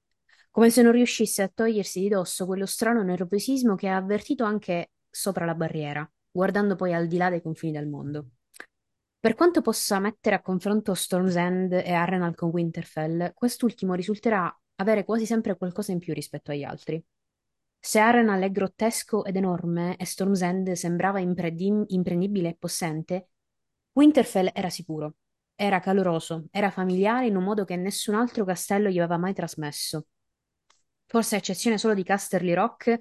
[0.52, 4.92] come se non riuscisse a togliersi di dosso quello strano nervosismo che ha avvertito anche
[5.10, 8.28] sopra la barriera, guardando poi al di là dei confini del mondo.
[9.24, 15.06] Per quanto possa mettere a confronto Storm's End e Harrenhal con Winterfell, quest'ultimo risulterà avere
[15.06, 17.02] quasi sempre qualcosa in più rispetto agli altri.
[17.80, 23.30] Se Harrenhal è grottesco ed enorme e Storm's End sembrava impredi- imprendibile e possente,
[23.94, 25.16] Winterfell era sicuro,
[25.56, 30.06] era caloroso, era familiare in un modo che nessun altro castello gli aveva mai trasmesso.
[31.06, 32.98] Forse a eccezione solo di Casterly Rock,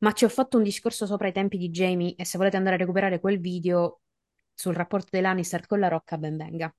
[0.00, 2.74] ma ci ho fatto un discorso sopra i tempi di Jamie e se volete andare
[2.74, 4.00] a recuperare quel video
[4.54, 6.74] sul rapporto dei Lannister con la Rocca ben venga.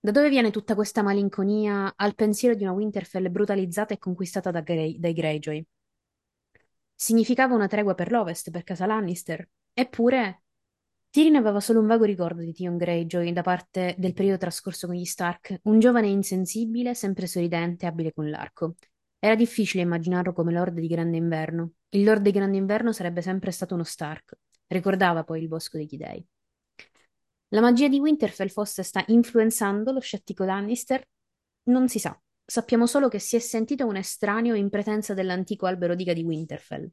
[0.00, 4.60] Da dove viene tutta questa malinconia al pensiero di una Winterfell brutalizzata e conquistata da
[4.60, 5.66] Grey- dai Greyjoy?
[6.94, 9.48] Significava una tregua per l'Ovest, per casa Lannister.
[9.72, 10.42] Eppure
[11.10, 14.94] Tyrion aveva solo un vago ricordo di Theon Greyjoy da parte del periodo trascorso con
[14.94, 18.74] gli Stark, un giovane insensibile, sempre sorridente e abile con l'arco.
[19.18, 21.72] Era difficile immaginarlo come Lord di Grande Inverno.
[21.88, 24.38] Il Lord di Grande Inverno sarebbe sempre stato uno Stark.
[24.66, 26.24] Ricordava poi il Bosco dei Chidei.
[27.52, 31.02] La magia di Winterfell forse sta influenzando lo scettico Lannister?
[31.64, 32.18] Non si sa.
[32.44, 36.86] Sappiamo solo che si è sentito un estraneo in presenza dell'antico albero diga di Winterfell,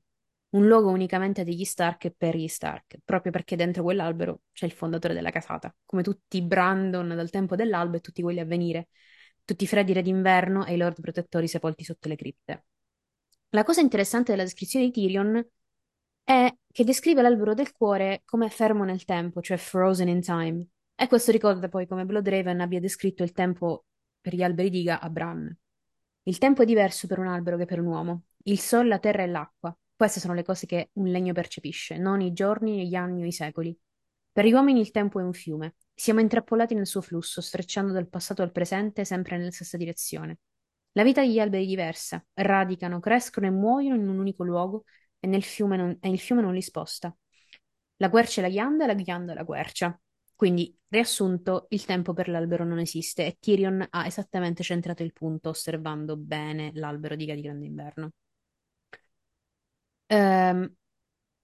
[0.52, 4.72] un luogo unicamente degli Stark e per gli Stark, proprio perché dentro quell'albero c'è il
[4.72, 8.88] fondatore della casata, come tutti i Brandon dal tempo dell'alba e tutti quelli a venire,
[9.44, 12.66] tutti i Freddy re d'inverno e i Lord protettori sepolti sotto le cripte.
[13.50, 15.46] La cosa interessante della descrizione di Tyrion
[16.26, 20.68] è che descrive l'albero del cuore come fermo nel tempo, cioè frozen in time.
[20.96, 23.86] E questo ricorda poi come Bloodraven abbia descritto il tempo
[24.20, 25.56] per gli alberi diga a Bran.
[26.24, 28.24] Il tempo è diverso per un albero che per un uomo.
[28.46, 29.78] Il sole, la terra e l'acqua.
[29.96, 33.32] Queste sono le cose che un legno percepisce, non i giorni, gli anni o i
[33.32, 33.78] secoli.
[34.32, 35.76] Per gli uomini il tempo è un fiume.
[35.94, 40.40] Siamo intrappolati nel suo flusso, sfrecciando dal passato al presente, sempre nella stessa direzione.
[40.94, 44.86] La vita degli alberi è diversa, radicano, crescono e muoiono in un unico luogo
[45.26, 47.16] e, nel fiume non, e il fiume non li sposta.
[47.98, 50.00] La quercia è la ghianda, la ghianda è la quercia.
[50.36, 55.50] Quindi, riassunto, il tempo per l'albero non esiste e Tyrion ha esattamente centrato il punto
[55.50, 58.12] osservando bene l'albero di di Grande Inverno.
[60.08, 60.72] Ehm,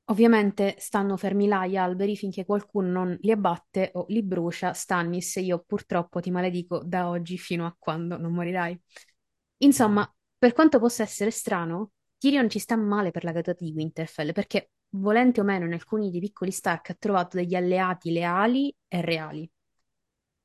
[0.05, 4.73] ovviamente stanno fermi là gli alberi finché qualcuno non li abbatte o li brucia.
[4.73, 8.79] Stannis, io purtroppo ti maledico da oggi fino a quando non morirai.
[9.59, 11.91] Insomma, per quanto possa essere strano,
[12.21, 16.11] Tyrion ci sta male per la caduta di Winterfell, perché, volente o meno, in alcuni
[16.11, 19.51] dei piccoli Stark ha trovato degli alleati leali e reali.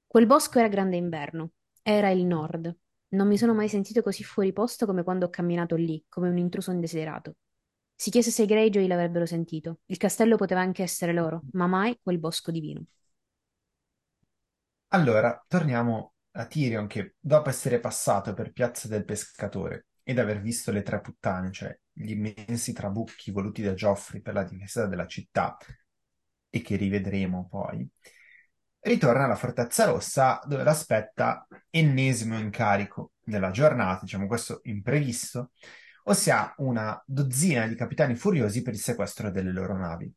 [0.07, 1.51] Quel bosco era grande inverno,
[1.83, 2.75] era il nord.
[3.09, 6.39] Non mi sono mai sentito così fuori posto come quando ho camminato lì, come un
[6.39, 7.35] intruso indesiderato.
[7.95, 9.81] Si chiese se i Greyjoy l'avrebbero sentito.
[9.85, 12.87] Il castello poteva anche essere loro, ma mai quel bosco divino.
[14.95, 20.71] Allora, torniamo a Tyrion che, dopo essere passato per Piazza del Pescatore ed aver visto
[20.71, 25.57] le tre puttane, cioè gli immensi trabucchi voluti da Joffrey per la difesa della città,
[26.49, 27.85] e che rivedremo poi,
[28.83, 35.51] ritorna alla Fortezza Rossa dove l'aspetta ennesimo incarico della giornata, diciamo questo imprevisto,
[36.05, 40.09] ossia una dozzina di capitani furiosi per il sequestro delle loro navi.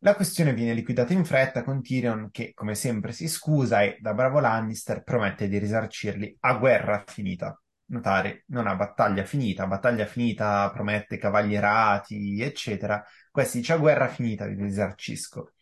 [0.00, 4.12] La questione viene liquidata in fretta con Tyrion che, come sempre, si scusa e, da
[4.12, 7.58] bravo Lannister, promette di risarcirli a guerra finita.
[7.88, 13.04] Notare, non a battaglia finita, battaglia finita promette cavallierati, eccetera.
[13.30, 15.52] Questi dice guerra finita vi risarcisco.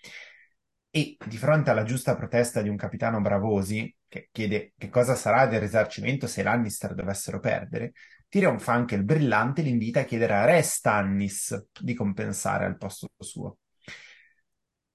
[0.91, 5.47] E di fronte alla giusta protesta di un capitano Bravosi, che chiede che cosa sarà
[5.47, 7.93] del risarcimento se i Lannister dovessero perdere,
[8.29, 13.09] Tyrion fa anche il brillante l'invita a chiedere a Re Stannis di compensare al posto
[13.19, 13.59] suo.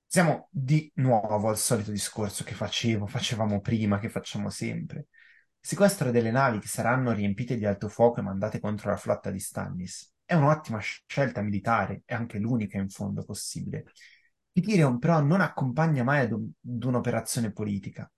[0.05, 5.07] Siamo di nuovo al solito discorso che facevo, facevamo prima, che facciamo sempre.
[5.61, 9.39] Sequestro delle navi che saranno riempite di alto fuoco e mandate contro la flotta di
[9.39, 10.13] Stannis.
[10.25, 13.85] È un'ottima scelta militare, è anche l'unica in fondo possibile.
[14.51, 18.09] Tyrion però non accompagna mai ad, un, ad un'operazione politica.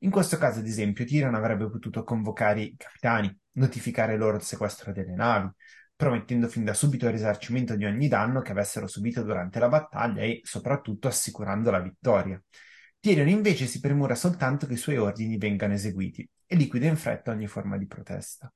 [0.00, 4.92] In questo caso, ad esempio, Tyrion avrebbe potuto convocare i capitani, notificare loro il sequestro
[4.92, 5.50] delle navi,
[5.94, 10.22] promettendo fin da subito il risarcimento di ogni danno che avessero subito durante la battaglia
[10.22, 12.42] e soprattutto assicurando la vittoria.
[13.00, 17.30] Tyrion invece si premura soltanto che i suoi ordini vengano eseguiti e liquida in fretta
[17.30, 18.52] ogni forma di protesta.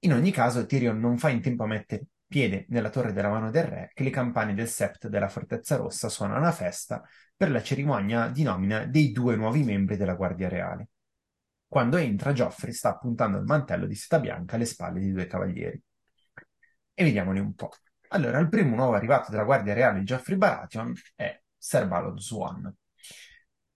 [0.00, 3.50] In ogni caso, Tyrion non fa in tempo a mettere piede nella torre della mano
[3.50, 7.02] del re che le campane del sept della Fortezza Rossa suonano a festa
[7.36, 10.88] per la cerimonia di nomina dei due nuovi membri della Guardia Reale.
[11.66, 15.82] Quando entra, Geoffrey sta appuntando il mantello di seta bianca alle spalle di due cavalieri
[16.94, 17.72] e vediamoli un po'.
[18.08, 22.74] Allora, il primo nuovo arrivato della Guardia Reale Geoffrey Baratheon è Ser Balon Swan.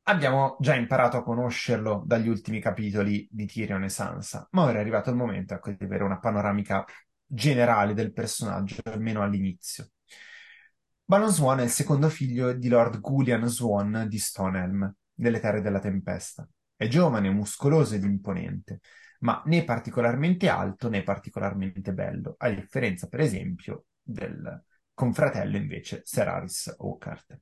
[0.04, 4.80] Abbiamo già imparato a conoscerlo dagli ultimi capitoli di Tyrion e Sansa, ma ora è
[4.80, 6.84] arrivato il momento ecco, di avere una panoramica
[7.24, 9.90] generale del personaggio, almeno all'inizio.
[11.04, 15.78] Balon Swan è il secondo figlio di Lord Gulian Swan di Stonehelm, delle Terre della
[15.78, 16.48] Tempesta.
[16.74, 18.80] È giovane, muscoloso ed imponente
[19.22, 24.64] ma né particolarmente alto né particolarmente bello, a differenza per esempio del
[24.94, 27.38] confratello invece Seraris Oakart.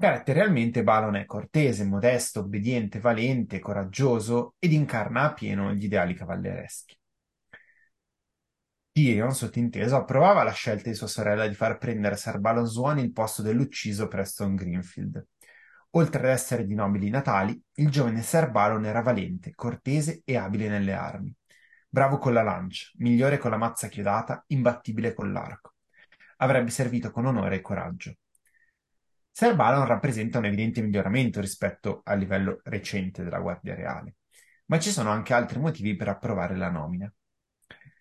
[0.00, 6.96] Caratterialmente Balon è cortese, modesto, obbediente, valente, coraggioso ed incarna a pieno gli ideali cavallereschi.
[8.92, 13.00] Tyrion, sottinteso, approvava la scelta di sua sorella di far prendere a Ser Balon Swan
[13.00, 15.26] il posto dell'ucciso Preston Greenfield.
[15.90, 20.68] Oltre ad essere di nobili natali, il giovane Ser Balon era valente, cortese e abile
[20.68, 21.34] nelle armi.
[21.88, 25.74] Bravo con la lancia, migliore con la mazza chiodata, imbattibile con l'arco.
[26.36, 28.14] Avrebbe servito con onore e coraggio.
[29.38, 34.16] Ser Balon rappresenta un evidente miglioramento rispetto al livello recente della Guardia Reale,
[34.64, 37.08] ma ci sono anche altri motivi per approvare la nomina.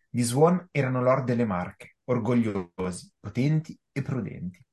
[0.09, 4.65] Gli Swan erano lord delle Marche, orgogliosi, potenti e prudenti.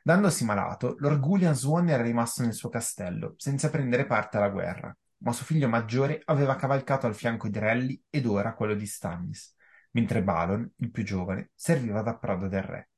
[0.00, 4.96] Dandosi malato, Lord Gulian Swan era rimasto nel suo castello, senza prendere parte alla guerra,
[5.24, 9.56] ma suo figlio maggiore aveva cavalcato al fianco di Relli ed ora quello di Stannis,
[9.90, 12.90] mentre Balon, il più giovane, serviva da prodo del re.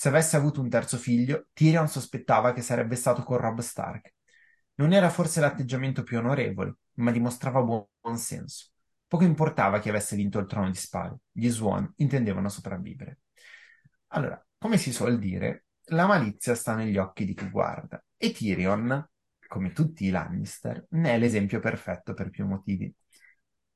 [0.00, 4.14] Se avesse avuto un terzo figlio, Tyrion sospettava che sarebbe stato con Robb Stark.
[4.76, 8.70] Non era forse l'atteggiamento più onorevole, ma dimostrava buon senso.
[9.06, 13.18] Poco importava chi avesse vinto il trono di spade, gli Swan intendevano sopravvivere.
[14.12, 19.06] Allora, come si suol dire, la malizia sta negli occhi di chi guarda, e Tyrion,
[19.48, 22.90] come tutti i Lannister, ne è l'esempio perfetto per più motivi.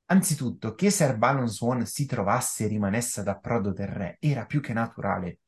[0.05, 4.59] Anzitutto, che Ser Balon Swan si trovasse e rimanesse ad approdo del re era più
[4.59, 5.41] che naturale.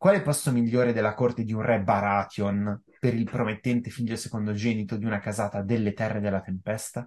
[0.00, 5.04] Quale posto migliore della corte di un re Baratheon per il promettente figlio secondogenito di
[5.04, 7.06] una casata delle terre della tempesta?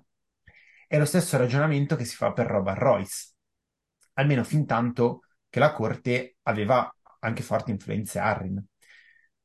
[0.86, 3.32] È lo stesso ragionamento che si fa per Robert Royce,
[4.14, 6.88] almeno fin tanto che la corte aveva
[7.22, 8.64] anche forti influenze Arryn.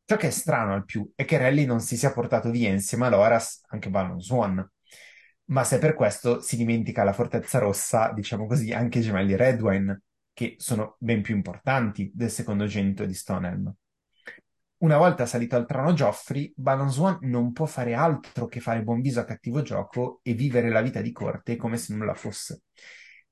[0.04, 3.06] Ciò che è strano al più è che Rally non si sia portato via insieme
[3.06, 4.72] a Loras anche Balon Swan,
[5.44, 10.02] ma se per questo si dimentica la Fortezza Rossa, diciamo così, anche i gemelli Redwine,
[10.38, 13.74] che sono ben più importanti del secondogenito di Stonehelm.
[14.76, 19.00] Una volta salito al trono Geoffrey, Balon Swan non può fare altro che fare buon
[19.00, 22.62] viso a cattivo gioco e vivere la vita di corte come se nulla fosse.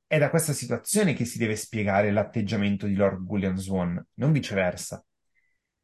[0.04, 5.00] È da questa situazione che si deve spiegare l'atteggiamento di Lord Gullion Swan, non viceversa.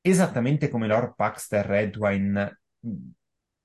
[0.00, 2.62] Esattamente come Lord Paxter Redwine,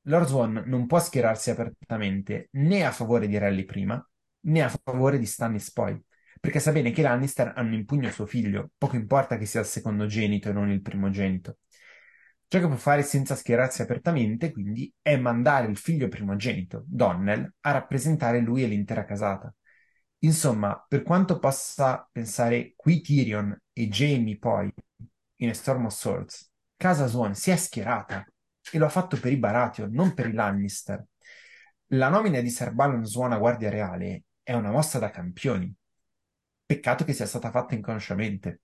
[0.01, 4.07] Lord Swan non può schierarsi apertamente né a favore di Rally prima,
[4.41, 5.99] né a favore di Stannis poi,
[6.39, 9.59] perché sa bene che i Lannister hanno in pugno suo figlio, poco importa che sia
[9.61, 11.57] il secondogenito e non il primogenito.
[12.47, 17.71] Ciò che può fare senza schierarsi apertamente, quindi, è mandare il figlio primogenito, Donnell, a
[17.71, 19.53] rappresentare lui e l'intera casata.
[20.19, 24.73] Insomma, per quanto possa pensare qui Tyrion e Jamie poi
[25.37, 28.25] in A Storm of Swords, Casa Swan si è schierata
[28.71, 31.03] e lo ha fatto per i Baratheon, non per i Lannister.
[31.91, 35.73] La nomina di Ser Balon Swan a Guardia Reale è una mossa da campioni.
[36.67, 38.63] Peccato che sia stata fatta inconsciamente.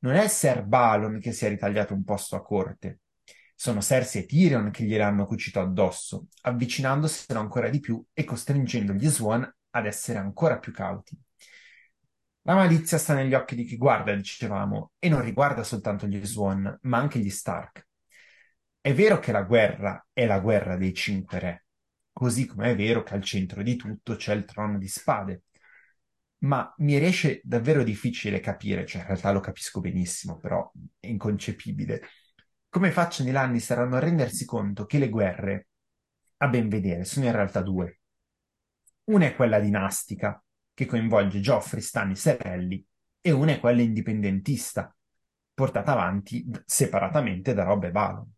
[0.00, 3.00] Non è Ser Balon che si è ritagliato un posto a corte,
[3.54, 9.08] sono Cersei e Tyrion che gliel'hanno cucito addosso, avvicinandoselo ancora di più e costringendo gli
[9.08, 11.16] Swan ad essere ancora più cauti.
[12.42, 16.76] La malizia sta negli occhi di chi guarda, dicevamo, e non riguarda soltanto gli Swan,
[16.82, 17.86] ma anche gli Stark.
[18.78, 21.64] È vero che la guerra è la guerra dei cinque re,
[22.12, 25.44] così come è vero che al centro di tutto c'è il trono di spade.
[26.42, 32.02] Ma mi riesce davvero difficile capire, cioè in realtà lo capisco benissimo, però è inconcepibile,
[32.68, 35.68] come facciano i Lannister a non rendersi conto che le guerre,
[36.38, 38.00] a ben vedere, sono in realtà due.
[39.04, 40.42] Una è quella dinastica,
[40.74, 42.84] che coinvolge Geoffrey, Stannis e Relly,
[43.20, 44.92] e una è quella indipendentista,
[45.54, 48.32] portata avanti separatamente da Robb e Balon.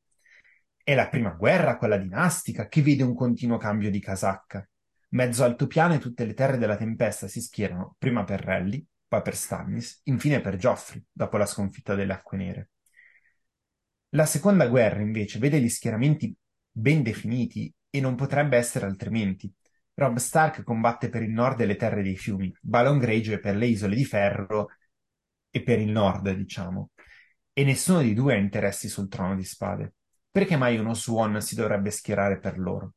[0.82, 4.68] È la prima guerra, quella dinastica, che vede un continuo cambio di casacca.
[5.14, 9.36] Mezzo altopiano e tutte le terre della tempesta si schierano prima per Relly, poi per
[9.36, 12.70] Stannis, infine per Geoffrey, dopo la sconfitta delle Acque Nere.
[14.10, 16.36] La seconda guerra, invece, vede gli schieramenti
[16.68, 19.52] ben definiti e non potrebbe essere altrimenti.
[19.94, 23.66] Robb Stark combatte per il nord e le terre dei fiumi, Balon Greyjoy per le
[23.66, 24.70] isole di ferro
[25.48, 26.90] e per il nord, diciamo.
[27.52, 29.94] E nessuno dei due ha interessi sul trono di spade.
[30.28, 32.94] Perché mai uno Swan si dovrebbe schierare per loro?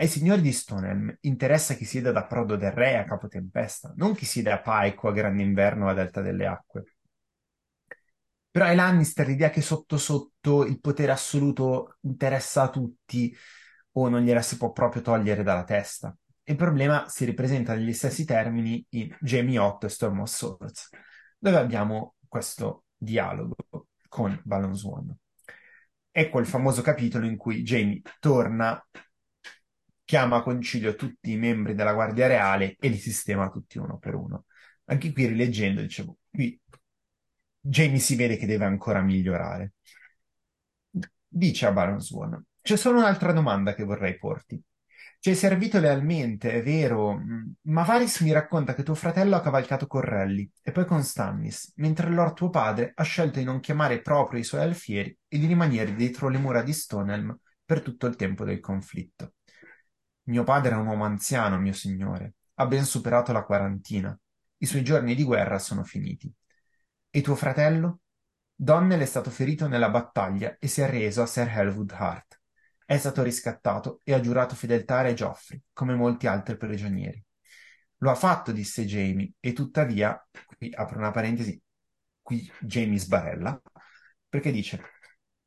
[0.00, 4.14] Ai signori di Stonehelm interessa chi sieda da prodo del re a capo tempesta, non
[4.14, 6.84] chi sieda a Pike o a Grande Inverno a Delta delle Acque.
[8.48, 13.36] Però ai Lannister l'idea che sotto sotto il potere assoluto interessa a tutti
[13.92, 16.16] o non gliela si può proprio togliere dalla testa.
[16.44, 20.90] Il problema si ripresenta negli stessi termini in Jamie 8 e Storm of Swords,
[21.36, 23.56] dove abbiamo questo dialogo
[24.08, 25.12] con Balon Swan.
[26.12, 28.80] Ecco il famoso capitolo in cui Jamie torna,
[30.08, 34.14] chiama a concilio tutti i membri della Guardia Reale e li sistema tutti uno per
[34.14, 34.46] uno.
[34.86, 36.58] Anche qui rileggendo, dicevo, qui
[37.60, 39.74] Jamie si vede che deve ancora migliorare.
[41.28, 44.58] Dice a Baron Swan, c'è solo un'altra domanda che vorrei porti.
[45.20, 49.42] Ci hai servito lealmente, è vero, mm, ma Varys mi racconta che tuo fratello ha
[49.42, 53.60] cavalcato con Relly e poi con Stannis, mentre Lord tuo padre ha scelto di non
[53.60, 58.06] chiamare proprio i suoi alfieri e di rimanere dietro le mura di Stonehelm per tutto
[58.06, 59.34] il tempo del conflitto.
[60.28, 64.18] Mio padre è un uomo anziano, mio signore, ha ben superato la quarantina.
[64.58, 66.30] I suoi giorni di guerra sono finiti.
[67.08, 68.00] E tuo fratello?
[68.54, 72.40] Donnell è stato ferito nella battaglia e si è reso a Sir Helwood Hart.
[72.84, 77.24] È stato riscattato e ha giurato fedeltà a Re Geoffrey, come molti altri prigionieri.
[77.98, 80.22] Lo ha fatto, disse Jamie, e tuttavia,
[80.58, 81.58] qui apro una parentesi,
[82.20, 83.58] qui Jamie sbarella,
[84.28, 84.82] perché dice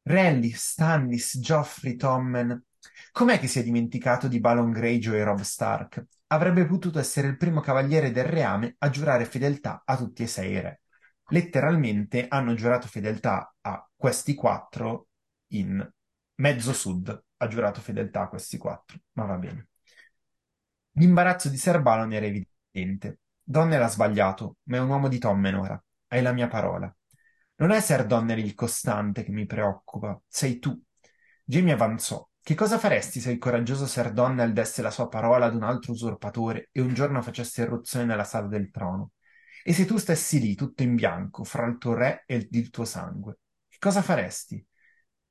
[0.02, 2.64] Renly, Stannis, Geoffrey, Tommen.
[3.12, 6.06] Com'è che si è dimenticato di Balon Greyjoy e Rob Stark?
[6.28, 10.52] Avrebbe potuto essere il primo cavaliere del reame a giurare fedeltà a tutti e sei
[10.52, 10.82] i re.
[11.28, 15.08] Letteralmente hanno giurato fedeltà a questi quattro
[15.48, 15.88] in
[16.36, 17.24] mezzo sud.
[17.38, 19.68] Ha giurato fedeltà a questi quattro, ma va bene.
[20.94, 23.20] L'imbarazzo di Ser Balon era evidente.
[23.44, 25.84] Donnell ha sbagliato, ma è un uomo di Tommen ora.
[26.08, 26.94] Hai la mia parola.
[27.56, 30.80] Non è Ser Donnell il costante che mi preoccupa, sei tu.
[31.44, 32.28] Jamie avanzò.
[32.44, 35.92] Che cosa faresti se il coraggioso Ser Donnell desse la sua parola ad un altro
[35.92, 39.12] usurpatore e un giorno facesse irruzione nella sala del trono?
[39.64, 42.84] E se tu stessi lì, tutto in bianco, fra il tuo re e il tuo
[42.86, 43.38] sangue?
[43.68, 44.66] Che cosa faresti?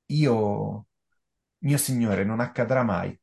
[0.07, 0.87] Io...
[1.63, 3.19] Mio signore, non accadrà mai.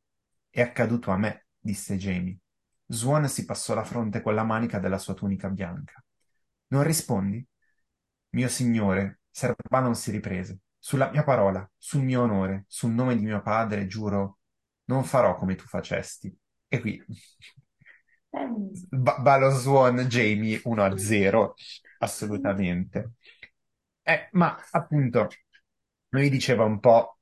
[0.48, 2.38] È accaduto a me disse Jamie.
[2.86, 6.02] Swan si passò la fronte con la manica della sua tunica bianca.
[6.68, 7.44] Non rispondi?
[8.30, 10.58] Mio signore, Ser Balon si riprese.
[10.78, 14.38] Sulla mia parola, sul mio onore, sul nome di mio padre, giuro,
[14.84, 16.34] non farò come tu facesti.
[16.68, 17.02] E qui
[18.90, 21.54] ba- Swan Jamie 1 a 0,
[21.98, 23.12] assolutamente.
[24.02, 25.28] Eh, ma appunto,
[26.10, 27.18] lui diceva un po'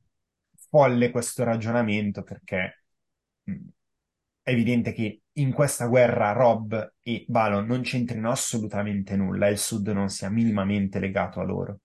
[0.70, 2.84] folle questo ragionamento perché
[4.42, 9.58] è evidente che in questa guerra Rob e Balon non c'entrino assolutamente nulla e il
[9.58, 11.80] Sud non sia minimamente legato a loro.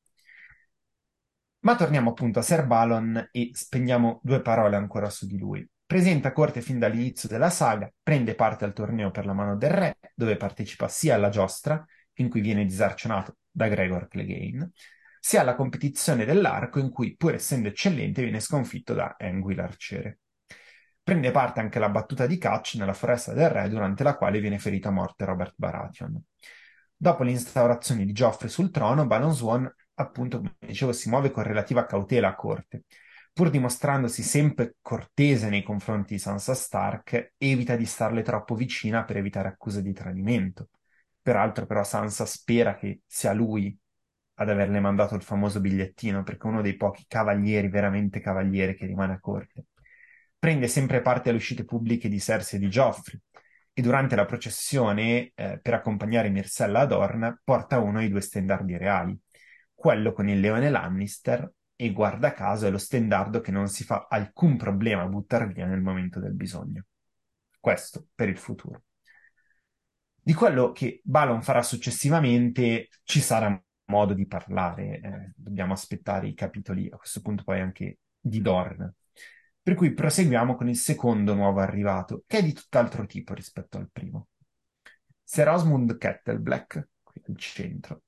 [1.63, 5.67] Ma torniamo appunto a Ser Balon e spendiamo due parole ancora su di lui.
[5.85, 9.97] Presenta corte fin dall'inizio della saga, prende parte al torneo per la mano del re,
[10.15, 14.71] dove partecipa sia alla giostra, in cui viene disarcionato da Gregor Clegane,
[15.19, 20.19] sia alla competizione dell'arco, in cui, pur essendo eccellente, viene sconfitto da Engui l'arciere.
[21.03, 24.57] Prende parte anche alla battuta di Catch nella foresta del re, durante la quale viene
[24.57, 26.19] ferito a morte Robert Baratheon.
[26.95, 29.71] Dopo l'instaurazione di Geoffrey sul trono, Balon Swan,
[30.01, 32.83] appunto, come dicevo, si muove con relativa cautela a corte.
[33.33, 39.17] Pur dimostrandosi sempre cortese nei confronti di Sansa Stark, evita di starle troppo vicina per
[39.17, 40.69] evitare accuse di tradimento.
[41.21, 43.77] Peraltro, però, Sansa spera che sia lui
[44.35, 48.85] ad averle mandato il famoso bigliettino, perché è uno dei pochi cavalieri, veramente cavalieri, che
[48.85, 49.65] rimane a corte
[50.41, 53.19] prende sempre parte alle uscite pubbliche di Cersei e di Geoffrey
[53.73, 58.75] e durante la processione, eh, per accompagnare Myrcella ad Orn, porta uno dei due stendardi
[58.75, 59.15] reali,
[59.81, 64.05] quello con il leone Lannister, e guarda caso è lo stendardo che non si fa
[64.07, 66.85] alcun problema a buttare via nel momento del bisogno.
[67.59, 68.83] Questo per il futuro.
[70.21, 76.35] Di quello che Balon farà successivamente ci sarà modo di parlare, eh, dobbiamo aspettare i
[76.35, 78.93] capitoli, a questo punto poi anche di Dorn.
[79.63, 83.89] Per cui proseguiamo con il secondo nuovo arrivato, che è di tutt'altro tipo rispetto al
[83.91, 84.27] primo.
[85.23, 88.03] Sir Osmund Kettleblack, qui al centro,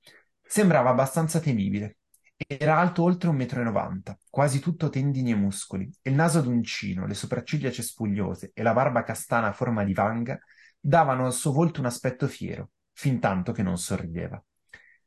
[0.46, 1.98] sembrava abbastanza temibile.
[2.36, 6.40] Era alto oltre un metro e novanta, quasi tutto tendini e muscoli, e il naso
[6.40, 10.38] d'uncino, le sopracciglia cespugliose e la barba castana a forma di vanga
[10.78, 14.42] davano al suo volto un aspetto fiero, fin tanto che non sorrideva.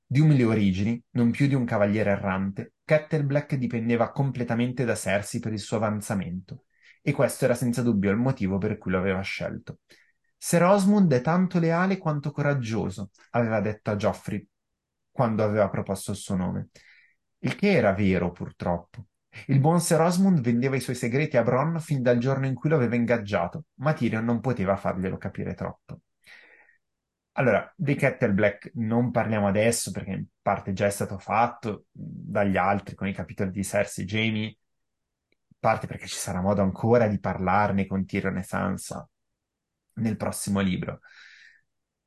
[0.05, 5.51] Di umili origini, non più di un cavaliere errante, Kettleblack dipendeva completamente da Cersei per
[5.51, 6.63] il suo avanzamento,
[7.01, 9.79] e questo era senza dubbio il motivo per cui lo aveva scelto.
[10.37, 14.47] Ser Osmund è tanto leale quanto coraggioso, aveva detto a Geoffrey
[15.17, 16.69] quando aveva proposto il suo nome.
[17.39, 19.07] Il che era vero, purtroppo.
[19.47, 22.69] Il buon Ser Osmund vendeva i suoi segreti a Bronn fin dal giorno in cui
[22.69, 26.01] lo aveva ingaggiato, ma Tyrion non poteva farglielo capire troppo.
[27.31, 32.57] Allora, dei Kettle Black non parliamo adesso perché in parte già è stato fatto dagli
[32.57, 34.55] altri con i capitoli di Cersei e Jamie, in
[35.59, 39.07] parte perché ci sarà modo ancora di parlarne con Tyrion e Sansa
[39.93, 40.99] nel prossimo libro.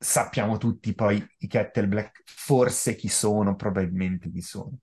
[0.02, 4.78] Sappiamo tutti poi i Kettle Black, forse chi sono, probabilmente chi sono.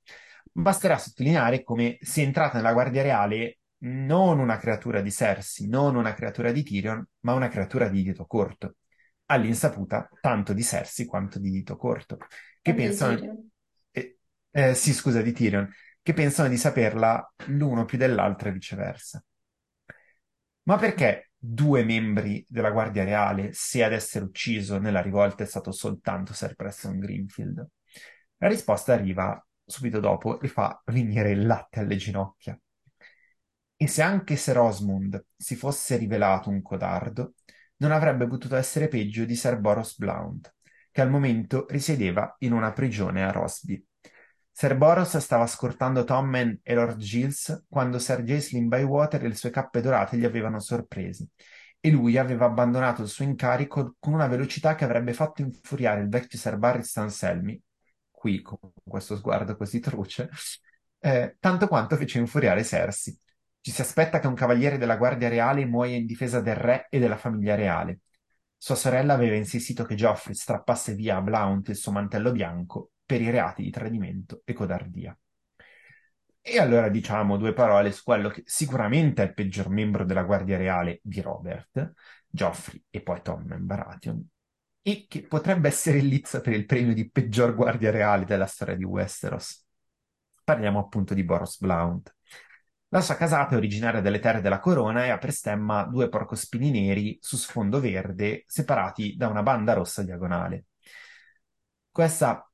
[0.51, 6.13] Basterà sottolineare come sia entrata nella Guardia Reale non una creatura di Cersei, non una
[6.13, 8.75] creatura di Tyrion, ma una creatura di dito corto
[9.27, 12.17] all'insaputa tanto di Cersei quanto di Dito Corto,
[12.61, 13.49] che E di pensano,
[13.91, 14.17] eh,
[14.51, 15.67] eh, sì, scusa, di Tyrion,
[16.01, 19.23] che pensano di saperla l'uno più dell'altro e viceversa.
[20.63, 25.71] Ma perché due membri della Guardia Reale, se ad essere ucciso nella rivolta è stato
[25.71, 27.65] soltanto Sir Preston Greenfield?
[28.37, 32.59] La risposta arriva subito dopo e fa venire il latte alle ginocchia.
[33.79, 37.35] E se anche Ser Osmond si fosse rivelato un codardo,
[37.77, 40.53] non avrebbe potuto essere peggio di Ser Boros Blount,
[40.91, 43.86] che al momento risiedeva in una prigione a Rosby.
[44.59, 49.51] Ser Boros stava scortando Tommen e Lord Giles quando Sir Jacelyn Bywater e le sue
[49.51, 51.29] cappe dorate gli avevano sorpresi,
[51.79, 56.09] e lui aveva abbandonato il suo incarico con una velocità che avrebbe fatto infuriare il
[56.09, 57.61] vecchio Sir Barristan Anselmi,
[58.09, 60.27] qui con questo sguardo così truce,
[61.01, 63.15] eh, tanto quanto fece infuriare Cersei.
[63.61, 66.97] Ci si aspetta che un cavaliere della Guardia Reale muoia in difesa del re e
[66.97, 67.99] della famiglia reale.
[68.57, 73.21] Sua sorella aveva insistito che Geoffrey strappasse via a Blount il suo mantello bianco per
[73.21, 75.17] i reati di tradimento e codardia.
[76.41, 80.57] E allora diciamo due parole su quello che sicuramente è il peggior membro della Guardia
[80.57, 81.93] Reale di Robert,
[82.27, 84.25] Geoffrey e poi Tommen Baratheon,
[84.81, 88.75] e che potrebbe essere in lizza per il premio di peggior Guardia Reale della storia
[88.75, 89.65] di Westeros.
[90.43, 92.15] Parliamo appunto di Boros Blount.
[92.89, 96.71] La sua casata è originaria delle terre della corona e ha per stemma due porcospini
[96.71, 100.67] neri su sfondo verde separati da una banda rossa diagonale.
[101.91, 102.46] Questa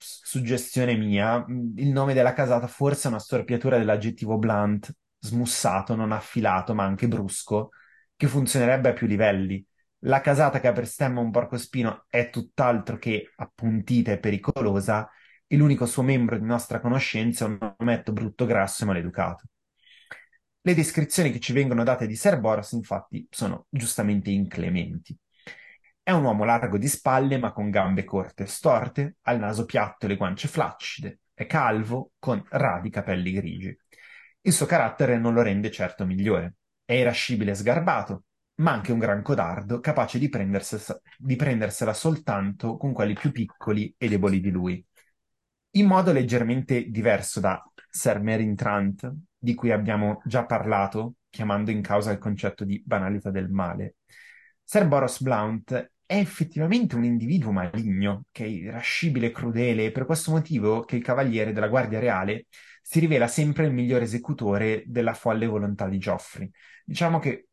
[0.00, 6.74] suggestione mia, il nome della casata forse è una storpiatura dell'aggettivo blunt, smussato, non affilato,
[6.74, 7.70] ma anche brusco,
[8.16, 9.64] che funzionerebbe a più livelli.
[10.04, 15.08] La casata che ha per stemma un porcospino è tutt'altro che appuntita e pericolosa,
[15.46, 19.44] e l'unico suo membro di nostra conoscenza è un ometto brutto, grasso e maleducato.
[20.62, 25.16] Le descrizioni che ci vengono date di Ser Boros, infatti, sono giustamente inclementi.
[26.02, 29.64] È un uomo largo di spalle ma con gambe corte e storte, ha il naso
[29.64, 33.76] piatto e le guance flaccide, è calvo, con radi capelli grigi.
[34.42, 36.54] Il suo carattere non lo rende certo migliore.
[36.84, 38.24] È irascibile e sgarbato,
[38.56, 43.94] ma anche un gran codardo, capace di, prendersela, di prendersela soltanto con quelli più piccoli
[43.96, 44.84] e deboli di lui.
[45.72, 51.80] In modo leggermente diverso da Sir Merin Trant, di cui abbiamo già parlato, chiamando in
[51.82, 53.96] causa il concetto di banalità del male,
[54.70, 55.72] Sir Boros Blount
[56.06, 61.02] è effettivamente un individuo maligno, che è irascibile crudele, e per questo motivo che il
[61.02, 62.46] cavaliere della Guardia Reale
[62.80, 66.48] si rivela sempre il migliore esecutore della folle volontà di Geoffrey.
[66.84, 67.48] Diciamo che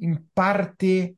[0.00, 1.16] in parte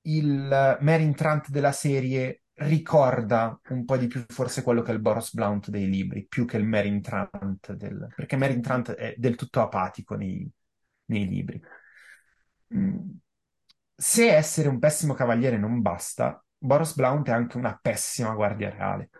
[0.00, 5.02] il Merin Trant della serie ricorda un po' di più forse quello che è il
[5.02, 8.10] Boros Blount dei libri, più che il Merin Trant del...
[8.16, 10.50] perché Merin Trant è del tutto apatico nei,
[11.04, 11.60] nei libri.
[12.74, 13.10] Mm.
[14.02, 19.10] Se essere un pessimo cavaliere non basta, Boros Blount è anche una pessima guardia reale.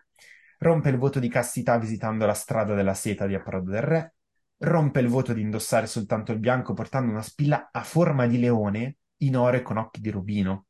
[0.57, 4.15] Rompe il voto di castità visitando la strada della seta di approdo del re,
[4.57, 8.97] rompe il voto di indossare soltanto il bianco portando una spilla a forma di leone
[9.19, 10.65] in oro e con occhi di rubino.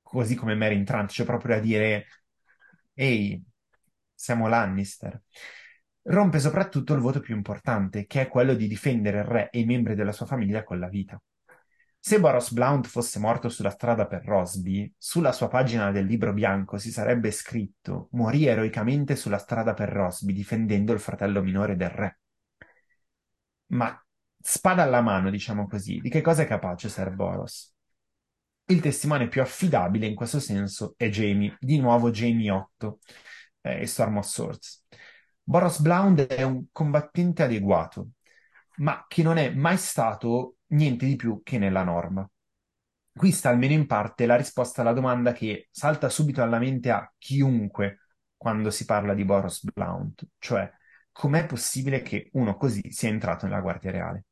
[0.00, 2.06] Così come Meryn Trant, cioè proprio a dire
[2.94, 3.42] ehi,
[4.14, 5.20] siamo Lannister.
[6.02, 9.64] Rompe soprattutto il voto più importante, che è quello di difendere il re e i
[9.64, 11.20] membri della sua famiglia con la vita.
[12.06, 16.76] Se Boros Blount fosse morto sulla strada per Rosby, sulla sua pagina del libro bianco
[16.76, 22.18] si sarebbe scritto morì eroicamente sulla strada per Rosby difendendo il fratello minore del re.
[23.68, 23.98] Ma
[24.38, 27.74] spada alla mano, diciamo così, di che cosa è capace Ser Boros?
[28.66, 32.98] Il testimone più affidabile in questo senso è Jamie, di nuovo Jamie 8
[33.62, 34.84] eh, e Storm of Swords.
[35.42, 38.10] Boros Blount è un combattente adeguato,
[38.76, 42.28] ma che non è mai stato niente di più che nella norma.
[43.16, 47.12] Qui sta almeno in parte la risposta alla domanda che salta subito alla mente a
[47.16, 48.00] chiunque
[48.36, 50.70] quando si parla di Boros Blount, cioè
[51.12, 54.24] com'è possibile che uno così sia entrato nella Guardia Reale?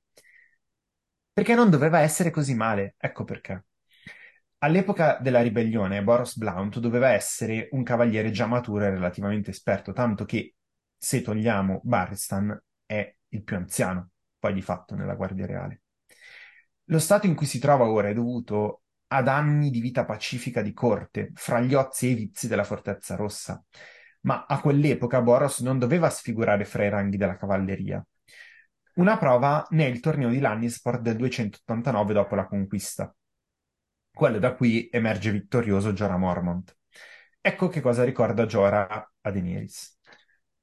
[1.33, 3.65] Perché non doveva essere così male, ecco perché.
[4.59, 10.25] All'epoca della ribellione, Boros Blount doveva essere un cavaliere già maturo e relativamente esperto, tanto
[10.25, 10.57] che,
[10.97, 15.82] se togliamo Barristan, è il più anziano, poi di fatto, nella Guardia Reale.
[16.87, 20.73] Lo stato in cui si trova ora è dovuto ad anni di vita pacifica di
[20.73, 23.63] corte, fra gli ozi e i vizi della Fortezza Rossa.
[24.23, 28.05] Ma a quell'epoca Boros non doveva sfigurare fra i ranghi della cavalleria.
[28.95, 33.15] Una prova ne è il torneo di Lannisport del 289 dopo la conquista.
[34.13, 36.77] Quello da cui emerge vittorioso Jorah Mormont.
[37.41, 39.99] Ecco che cosa ricorda Jorah a Daenerys.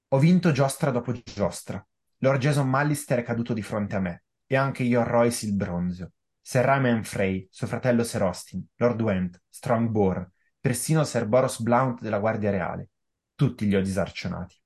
[0.10, 1.86] Ho vinto giostra dopo giostra.
[2.20, 6.14] Lord Jason Mallister è caduto di fronte a me e anche Yor Royce il bronzio.
[6.42, 10.28] Sir Ryman Frey, suo fratello Ser Austin, Lord Went, Strong Boar,
[10.60, 12.90] persino Sir Boros Blount della Guardia Reale.
[13.36, 14.60] Tutti li ho disarcionati.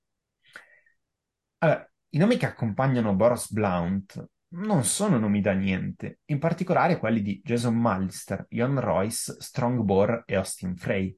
[1.58, 7.22] Allora, i nomi che accompagnano Boros Blount non sono nomi da niente, in particolare quelli
[7.22, 11.14] di Jason Mallister, Jon Royce, Strong Boar e Austin Frey.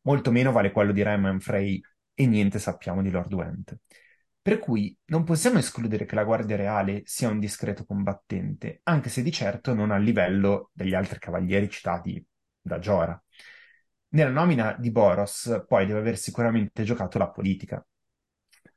[0.00, 1.80] Molto meno vale quello di Ryman Frey
[2.14, 3.78] e niente sappiamo di Lord Went.
[4.46, 9.20] Per cui non possiamo escludere che la Guardia Reale sia un discreto combattente, anche se
[9.20, 12.24] di certo non al livello degli altri cavalieri citati
[12.60, 13.20] da Giora.
[14.10, 17.84] Nella nomina di Boros poi deve aver sicuramente giocato la politica.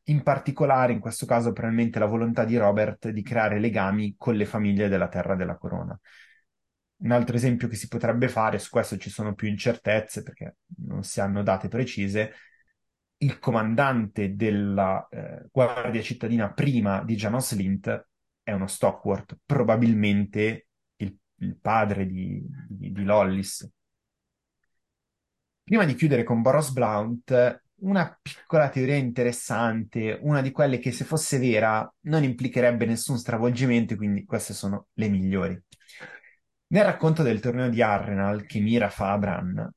[0.05, 4.47] In particolare, in questo caso, probabilmente la volontà di Robert di creare legami con le
[4.47, 5.95] famiglie della Terra della Corona.
[7.01, 10.55] Un altro esempio che si potrebbe fare, su questo ci sono più incertezze perché
[10.87, 12.33] non si hanno date precise,
[13.21, 18.07] il comandante della eh, Guardia Cittadina prima di Janos Lint
[18.43, 20.67] è uno Stockworth, probabilmente
[20.97, 23.69] il, il padre di, di, di, Lollis.
[25.63, 31.03] Prima di chiudere con Boros Blount, una piccola teoria interessante, una di quelle che se
[31.03, 35.61] fosse vera non implicherebbe nessun stravolgimento, quindi queste sono le migliori.
[36.67, 39.71] Nel racconto del torneo di Arrenal che Mira fa a Bran,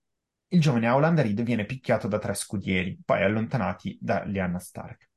[0.52, 5.08] il giovane Howland Reed viene picchiato da tre scudieri, poi allontanati da Lyanna Stark.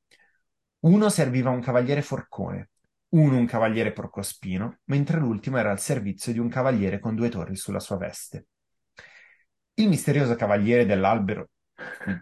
[0.80, 2.70] Uno serviva un cavaliere forcone,
[3.10, 7.54] uno un cavaliere porcospino, mentre l'ultimo era al servizio di un cavaliere con due torri
[7.54, 8.46] sulla sua veste.
[9.74, 11.50] Il misterioso cavaliere dell'albero,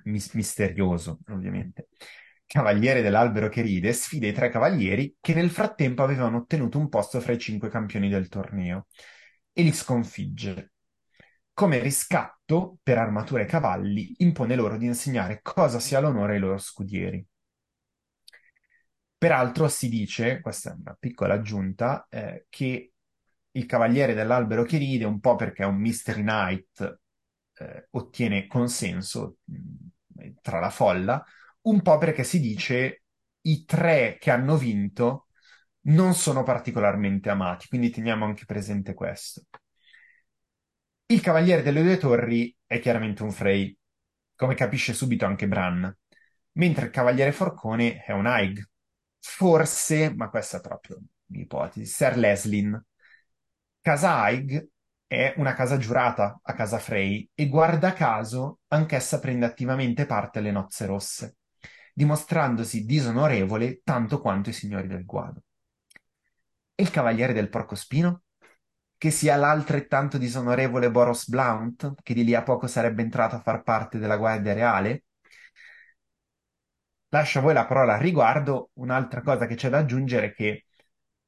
[0.04, 1.88] mis- misterioso ovviamente,
[2.46, 7.20] cavaliere dell'albero che ride, sfida i tre cavalieri che nel frattempo avevano ottenuto un posto
[7.20, 8.88] fra i cinque campioni del torneo
[9.52, 10.73] e li sconfigge,
[11.54, 16.58] come riscatto per armature e cavalli, impone loro di insegnare cosa sia l'onore ai loro
[16.58, 17.24] scudieri.
[19.16, 22.92] Peraltro si dice, questa è una piccola aggiunta, eh, che
[23.52, 27.00] il cavaliere dell'albero che ride, un po' perché è un Mystery Knight,
[27.58, 29.56] eh, ottiene consenso mh,
[30.26, 31.24] mm, tra la folla,
[31.62, 33.04] un po' perché si dice
[33.42, 35.28] i tre che hanno vinto
[35.86, 39.44] non sono particolarmente amati, quindi teniamo anche presente questo.
[41.06, 43.76] Il Cavaliere delle Due Torri è chiaramente un Frey,
[44.34, 45.94] come capisce subito anche Bran,
[46.52, 48.62] mentre il Cavaliere Forcone è un Aig.
[49.18, 52.82] Forse, ma questa è proprio un'ipotesi, Ser Leslin.
[53.80, 54.68] Casa Aig
[55.06, 60.50] è una casa giurata a casa Frey e guarda caso anch'essa prende attivamente parte alle
[60.50, 61.36] nozze rosse,
[61.92, 65.42] dimostrandosi disonorevole tanto quanto i signori del guado.
[66.74, 68.23] E il Cavaliere del Porcospino?
[69.04, 73.62] Che sia l'altrettanto disonorevole Boros Blount, che di lì a poco sarebbe entrato a far
[73.62, 75.04] parte della Guardia Reale?
[77.10, 78.70] Lascio a voi la parola a riguardo.
[78.76, 80.64] Un'altra cosa che c'è da aggiungere è che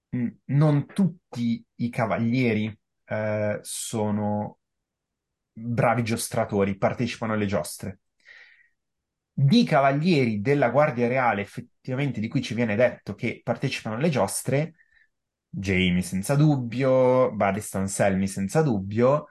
[0.08, 2.74] mh, non tutti i cavalieri
[3.04, 4.58] eh, sono
[5.52, 8.00] bravi giostratori, partecipano alle giostre.
[9.34, 14.76] Di cavalieri della Guardia Reale, effettivamente, di cui ci viene detto che partecipano alle giostre,
[15.58, 19.28] Jamie senza dubbio, Badistan Selmy senza dubbio,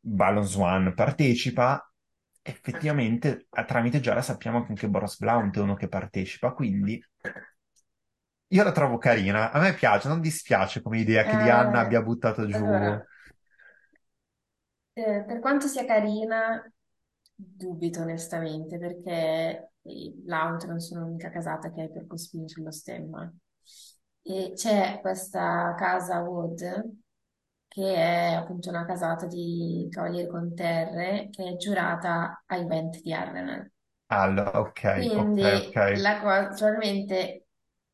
[0.00, 1.90] Balon Swan partecipa,
[2.42, 7.02] effettivamente tramite Giara sappiamo che anche Boros Blount è uno che partecipa, quindi
[8.48, 12.02] io la trovo carina, a me piace, non dispiace come idea che Diana Eh, abbia
[12.02, 12.64] buttato giù.
[12.64, 13.06] allora,
[14.94, 16.62] eh, per quanto sia carina,
[17.34, 23.30] dubito onestamente, perché i Lautron sono l'unica casata che ha i percospini sullo stemma.
[24.28, 26.60] E c'è questa casa Wood,
[27.68, 33.12] che è appunto una casata di cavalieri con terre, che è giurata ai venti di
[33.12, 33.70] Arrenal.
[34.08, 35.76] Allora, ok, ok, Quindi ok.
[35.92, 37.46] la cosa, probabilmente,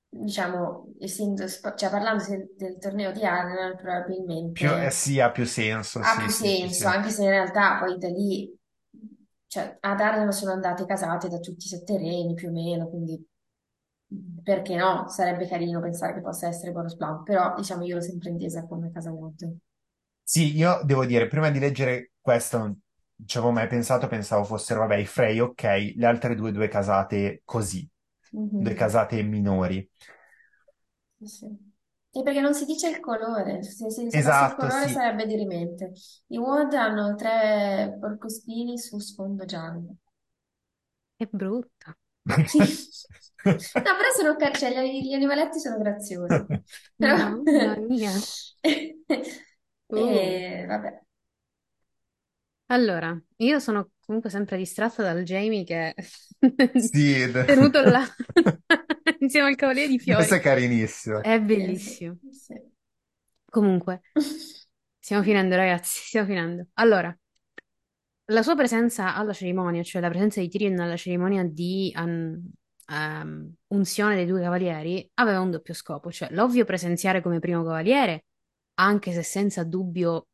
[0.09, 3.77] diciamo, essendo, cioè parlando del, del torneo di Arsenal,
[4.53, 6.69] Più, eh, probabilmente sì, ha più senso, ha sì, più sì, sì, sì.
[6.71, 8.55] senso, anche se in realtà poi da lì,
[9.47, 13.25] cioè ad Arsenal sono andate casate da tutti i sette regni più o meno, quindi
[14.43, 15.09] perché no?
[15.09, 18.91] Sarebbe carino pensare che possa essere Boros Blount, però diciamo io l'ho sempre intesa come
[18.93, 19.57] casa Wood.
[20.25, 22.81] Sì, io devo dire, prima di leggere questo, non
[23.27, 27.43] ci avevo mai pensato, pensavo fossero, vabbè, i Frey, ok, le altre due, due casate
[27.45, 27.87] così,
[28.57, 28.75] due Mhm.
[28.75, 29.87] casate minori.
[31.19, 31.47] Sì, sì.
[32.15, 34.89] E perché non si dice il colore, se si sapesse il Esatto, colore sì.
[34.89, 35.93] sarebbe dirimente.
[36.29, 39.97] I Wood hanno tre porcospini su sfondo giallo.
[41.17, 41.97] Che brutta.
[43.85, 46.47] No, però sono car- cioè, gli, gli animaletti sono graziosi.
[46.97, 47.17] Però...
[47.57, 48.27] Mamma mia.
[48.63, 48.63] Uh.
[49.95, 51.03] E vabbè.
[52.67, 55.95] Allora, io sono comunque sempre distratta dal Jamie che
[56.39, 58.03] è Sì, tenuto là
[59.21, 60.37] insieme al Cavaliere di questo Fiori.
[60.37, 61.21] è carinissimo.
[61.21, 62.19] È Sì, sì, bellissimo.
[62.31, 62.55] sì.
[63.51, 64.01] Comunque,
[64.99, 66.67] stiamo finendo, ragazzi, stiamo finendo.
[66.75, 67.17] Allora,
[68.27, 72.41] la sua presenza alla cerimonia, cioè la presenza di Tyrion alla cerimonia di um,
[72.89, 78.25] um, unzione dei due cavalieri, aveva un doppio scopo, cioè l'ovvio presenziare come primo cavaliere,
[78.75, 80.29] anche se senza dubbio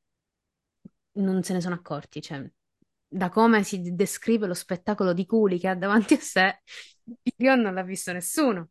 [1.19, 2.49] non se ne sono accorti, cioè
[3.11, 6.63] da come si descrive lo spettacolo di culi che ha davanti a sé,
[7.23, 8.69] Tyrion non l'ha visto nessuno.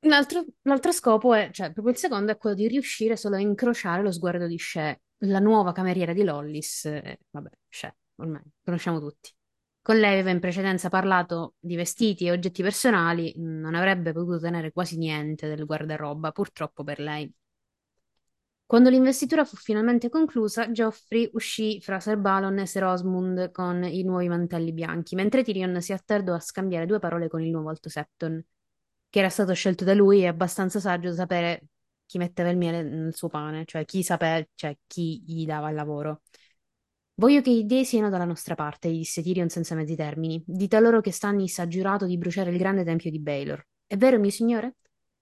[0.00, 4.12] L'altro scopo è, cioè, proprio il secondo è quello di riuscire solo a incrociare lo
[4.12, 6.86] sguardo di Shea, la nuova cameriera di Lollis.
[6.86, 9.30] eh, vabbè, Shea, ormai, conosciamo tutti.
[9.82, 14.72] Con lei aveva in precedenza parlato di vestiti e oggetti personali, non avrebbe potuto tenere
[14.72, 17.32] quasi niente del guardaroba, purtroppo per lei.
[18.66, 24.02] Quando l'investitura fu finalmente conclusa, Geoffrey uscì fra Ser Balon e Ser Osmund con i
[24.02, 27.88] nuovi mantelli bianchi, mentre Tyrion si attardò a scambiare due parole con il nuovo Alto
[27.88, 28.44] Septon,
[29.08, 31.66] che era stato scelto da lui e abbastanza saggio da sapere
[32.06, 35.74] chi metteva il miele nel suo pane, cioè chi sapeva, cioè chi gli dava il
[35.74, 36.22] lavoro.
[37.14, 40.42] Voglio che i dei siano dalla nostra parte, gli disse Tyrion senza mezzi termini.
[40.46, 43.66] Dite a loro che Stannis ha giurato di bruciare il grande tempio di Baelor.
[43.86, 44.76] È vero, mio signore?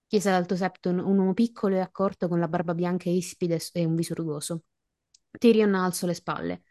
[0.07, 3.85] chiese l'Alto Septon, un uomo piccolo e accorto con la barba bianca e ispide e
[3.85, 4.63] un viso rugoso.
[5.37, 6.63] Tyrion alzò le spalle.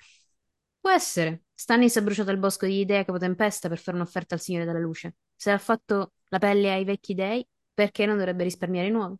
[0.81, 1.45] Può essere.
[1.55, 4.78] Stannis ha bruciato il bosco di idee capo tempesta per fare un'offerta al Signore della
[4.78, 5.16] Luce.
[5.35, 9.16] Se ha fatto la pelle ai vecchi dei, perché non dovrebbe risparmiare i nuovi?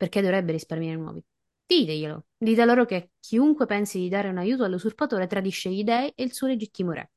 [0.00, 1.22] Perché dovrebbe risparmiare nuovi?
[1.66, 2.24] Diteglielo.
[2.38, 6.32] Dite loro che chiunque pensi di dare un aiuto all'usurpatore tradisce gli dei e il
[6.32, 7.10] suo legittimo re.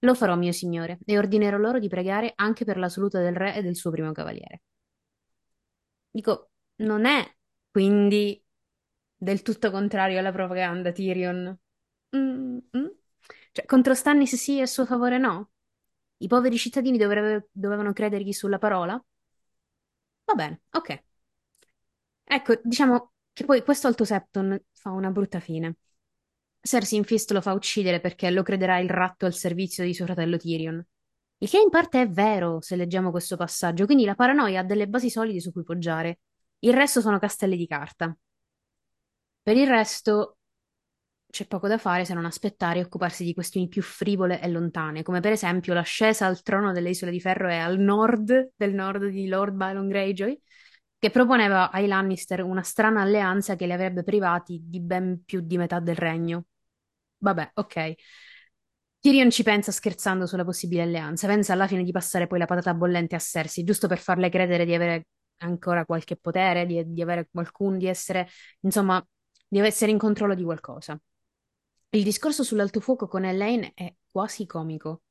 [0.00, 3.54] Lo farò, mio signore, e ordinerò loro di pregare anche per la salute del re
[3.54, 4.62] e del suo primo cavaliere.
[6.10, 7.34] Dico, non è
[7.70, 8.42] quindi
[9.16, 11.56] del tutto contrario alla propaganda, Tyrion.
[12.16, 12.86] Mm, mm.
[13.52, 15.50] Cioè, contro Stannis sì e a suo favore no?
[16.18, 19.02] I poveri cittadini dovrebbe- dovevano credergli sulla parola?
[20.30, 21.02] Va bene, ok.
[22.28, 25.76] Ecco, diciamo che poi questo Alto Septon fa una brutta fine.
[26.60, 30.06] Cersei in Fist lo fa uccidere perché lo crederà il ratto al servizio di suo
[30.06, 30.84] fratello Tyrion.
[31.38, 34.88] Il che in parte è vero se leggiamo questo passaggio, quindi la paranoia ha delle
[34.88, 36.20] basi solide su cui poggiare.
[36.60, 38.16] Il resto sono castelli di carta.
[39.42, 40.38] Per il resto
[41.30, 45.02] c'è poco da fare se non aspettare e occuparsi di questioni più frivole e lontane,
[45.02, 49.06] come per esempio l'ascesa al trono delle Isole di Ferro e al nord del nord
[49.06, 50.40] di Lord Byron Greyjoy,
[50.98, 55.56] che proponeva ai Lannister una strana alleanza che li avrebbe privati di ben più di
[55.58, 56.44] metà del regno.
[57.18, 57.94] Vabbè, ok.
[59.00, 62.74] Tyrion ci pensa scherzando sulla possibile alleanza, pensa alla fine di passare poi la patata
[62.74, 65.06] bollente a Cersei, giusto per farle credere di avere
[65.38, 68.28] ancora qualche potere, di, di avere qualcuno, di essere,
[68.60, 69.04] insomma,
[69.46, 70.98] di essere in controllo di qualcosa.
[71.90, 75.02] Il discorso sull'alto fuoco con Elaine è quasi comico.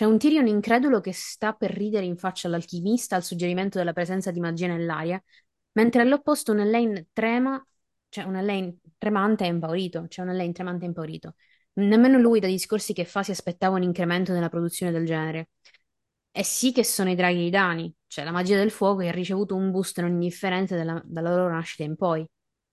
[0.00, 4.30] C'è un Tyrion incredulo che sta per ridere in faccia all'alchimista al suggerimento della presenza
[4.30, 5.22] di magia nell'aria,
[5.72, 7.62] mentre all'opposto un Elaine trema,
[8.08, 11.34] cioè un Elaine tremante e impaurito, c'è un Elaine tremante e impaurito.
[11.74, 15.50] Nemmeno lui, dai discorsi che fa, si aspettava un incremento nella produzione del genere.
[16.32, 19.12] E sì che sono i draghi di Dani, cioè la magia del fuoco che ha
[19.12, 22.26] ricevuto un boost non indifferente dalla, dalla loro nascita in poi.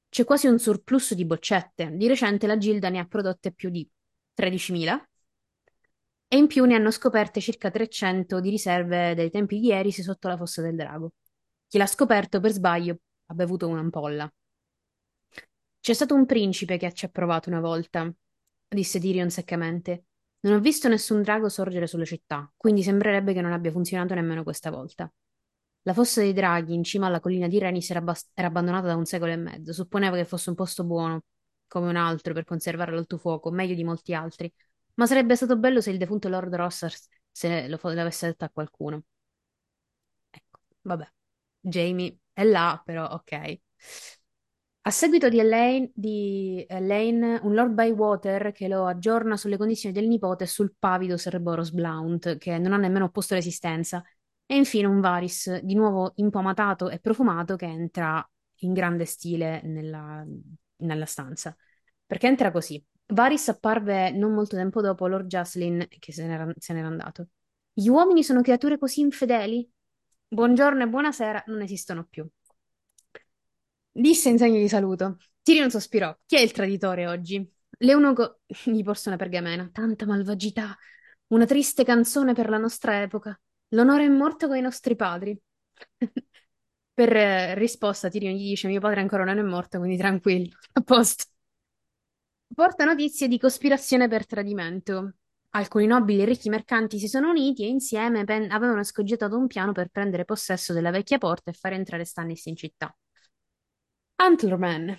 [0.08, 1.92] C'è quasi un surplus di boccette.
[1.94, 3.86] Di recente la Gilda ne ha prodotte più di
[4.34, 5.06] 13.000
[6.28, 10.28] e in più ne hanno scoperte circa 300 di riserve dai tempi di Eris sotto
[10.28, 11.14] la fossa del drago.
[11.68, 12.98] Chi l'ha scoperto per sbaglio
[13.28, 14.32] ha bevuto un'ampolla.
[15.80, 18.12] C'è stato un principe che ci ha provato una volta,
[18.68, 20.06] disse Tyrion seccamente.
[20.42, 24.44] Non ho visto nessun drago sorgere sulla città, quindi sembrerebbe che non abbia funzionato nemmeno
[24.44, 25.12] questa volta.
[25.84, 29.06] La fossa dei draghi in cima alla collina di Renis era, era abbandonata da un
[29.06, 29.72] secolo e mezzo.
[29.74, 31.24] Supponeva che fosse un posto buono,
[31.68, 34.54] come un altro, per conservare l'alto fuoco, meglio di molti altri.
[34.98, 39.04] Ma sarebbe stato bello se il defunto Lord Rossars se lo l'avesse detto a qualcuno.
[40.30, 41.12] Ecco, vabbè.
[41.60, 43.60] Jamie è là, però ok.
[44.82, 50.08] A seguito di Elaine, di Elaine, un Lord Bywater che lo aggiorna sulle condizioni del
[50.08, 54.02] nipote e sul pavido Ser Boros Blount, che non ha nemmeno opposto resistenza.
[54.46, 58.26] E infine un Varys, di nuovo impomatato e profumato, che entra
[58.62, 60.26] in grande stile nella,
[60.78, 61.54] nella stanza.
[62.06, 62.82] Perché entra così.
[63.10, 67.28] Varys apparve non molto tempo dopo Lord Jaslyn, che se n'era, se n'era andato.
[67.72, 69.70] Gli uomini sono creature così infedeli?
[70.28, 72.28] Buongiorno e buonasera non esistono più.
[73.92, 75.18] Disse in segno di saluto.
[75.42, 76.16] Tyrion sospirò.
[76.26, 77.50] Chi è il traditore oggi?
[77.80, 79.70] L'eunuco gli porse una pergamena.
[79.72, 80.78] Tanta malvagità.
[81.28, 83.40] Una triste canzone per la nostra epoca.
[83.70, 85.38] L'onore è morto coi nostri padri.
[86.98, 87.10] Per
[87.58, 90.58] risposta, Tyrion gli dice: Mio padre ancora non è morto, quindi tranquillo.
[90.74, 91.26] A posto.
[92.54, 95.14] Porta notizie di cospirazione per tradimento.
[95.52, 99.72] Alcuni nobili e ricchi mercanti si sono uniti e insieme pen- avevano escogitato un piano
[99.72, 102.96] per prendere possesso della vecchia porta e fare entrare Stannis in città.
[104.16, 104.98] Antlerman.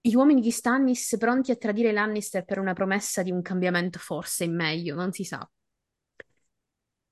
[0.00, 4.44] Gli uomini di Stannis pronti a tradire Lannister per una promessa di un cambiamento forse
[4.44, 5.48] in meglio, non si sa.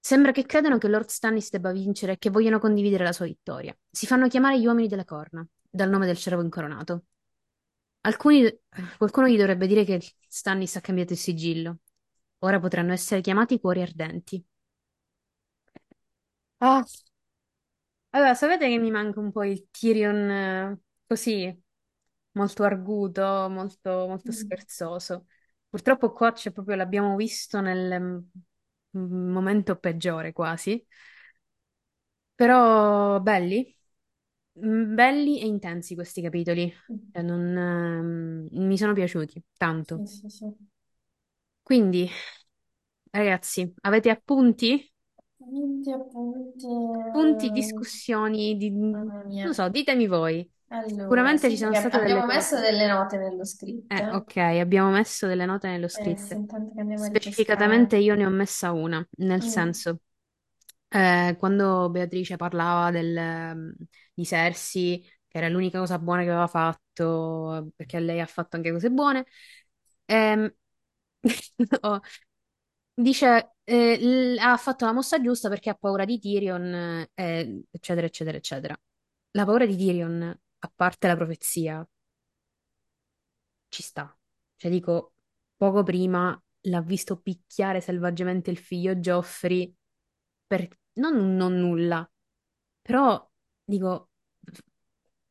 [0.00, 3.76] Sembra che credano che Lord Stannis debba vincere e che vogliano condividere la sua vittoria.
[3.90, 7.04] Si fanno chiamare gli uomini della corna, dal nome del cervo incoronato.
[8.02, 8.48] Alcuni,
[8.96, 11.78] qualcuno gli dovrebbe dire che Stannis ha cambiato il sigillo.
[12.40, 14.44] Ora potranno essere chiamati cuori ardenti.
[16.60, 16.84] Ah,
[18.14, 21.62] Allora, sapete che mi manca un po' il Tyrion eh, così,
[22.32, 24.32] molto arguto, molto, molto Mm.
[24.32, 25.26] scherzoso.
[25.68, 28.00] Purtroppo qua c'è proprio, l'abbiamo visto nel
[28.96, 30.84] mm, momento peggiore quasi,
[32.34, 33.76] però belli,
[34.52, 36.72] belli e intensi questi capitoli.
[37.12, 40.02] Cioè, non, ehm, mi sono piaciuti tanto.
[40.02, 40.54] Sì, sì, sì.
[41.62, 42.08] Quindi,
[43.12, 44.90] ragazzi, avete appunti?
[45.40, 46.66] Appunti, appunti.
[47.10, 48.70] Punti, eh, discussioni, di...
[48.70, 49.52] non Mamma lo mia.
[49.52, 50.48] so, ditemi voi.
[50.68, 52.60] Allora, Sicuramente ci sì, sono perché ab- state delle abbiamo messo cose.
[52.60, 53.86] delle note nello script.
[53.88, 56.38] Eh, ok, abbiamo messo delle note nello Eh, sì, scritto.
[56.38, 57.98] intanto che andiamo a Specificatamente ripescare.
[57.98, 60.00] io ne ho messa una, nel Mm, senso,
[60.92, 63.74] eh, quando Beatrice parlava del, ehm,
[64.14, 68.72] di Cersei, che era l'unica cosa buona che aveva fatto, perché lei ha fatto anche
[68.72, 69.24] cose buone,
[70.06, 70.54] ehm,
[71.82, 72.00] oh,
[72.94, 78.36] dice, eh, ha fatto la mossa giusta perché ha paura di Tyrion, eh, eccetera, eccetera,
[78.36, 78.76] eccetera.
[79.32, 80.22] La paura di Tyrion,
[80.60, 81.86] a parte la profezia,
[83.68, 84.16] ci sta.
[84.56, 85.14] Cioè, dico,
[85.56, 89.74] poco prima l'ha visto picchiare selvaggiamente il figlio Joffrey
[90.46, 92.08] per non, non nulla,
[92.82, 93.28] però
[93.64, 94.10] dico,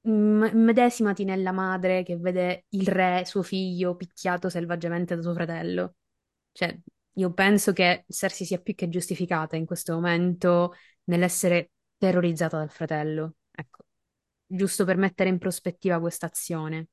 [0.02, 5.96] m- medesimati nella madre che vede il re, suo figlio, picchiato selvaggiamente da suo fratello.
[6.52, 6.78] Cioè,
[7.16, 10.74] io penso che Cersei sia più che giustificata in questo momento
[11.06, 13.36] nell'essere terrorizzata dal fratello.
[13.52, 13.86] Ecco,
[14.46, 16.90] giusto per mettere in prospettiva questa azione,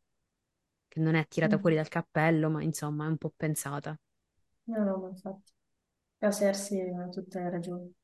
[0.89, 1.79] che non è tirata fuori mm.
[1.79, 3.99] dal cappello, ma insomma è un po' pensata.
[4.67, 5.53] No, no, ma infatti.
[6.19, 7.95] La Cersei ha tutte le ragioni.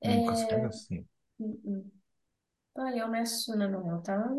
[0.00, 0.72] In questo caso E...
[0.72, 1.06] sì.
[1.42, 1.80] mm, mm.
[2.72, 4.32] Poi ho messo una nota.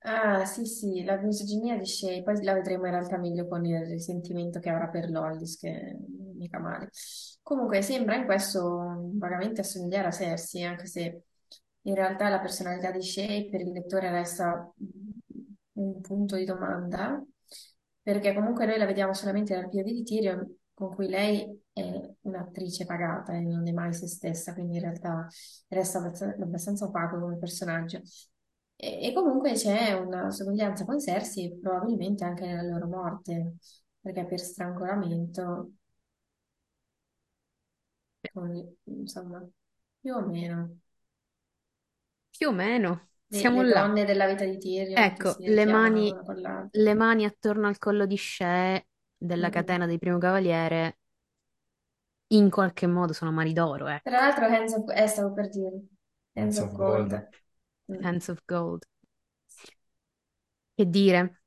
[0.00, 3.84] Ah, sì, sì, la misoginia di Shay, poi la vedremo in realtà meglio con il
[3.84, 5.96] risentimento che avrà per Lollis, che
[6.36, 6.90] mica male.
[7.42, 11.22] Comunque sembra in questo vagamente assomigliare a Cersei, anche se
[11.82, 14.72] in realtà la personalità di Shay per il lettore resta
[15.72, 17.22] un punto di domanda,
[18.00, 21.46] perché comunque noi la vediamo solamente dal POV di Tyrion, con cui lei
[21.80, 25.26] è un'attrice pagata e non è mai se stessa, quindi in realtà
[25.68, 25.98] resta
[26.40, 28.00] abbastanza opaco come personaggio.
[28.76, 33.54] E, e comunque c'è una somiglianza con Cersei, probabilmente anche nella loro morte,
[34.00, 35.72] perché per strangolamento,
[38.32, 39.46] con- insomma,
[40.00, 40.78] più o meno,
[42.30, 43.86] Più o meno, le, siamo le là.
[43.86, 46.70] donne della vita di Tyrion che Ecco, si le richiamano mani, una con l'altra.
[46.72, 48.82] le mani attorno al collo di Shea
[49.16, 49.48] della Mm-mm.
[49.50, 50.97] catena del primo cavaliere
[52.28, 54.10] in qualche modo sono mani d'oro, Tra ecco.
[54.18, 55.80] l'altro, Hands of, eh, stavo per dire,
[56.34, 57.10] Hands Hands of of Gold.
[57.10, 57.28] Gold.
[57.90, 58.02] Mm.
[58.02, 58.84] Hands of Gold.
[60.74, 61.42] Che dire?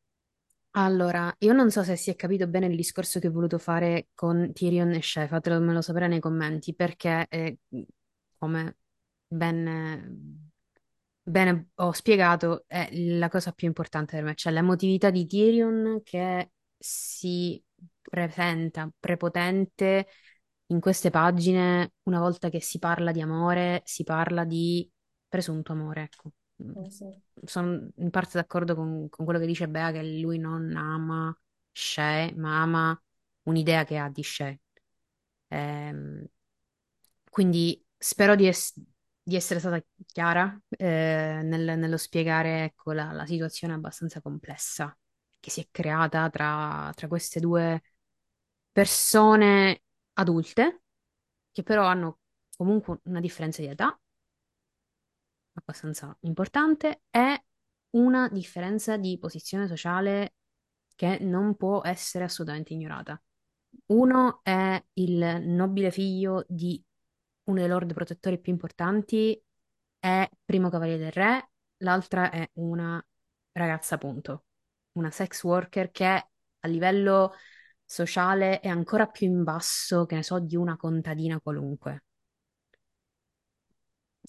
[0.72, 4.10] Allora, io non so se si è capito bene il discorso che ho voluto fare
[4.16, 7.60] con Tyrion e Shea, fatemelo sapere nei commenti, perché eh,
[8.38, 8.78] come
[9.28, 10.52] ben,
[11.24, 16.52] bene ho spiegato, è la cosa più importante per me, cioè l'emotività di Tyrion che
[16.78, 17.62] si
[18.02, 20.08] presenta prepotente
[20.72, 24.90] in queste pagine, una volta che si parla di amore, si parla di
[25.28, 26.32] presunto amore, ecco.
[26.64, 26.84] Mm.
[26.86, 27.06] Eh, sì.
[27.44, 31.36] Sono in parte d'accordo con, con quello che dice Bea, che lui non ama
[31.72, 33.02] Shay, ma ama
[33.44, 34.58] un'idea che ha di Shay.
[35.50, 36.26] Ehm,
[37.30, 38.80] quindi spero di, ess-
[39.22, 44.96] di essere stata chiara eh, nel- nello spiegare, ecco, la, la situazione abbastanza complessa
[45.40, 47.82] che si è creata tra, tra queste due
[48.72, 49.82] persone
[50.14, 50.84] adulte,
[51.52, 52.20] che però hanno
[52.56, 54.00] comunque una differenza di età
[55.54, 57.46] abbastanza importante e
[57.92, 60.36] una differenza di posizione sociale
[60.96, 63.22] che non può essere assolutamente ignorata.
[63.88, 66.82] Uno è il nobile figlio di
[67.46, 69.42] uno dei lord protettori più importanti,
[70.00, 73.04] è primo cavaliere del re, l'altra è una
[73.54, 74.46] ragazza, appunto,
[74.94, 77.34] una sex worker che a livello
[77.92, 82.06] sociale è ancora più in basso, che ne so, di una contadina qualunque.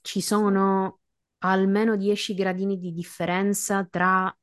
[0.02, 1.00] Ci sono
[1.38, 4.36] almeno 10 gradini di differenza tra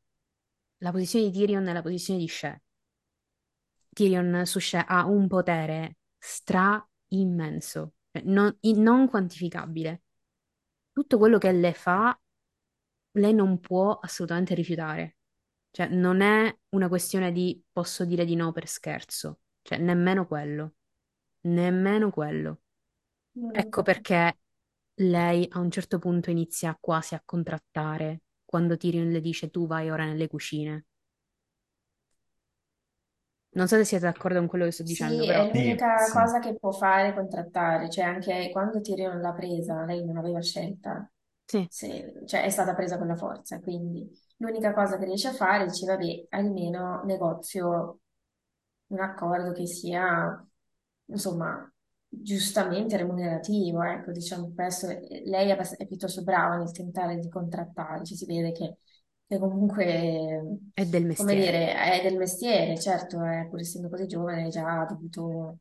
[0.78, 2.62] la posizione di Tyrion e la posizione di Shea.
[3.90, 10.04] Tyrion su Shea ha un potere stra immenso, cioè non, non quantificabile.
[10.94, 12.18] Tutto quello che le fa,
[13.18, 15.19] lei non può assolutamente rifiutare.
[15.80, 20.74] Cioè, non è una questione di posso dire di no per scherzo, cioè nemmeno quello,
[21.44, 22.62] nemmeno quello.
[23.52, 24.40] Ecco perché
[24.96, 29.90] lei a un certo punto inizia quasi a contrattare quando Tyrion le dice tu vai
[29.90, 30.86] ora nelle cucine.
[33.58, 35.96] Non so se siete d'accordo con quello che sto dicendo, Sì, è però Sì, l'unica
[35.96, 36.12] sì.
[36.12, 41.10] cosa che può fare contrattare, cioè anche quando Tyrion l'ha presa, lei non aveva scelta.
[41.50, 45.34] Sì, se- cioè è stata presa con la forza, quindi l'unica cosa che riesce a
[45.34, 48.00] fare, dice, vabbè, almeno negozio
[48.88, 50.46] un accordo che sia,
[51.06, 51.72] insomma,
[52.08, 54.88] giustamente remunerativo, ecco, diciamo questo.
[54.88, 58.78] Lei è, abbast- è piuttosto brava nel tentare di contrattare, ci si vede che,
[59.28, 60.42] che comunque,
[60.74, 61.36] è del come mestiere.
[61.36, 65.58] dire, è del mestiere, certo, è, pur essendo così giovane, ha già dovuto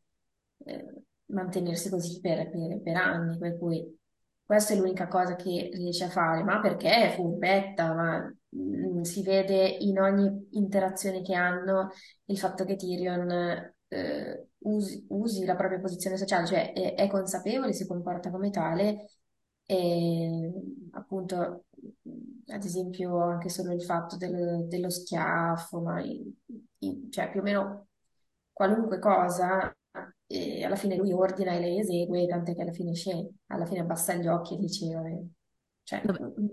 [0.65, 3.98] eh, mantenersi così per, per- per anni, per cui
[4.49, 9.23] questa è l'unica cosa che riesce a fare, ma perché è furbetta, ma mm, si
[9.23, 11.91] vede in ogni interazione che hanno
[12.27, 13.31] il fatto che Tyrion
[13.89, 19.11] eh, usi, usi la propria posizione sociale, cioè è, è consapevole, si comporta come tale
[19.67, 20.51] e
[20.93, 21.65] appunto,
[22.49, 26.35] ad esempio, anche solo il fatto del- dello schiaffo, ma i-
[26.79, 27.89] i- cioè più o meno
[28.53, 29.75] qualunque cosa,
[30.29, 33.81] e alla fine lui ordina e lei esegue, tant'è che alla fine scende, alla fine
[33.81, 35.23] abbassa gli occhi e dice, vabbè,
[35.85, 36.47] cioè, Vabbè, mm,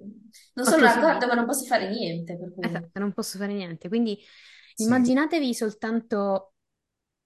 [0.56, 3.88] non sono d'accordo, ma non posso fare niente, per cui Esatto, non posso fare niente.
[3.90, 4.20] Quindi
[4.76, 6.54] Sì, immaginatevi soltanto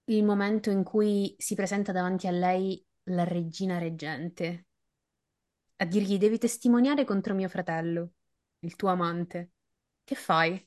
[0.06, 4.68] il momento in cui si presenta davanti a lei la regina reggente,
[5.78, 8.12] a dirgli devi testimoniare contro mio fratello,
[8.60, 9.52] il tuo amante.
[10.04, 10.64] Che fai?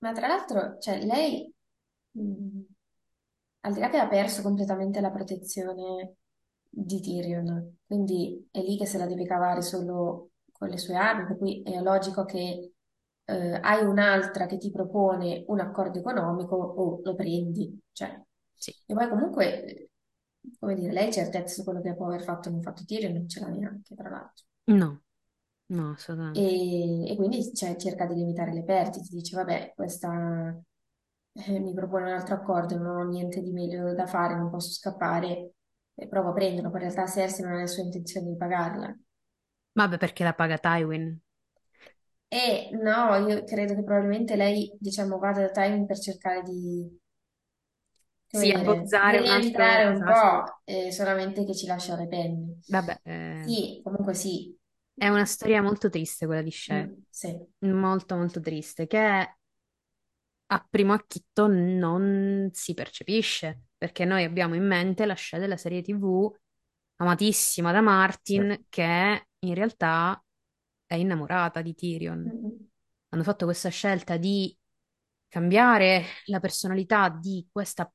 [0.00, 1.50] Ma tra l'altro, cioè, lei,
[2.12, 2.60] mh,
[3.62, 6.16] al di là che ha perso completamente la protezione
[6.68, 11.26] di Tyrion, quindi è lì che se la deve cavare solo con le sue armi,
[11.26, 12.72] per cui è logico che
[13.24, 18.20] eh, hai un'altra che ti propone un accordo economico o lo prendi, cioè.
[18.54, 18.74] Sì.
[18.86, 19.90] E poi comunque,
[20.58, 23.28] come dire, lei certezza su quello che può aver fatto o non fatto Tyrion non
[23.28, 24.44] ce l'ha neanche, tra l'altro.
[24.64, 25.02] No,
[25.66, 26.40] no, assolutamente.
[26.40, 30.56] E, e quindi cioè, cerca di limitare le perdite, dice, vabbè, questa
[31.34, 34.70] eh, mi propone un altro accordo, non ho niente di meglio da fare, non posso
[34.72, 35.52] scappare,
[35.94, 38.96] e provo a prenderlo, poi in realtà Cersei non ha nessuna intenzione di pagarla.
[39.74, 41.20] Vabbè, perché la paga Tywin.
[42.44, 46.98] E no, io credo che probabilmente lei, diciamo, vada da Tywin per cercare di,
[48.30, 52.60] come Sì, dire, abbozzare un altro un po', eh, solamente che ci lascia le penne.
[52.66, 54.56] Vabbè, eh, Sì, comunque sì.
[54.94, 57.46] è una storia molto triste quella di Shay, Mm, sì.
[57.60, 59.38] molto molto triste, che
[60.52, 65.80] a primo acchitto non si percepisce, perché noi abbiamo in mente la Shay della serie
[65.80, 66.30] TV
[66.96, 67.80] amatissima da.
[67.80, 70.22] Martin, che in realtà
[70.84, 72.20] è innamorata di Tyrion.
[72.20, 72.50] Mm,
[73.08, 74.54] Hanno fatto questa scelta di
[75.28, 77.90] cambiare la personalità di questa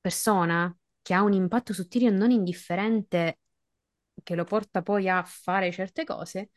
[0.00, 3.38] persona che ha un impatto su Tyrion non indifferente,
[4.24, 6.50] che lo porta poi a fare certe cose,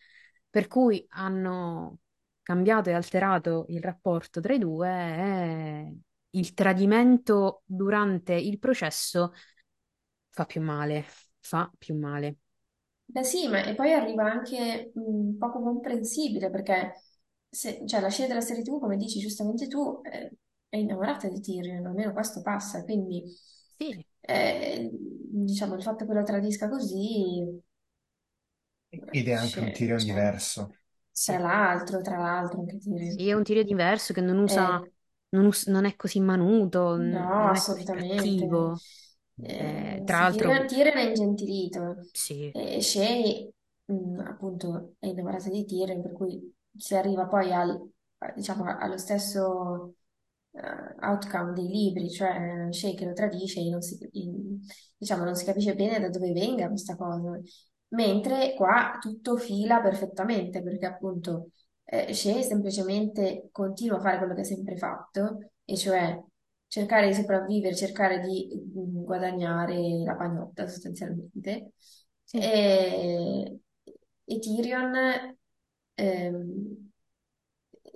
[0.49, 1.99] per cui hanno
[2.45, 5.97] cambiato e alterato il rapporto tra i due e
[6.31, 9.33] il tradimento durante il processo
[10.29, 11.05] fa più male,
[11.39, 12.37] fa più male.
[13.07, 16.93] Beh sì, ma e poi arriva anche mh, poco comprensibile perché
[17.49, 20.31] se- cioè, la scena della serie TV, come dici giustamente tu, eh,
[20.67, 23.23] è innamorata di Tyrion, almeno questo passa, quindi
[23.79, 27.61] Sì, eh, diciamo il fatto che lo tradisca così,
[29.09, 30.75] Ed è anche un Tyrion cioè, diverso.
[31.23, 31.39] Tra sì.
[31.39, 33.29] l'altro, tra l'altro anche Sì, Tyrion.
[33.29, 34.91] è un tiro diverso che non usa, Eh,
[35.29, 37.85] non, us- non è così manuto, n- No, non è così assolutamente.
[37.85, 38.81] cattivo.
[39.41, 43.51] Eh, Eh, tra sì, l'altro, Tyrion, Tyrion è ingentilito sì, e Shay,
[43.85, 47.89] mh, appunto, è innamorata di Tyrion, per cui si arriva poi al,
[48.19, 49.95] a- diciamo, allo stesso
[50.51, 54.59] eh, outcome dei libri, cioè Shay che lo tradisce e non si, in-
[54.97, 57.39] diciamo, non si capisce bene da dove venga questa cosa.
[57.95, 61.49] Mentre qua tutto fila perfettamente, perché appunto
[61.85, 66.19] eh, Shay semplicemente continua a fare quello che ha sempre fatto, e cioè
[66.67, 71.71] cercare di sopravvivere, cercare di mm, guadagnare la pagnotta sostanzialmente.
[72.23, 73.59] sì, E,
[74.25, 74.93] e Tyrion
[75.95, 76.91] ehm,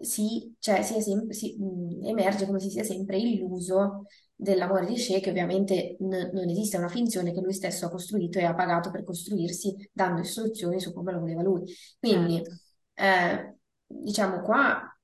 [0.02, 1.58] si, cioè, sia sem- si-
[2.04, 4.06] emerge come si sia sempre illuso
[4.42, 7.90] dell'amore di Shea, che ovviamente n- non esiste, è una finzione che lui stesso ha
[7.90, 11.64] costruito e ha pagato per costruirsi, dando istruzioni su come lo voleva lui.
[12.00, 12.62] Quindi, certo.
[12.94, 13.56] eh,
[13.86, 14.98] diciamo qua,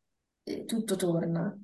[0.44, 1.58] eh, tutto torna.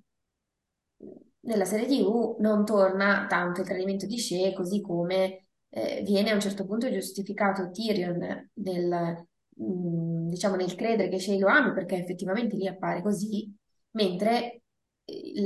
[1.44, 6.36] Nella serie TV non torna tanto il tradimento di Shea, così come eh, viene a
[6.36, 11.96] un certo punto giustificato Tyrion nel, mh, diciamo, nel credere che Shea lo ami, perché
[11.98, 13.52] effettivamente lì appare così,
[13.92, 14.61] mentre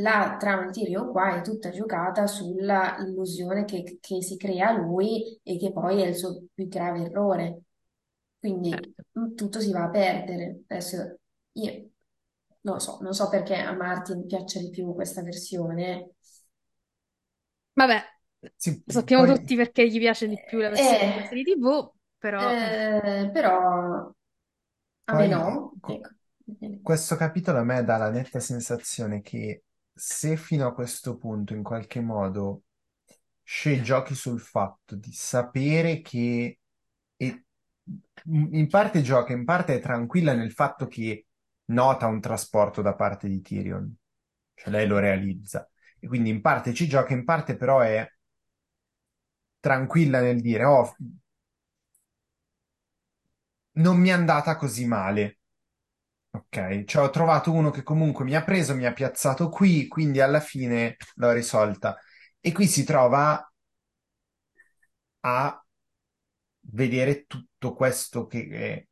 [0.02, 5.40] la trama di Tyrion qua è tutta giocata sulla illusione che, che si crea lui
[5.44, 7.62] e che poi è il suo più grave errore.
[8.40, 9.04] Quindi certo.
[9.36, 10.64] tutto si va a perdere.
[10.68, 11.18] Adesso
[11.54, 11.90] io
[12.62, 16.12] non so, non so perché a Martin piaccia di più questa versione.
[17.74, 18.02] Vabbè,
[18.56, 21.92] Sì, sappiamo poi tutti perché gli piace di più la versione della Eh, serie TV,
[22.18, 24.14] però eh, eh, però
[25.08, 26.15] A me Poi no, co- ecco.
[26.82, 29.64] Questo capitolo a me dà la netta sensazione che
[29.94, 32.64] se fino a questo punto in qualche modo
[33.44, 36.60] Sce giochi sul fatto di sapere che
[37.18, 37.46] e
[38.26, 41.28] in parte gioca, in parte è tranquilla nel fatto che
[41.66, 43.96] nota un trasporto da parte di Tyrion,
[44.56, 45.70] cioè lei lo realizza.
[46.00, 48.08] E quindi in parte ci gioca, in parte però è
[49.60, 50.96] tranquilla nel dire, oh,
[53.74, 55.38] non mi è andata così male.
[56.36, 60.20] Ok, cioè ho trovato uno che comunque mi ha preso, mi ha piazzato qui, quindi
[60.20, 61.98] alla fine l'ho risolta.
[62.42, 63.50] E qui si trova
[65.24, 65.62] a
[66.72, 68.88] vedere tutto questo che eh,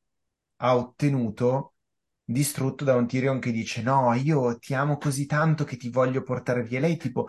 [0.57, 1.75] ha ottenuto
[2.23, 6.23] distrutto da un Tyrion che dice no, io ti amo così tanto che ti voglio
[6.23, 6.79] portare via.
[6.79, 7.27] Lei tipo,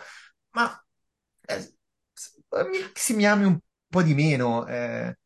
[0.50, 0.84] ma
[1.46, 1.74] eh,
[2.94, 3.58] se mi ami un
[3.88, 5.16] po' di meno, eh,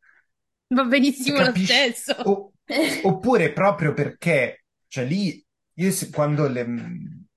[0.69, 1.55] Va benissimo lo capisci?
[1.55, 2.15] stesso.
[2.21, 2.53] O-
[3.01, 5.45] oppure proprio perché, cioè lì,
[5.75, 6.67] io se- quando le-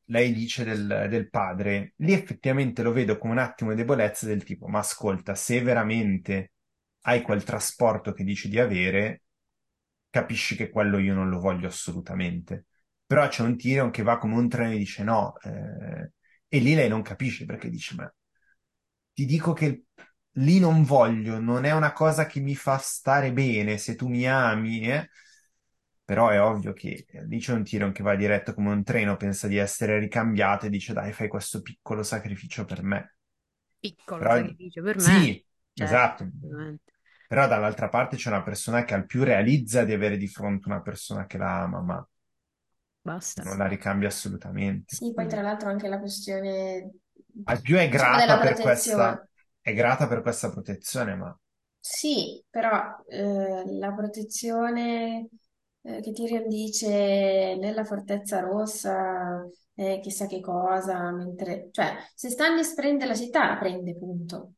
[0.06, 4.44] lei dice del, del padre, lì effettivamente lo vedo come un attimo di debolezza del
[4.44, 6.52] tipo, ma ascolta, se veramente
[7.02, 9.22] hai quel trasporto che dici di avere,
[10.10, 12.66] capisci che quello io non lo voglio assolutamente.
[13.06, 16.12] Però c'è un Tyrion che va come un treno e dice no, eh,
[16.48, 18.12] e lì lei non capisce perché dice, ma
[19.12, 19.84] ti dico che
[20.36, 24.26] lì non voglio, non è una cosa che mi fa stare bene se tu mi
[24.26, 25.08] ami, eh?
[26.12, 29.16] Però è ovvio che eh, lì c'è un Tyrion che va diretto come un treno,
[29.16, 33.16] pensa di essere ricambiato e dice dai, fai questo piccolo sacrificio per me.
[33.80, 35.20] Piccolo Però sacrificio per me.
[35.20, 35.44] sì,
[35.74, 36.28] Certo, esatto.
[37.26, 40.82] Però dall'altra parte c'è una persona che al più realizza di avere di fronte una
[40.82, 42.08] persona che la ama, ma
[43.04, 43.44] Basta.
[43.44, 44.96] non la ricambia assolutamente.
[44.96, 46.92] Sì, poi tra l'altro anche la questione,
[47.44, 48.58] Al più è diciamo, della grata per protezione.
[48.58, 49.28] questa,
[49.60, 51.38] è grata per questa protezione, ma
[51.84, 55.28] Sì, però eh, la protezione
[55.82, 62.74] eh, che Tyrion dice nella Fortezza Rossa è chissà che cosa, mentre, cioè, se Stannis
[62.74, 64.54] prende la città, la prende, punto.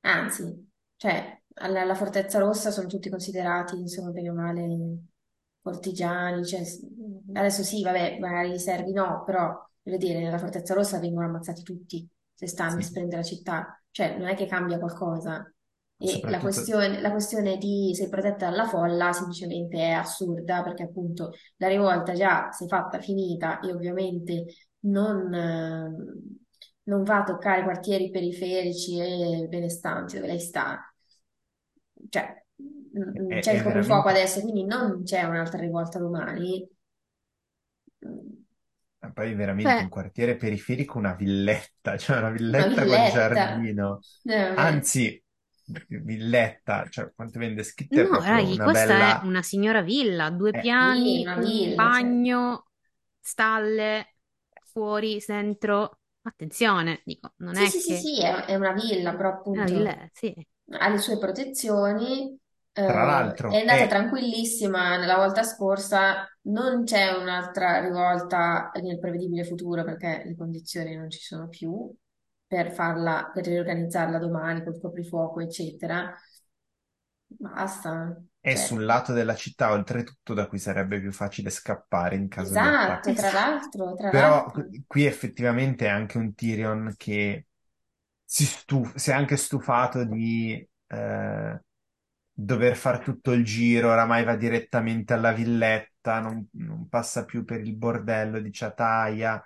[0.00, 4.98] Anzi, cioè, alla, alla Fortezza Rossa sono tutti considerati, insomma, bene o male,
[5.62, 6.62] cortigiani, cioè,
[7.34, 11.62] adesso sì, vabbè, magari i servi no, però, voglio dire, nella Fortezza Rossa vengono ammazzati
[11.62, 15.48] tutti se Stannis sì, prende la città, cioè, non è che cambia qualcosa.
[16.06, 21.32] E la questione, la questione di sei protetta dalla folla semplicemente è assurda, perché appunto
[21.56, 24.44] la rivolta già si è fatta, finita, e ovviamente
[24.80, 25.28] non,
[26.84, 30.78] non va a toccare quartieri periferici e benestanti dove lei sta.
[32.08, 36.66] Cioè, mm, è, c'è il è coprifuoco veramente adesso, quindi non c'è un'altra rivolta domani.
[38.04, 38.44] Mm,
[39.12, 43.08] Poi veramente Cioè, un quartiere periferico, una villetta, cioè una Una villetta col villetta.
[43.08, 44.00] giardino.
[44.24, 44.54] Eh.
[44.54, 45.22] Anzi,
[45.88, 49.20] villetta, cioè quanto viene scritto è no, proprio ragazzi, una questa è bella...
[49.24, 51.74] una signora villa, due eh, piani, una un villa, cioè.
[51.74, 52.66] bagno,
[53.20, 54.16] stalle,
[54.64, 56.00] fuori, dentro.
[56.22, 59.32] Attenzione, dico, non Sì, è sì, sì, che sì, è, è una villa, però è
[59.52, 60.34] una appunto villa, sì.
[60.78, 62.38] ha le sue protezioni,
[62.82, 68.98] tra eh, è l'altro andata è, tranquillissima nella volta scorsa, non c'è un'altra rivolta nel
[68.98, 71.94] prevedibile futuro perché le condizioni non ci sono più
[72.54, 76.14] per farla, per riorganizzarla domani col coprifuoco, eccetera.
[77.38, 82.28] Basta, è cioè, sul lato della città, oltretutto, da cui sarebbe più facile scappare in
[82.28, 84.68] caso di esatto, tra l'altro, tra Però l'altro.
[84.86, 87.48] qui effettivamente è anche un Tyrion che
[88.24, 90.52] si, stuf- si è anche stufato di
[90.86, 91.60] eh,
[92.32, 97.60] dover fare tutto il giro, oramai va direttamente alla villetta, non, non passa più per
[97.60, 99.42] il bordello di Ciataia.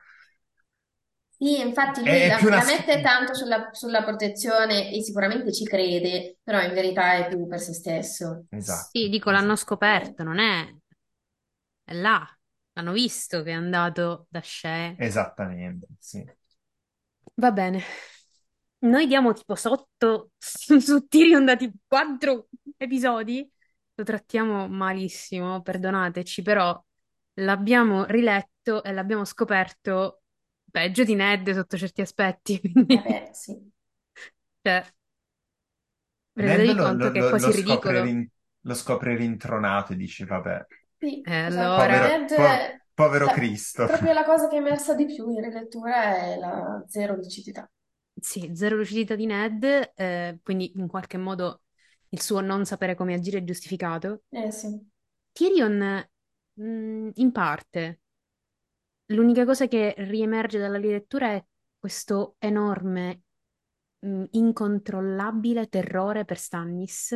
[1.41, 2.57] Sì, infatti lui È, la, più una...
[2.57, 7.47] la mette tanto sulla, sulla protezione e sicuramente ci crede, però in verità è più
[7.47, 8.47] per se stesso.
[8.91, 10.69] Sì, Esatto, dico, l'hanno esatto, scoperto, non è,
[11.85, 12.25] è là.
[12.75, 14.97] L'hanno visto che è andato da Shea.
[14.97, 16.23] esattamente, sì.
[17.37, 17.83] Va bene.
[18.81, 23.51] Noi diamo tipo sotto su, su Tyrion da tipo quattro episodi.
[23.95, 26.81] Lo trattiamo malissimo, perdonateci, però
[27.35, 30.18] l'abbiamo riletto e l'abbiamo scoperto
[30.71, 32.61] peggio di Ned sotto certi aspetti.
[32.61, 33.71] eh Quindi, beh, sì.
[34.65, 34.85] cioè,
[36.41, 38.01] Ned rendetevi lo, conto lo- che è lo- quasi lo scopre ridicolo.
[38.01, 38.29] rin-
[38.63, 40.67] lo scopre rintronato e dici, vabbè,
[41.01, 41.73] Sì, E esatto.
[41.73, 43.85] allora, povero, Ned, po- povero la- Cristo.
[43.85, 47.71] proprio la cosa che è emersa di più in rilettura è la zero lucidità.
[48.21, 49.65] sì, zero lucidità di Ned,
[49.95, 51.63] eh, quindi in qualche modo
[52.11, 54.23] il suo non sapere come agire è giustificato.
[54.31, 54.89] Eh sì.
[55.33, 55.79] Tyrion,
[56.55, 58.01] mh, in parte.
[59.11, 61.45] L'unica cosa che riemerge dalla lettura è
[61.79, 63.23] questo enorme,
[64.01, 67.13] mh, incontrollabile terrore per Stannis.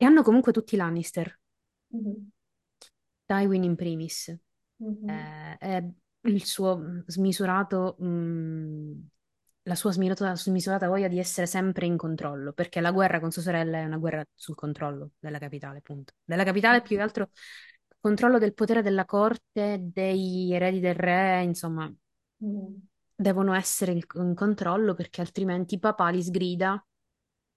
[0.00, 1.38] E hanno comunque tutti Lannister.
[1.88, 2.30] Mhm.
[3.26, 4.36] Tywin in primis.
[4.76, 5.08] Mhm.
[5.08, 5.84] Eh, è
[6.22, 9.06] il suo smisurato, mh,
[9.62, 13.42] la sua smisurata, smisurata voglia di essere sempre in controllo, perché la guerra con sua
[13.42, 16.14] sorella è una guerra sul controllo della capitale, punto.
[16.24, 17.30] Della capitale più che altro
[18.00, 21.92] controllo del potere della corte, dei eredi del re, insomma,
[22.40, 22.88] Mhm.
[23.14, 26.82] devono essere il- in controllo perché altrimenti papà li sgrida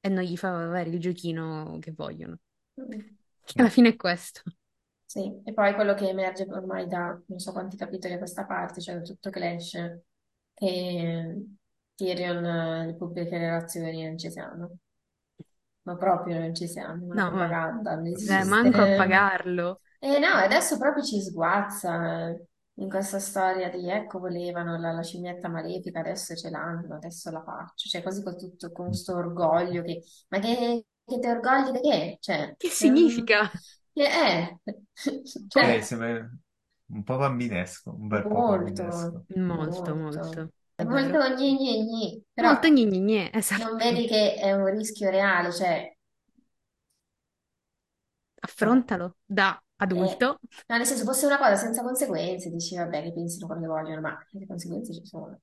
[0.02, 2.38] e non gli fa avere il giochino che vogliono.
[2.78, 3.18] Mhm.
[3.44, 4.42] Che alla fine è questo.
[5.06, 8.80] Sì, e poi quello che emerge ormai da non so quanti capitoli a questa parte,
[8.82, 10.06] cioè da tutto esce,
[10.54, 11.46] che
[11.96, 14.78] Tyrion eh, le pubbliche relazioni non ci siamo,
[15.84, 19.82] ma proprio non ci siamo, la No, ma propaganda non eh, manco a pagarlo.
[20.04, 22.46] E no, adesso proprio ci sguazza eh,
[22.76, 27.44] in questa storia di ecco volevano la, la scimmietta malefica, adesso ce l'hanno, adesso la
[27.44, 31.82] faccio, cioè così con tutto con sto orgoglio che, ma che, che te orgogli di
[31.82, 32.18] che?
[32.20, 33.52] Cioè, Che ehm, significa?
[33.94, 34.56] che è?
[35.60, 36.30] Eh, Cioè, sembra
[36.88, 39.26] un po' bambinesco, un bel po' molto, bambinesco.
[39.46, 41.24] Molto, molto, molto, è è molto vero.
[41.36, 43.78] gni gni gni, però Molto gni gni gni, non esatto.
[43.78, 45.96] vedi che è un rischio reale, cioè
[48.44, 49.60] Affrontalo da
[49.94, 50.40] Eh, adulto.
[50.68, 54.02] no, nel senso, fosse una cosa senza conseguenze, dici, vabbè, che pensino quello che vogliono,
[54.02, 55.40] ma le conseguenze ci sono.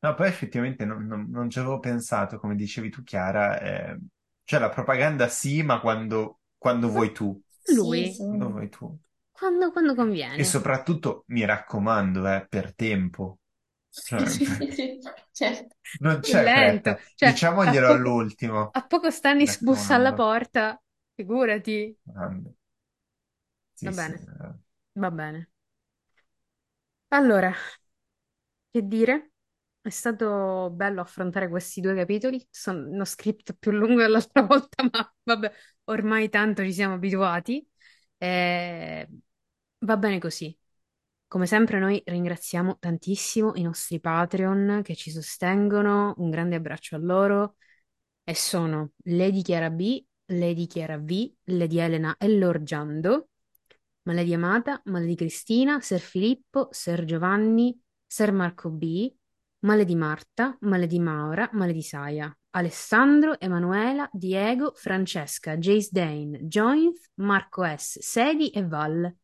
[0.00, 3.98] No, poi effettivamente non, non- non ci avevo pensato, come dicevi tu, Chiara, eh,
[4.44, 8.24] cioè la propaganda sì, ma quando, quando vuoi tu, Sì, lui, sì.
[8.26, 8.98] quando vuoi tu.
[9.32, 9.94] quando, quando
[10.34, 10.44] E conviene.
[10.44, 13.38] soprattutto, mi raccomando, eh, per tempo.
[14.26, 14.98] Sì, Cioè, sì, sì,
[15.32, 15.76] certo.
[16.00, 16.94] non Più c'è lento.
[16.94, 20.12] fretta, Cioè, a diciamoglielo poco, all'ultimo, a poco mi Stannis bussa alla raccomando.
[20.12, 20.80] porta,
[21.14, 21.96] figurati.
[22.06, 22.54] Grande.
[23.82, 24.12] Va Sì, sì.
[24.12, 24.54] bene, eh.
[25.00, 25.50] va bene.
[27.10, 27.54] Allora,
[28.70, 29.30] che dire?
[29.82, 32.44] È stato bello affrontare questi due capitoli.
[32.50, 35.52] Sono uno script più lungo dell'altra volta, ma vabbè,
[35.84, 37.66] ormai tanto ci siamo abituati.
[38.18, 39.08] Eh,
[39.78, 40.56] va bene così.
[41.26, 46.14] Come sempre, noi ringraziamo tantissimo i nostri Patreon che ci sostengono.
[46.18, 47.56] Un grande abbraccio a loro.
[48.24, 52.64] E sono Lady Chiara B, Lady Chiara V, Lady Elena e Lord
[54.02, 59.14] Maledi Amata, Maledi Cristina, Ser Filippo, Ser Giovanni, Ser Marco B,
[59.60, 68.00] Maledi Marta, Maledi Maura, Maledi Saia, Alessandro, Emanuela, Diego, Francesca, Jace Dane, Jointh, Marco S,
[68.00, 69.16] Sedi e Val.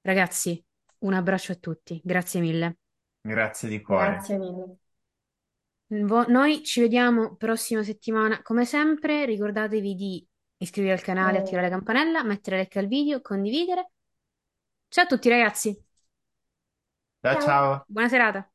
[0.00, 0.64] Ragazzi,
[0.98, 2.78] un abbraccio a tutti, grazie mille.
[3.20, 4.10] Grazie di cuore.
[4.12, 4.76] Grazie mille.
[5.88, 8.42] Noi ci vediamo prossima settimana.
[8.42, 10.27] Come sempre, ricordatevi di
[10.58, 13.90] iscrivervi al canale, attivare la Eh, campanella, mettere like al video, condividere.
[14.88, 15.84] Ciao a tutti, ragazzi.
[17.22, 17.40] Ciao.
[17.40, 17.86] ciao.
[17.86, 18.52] Buona serata.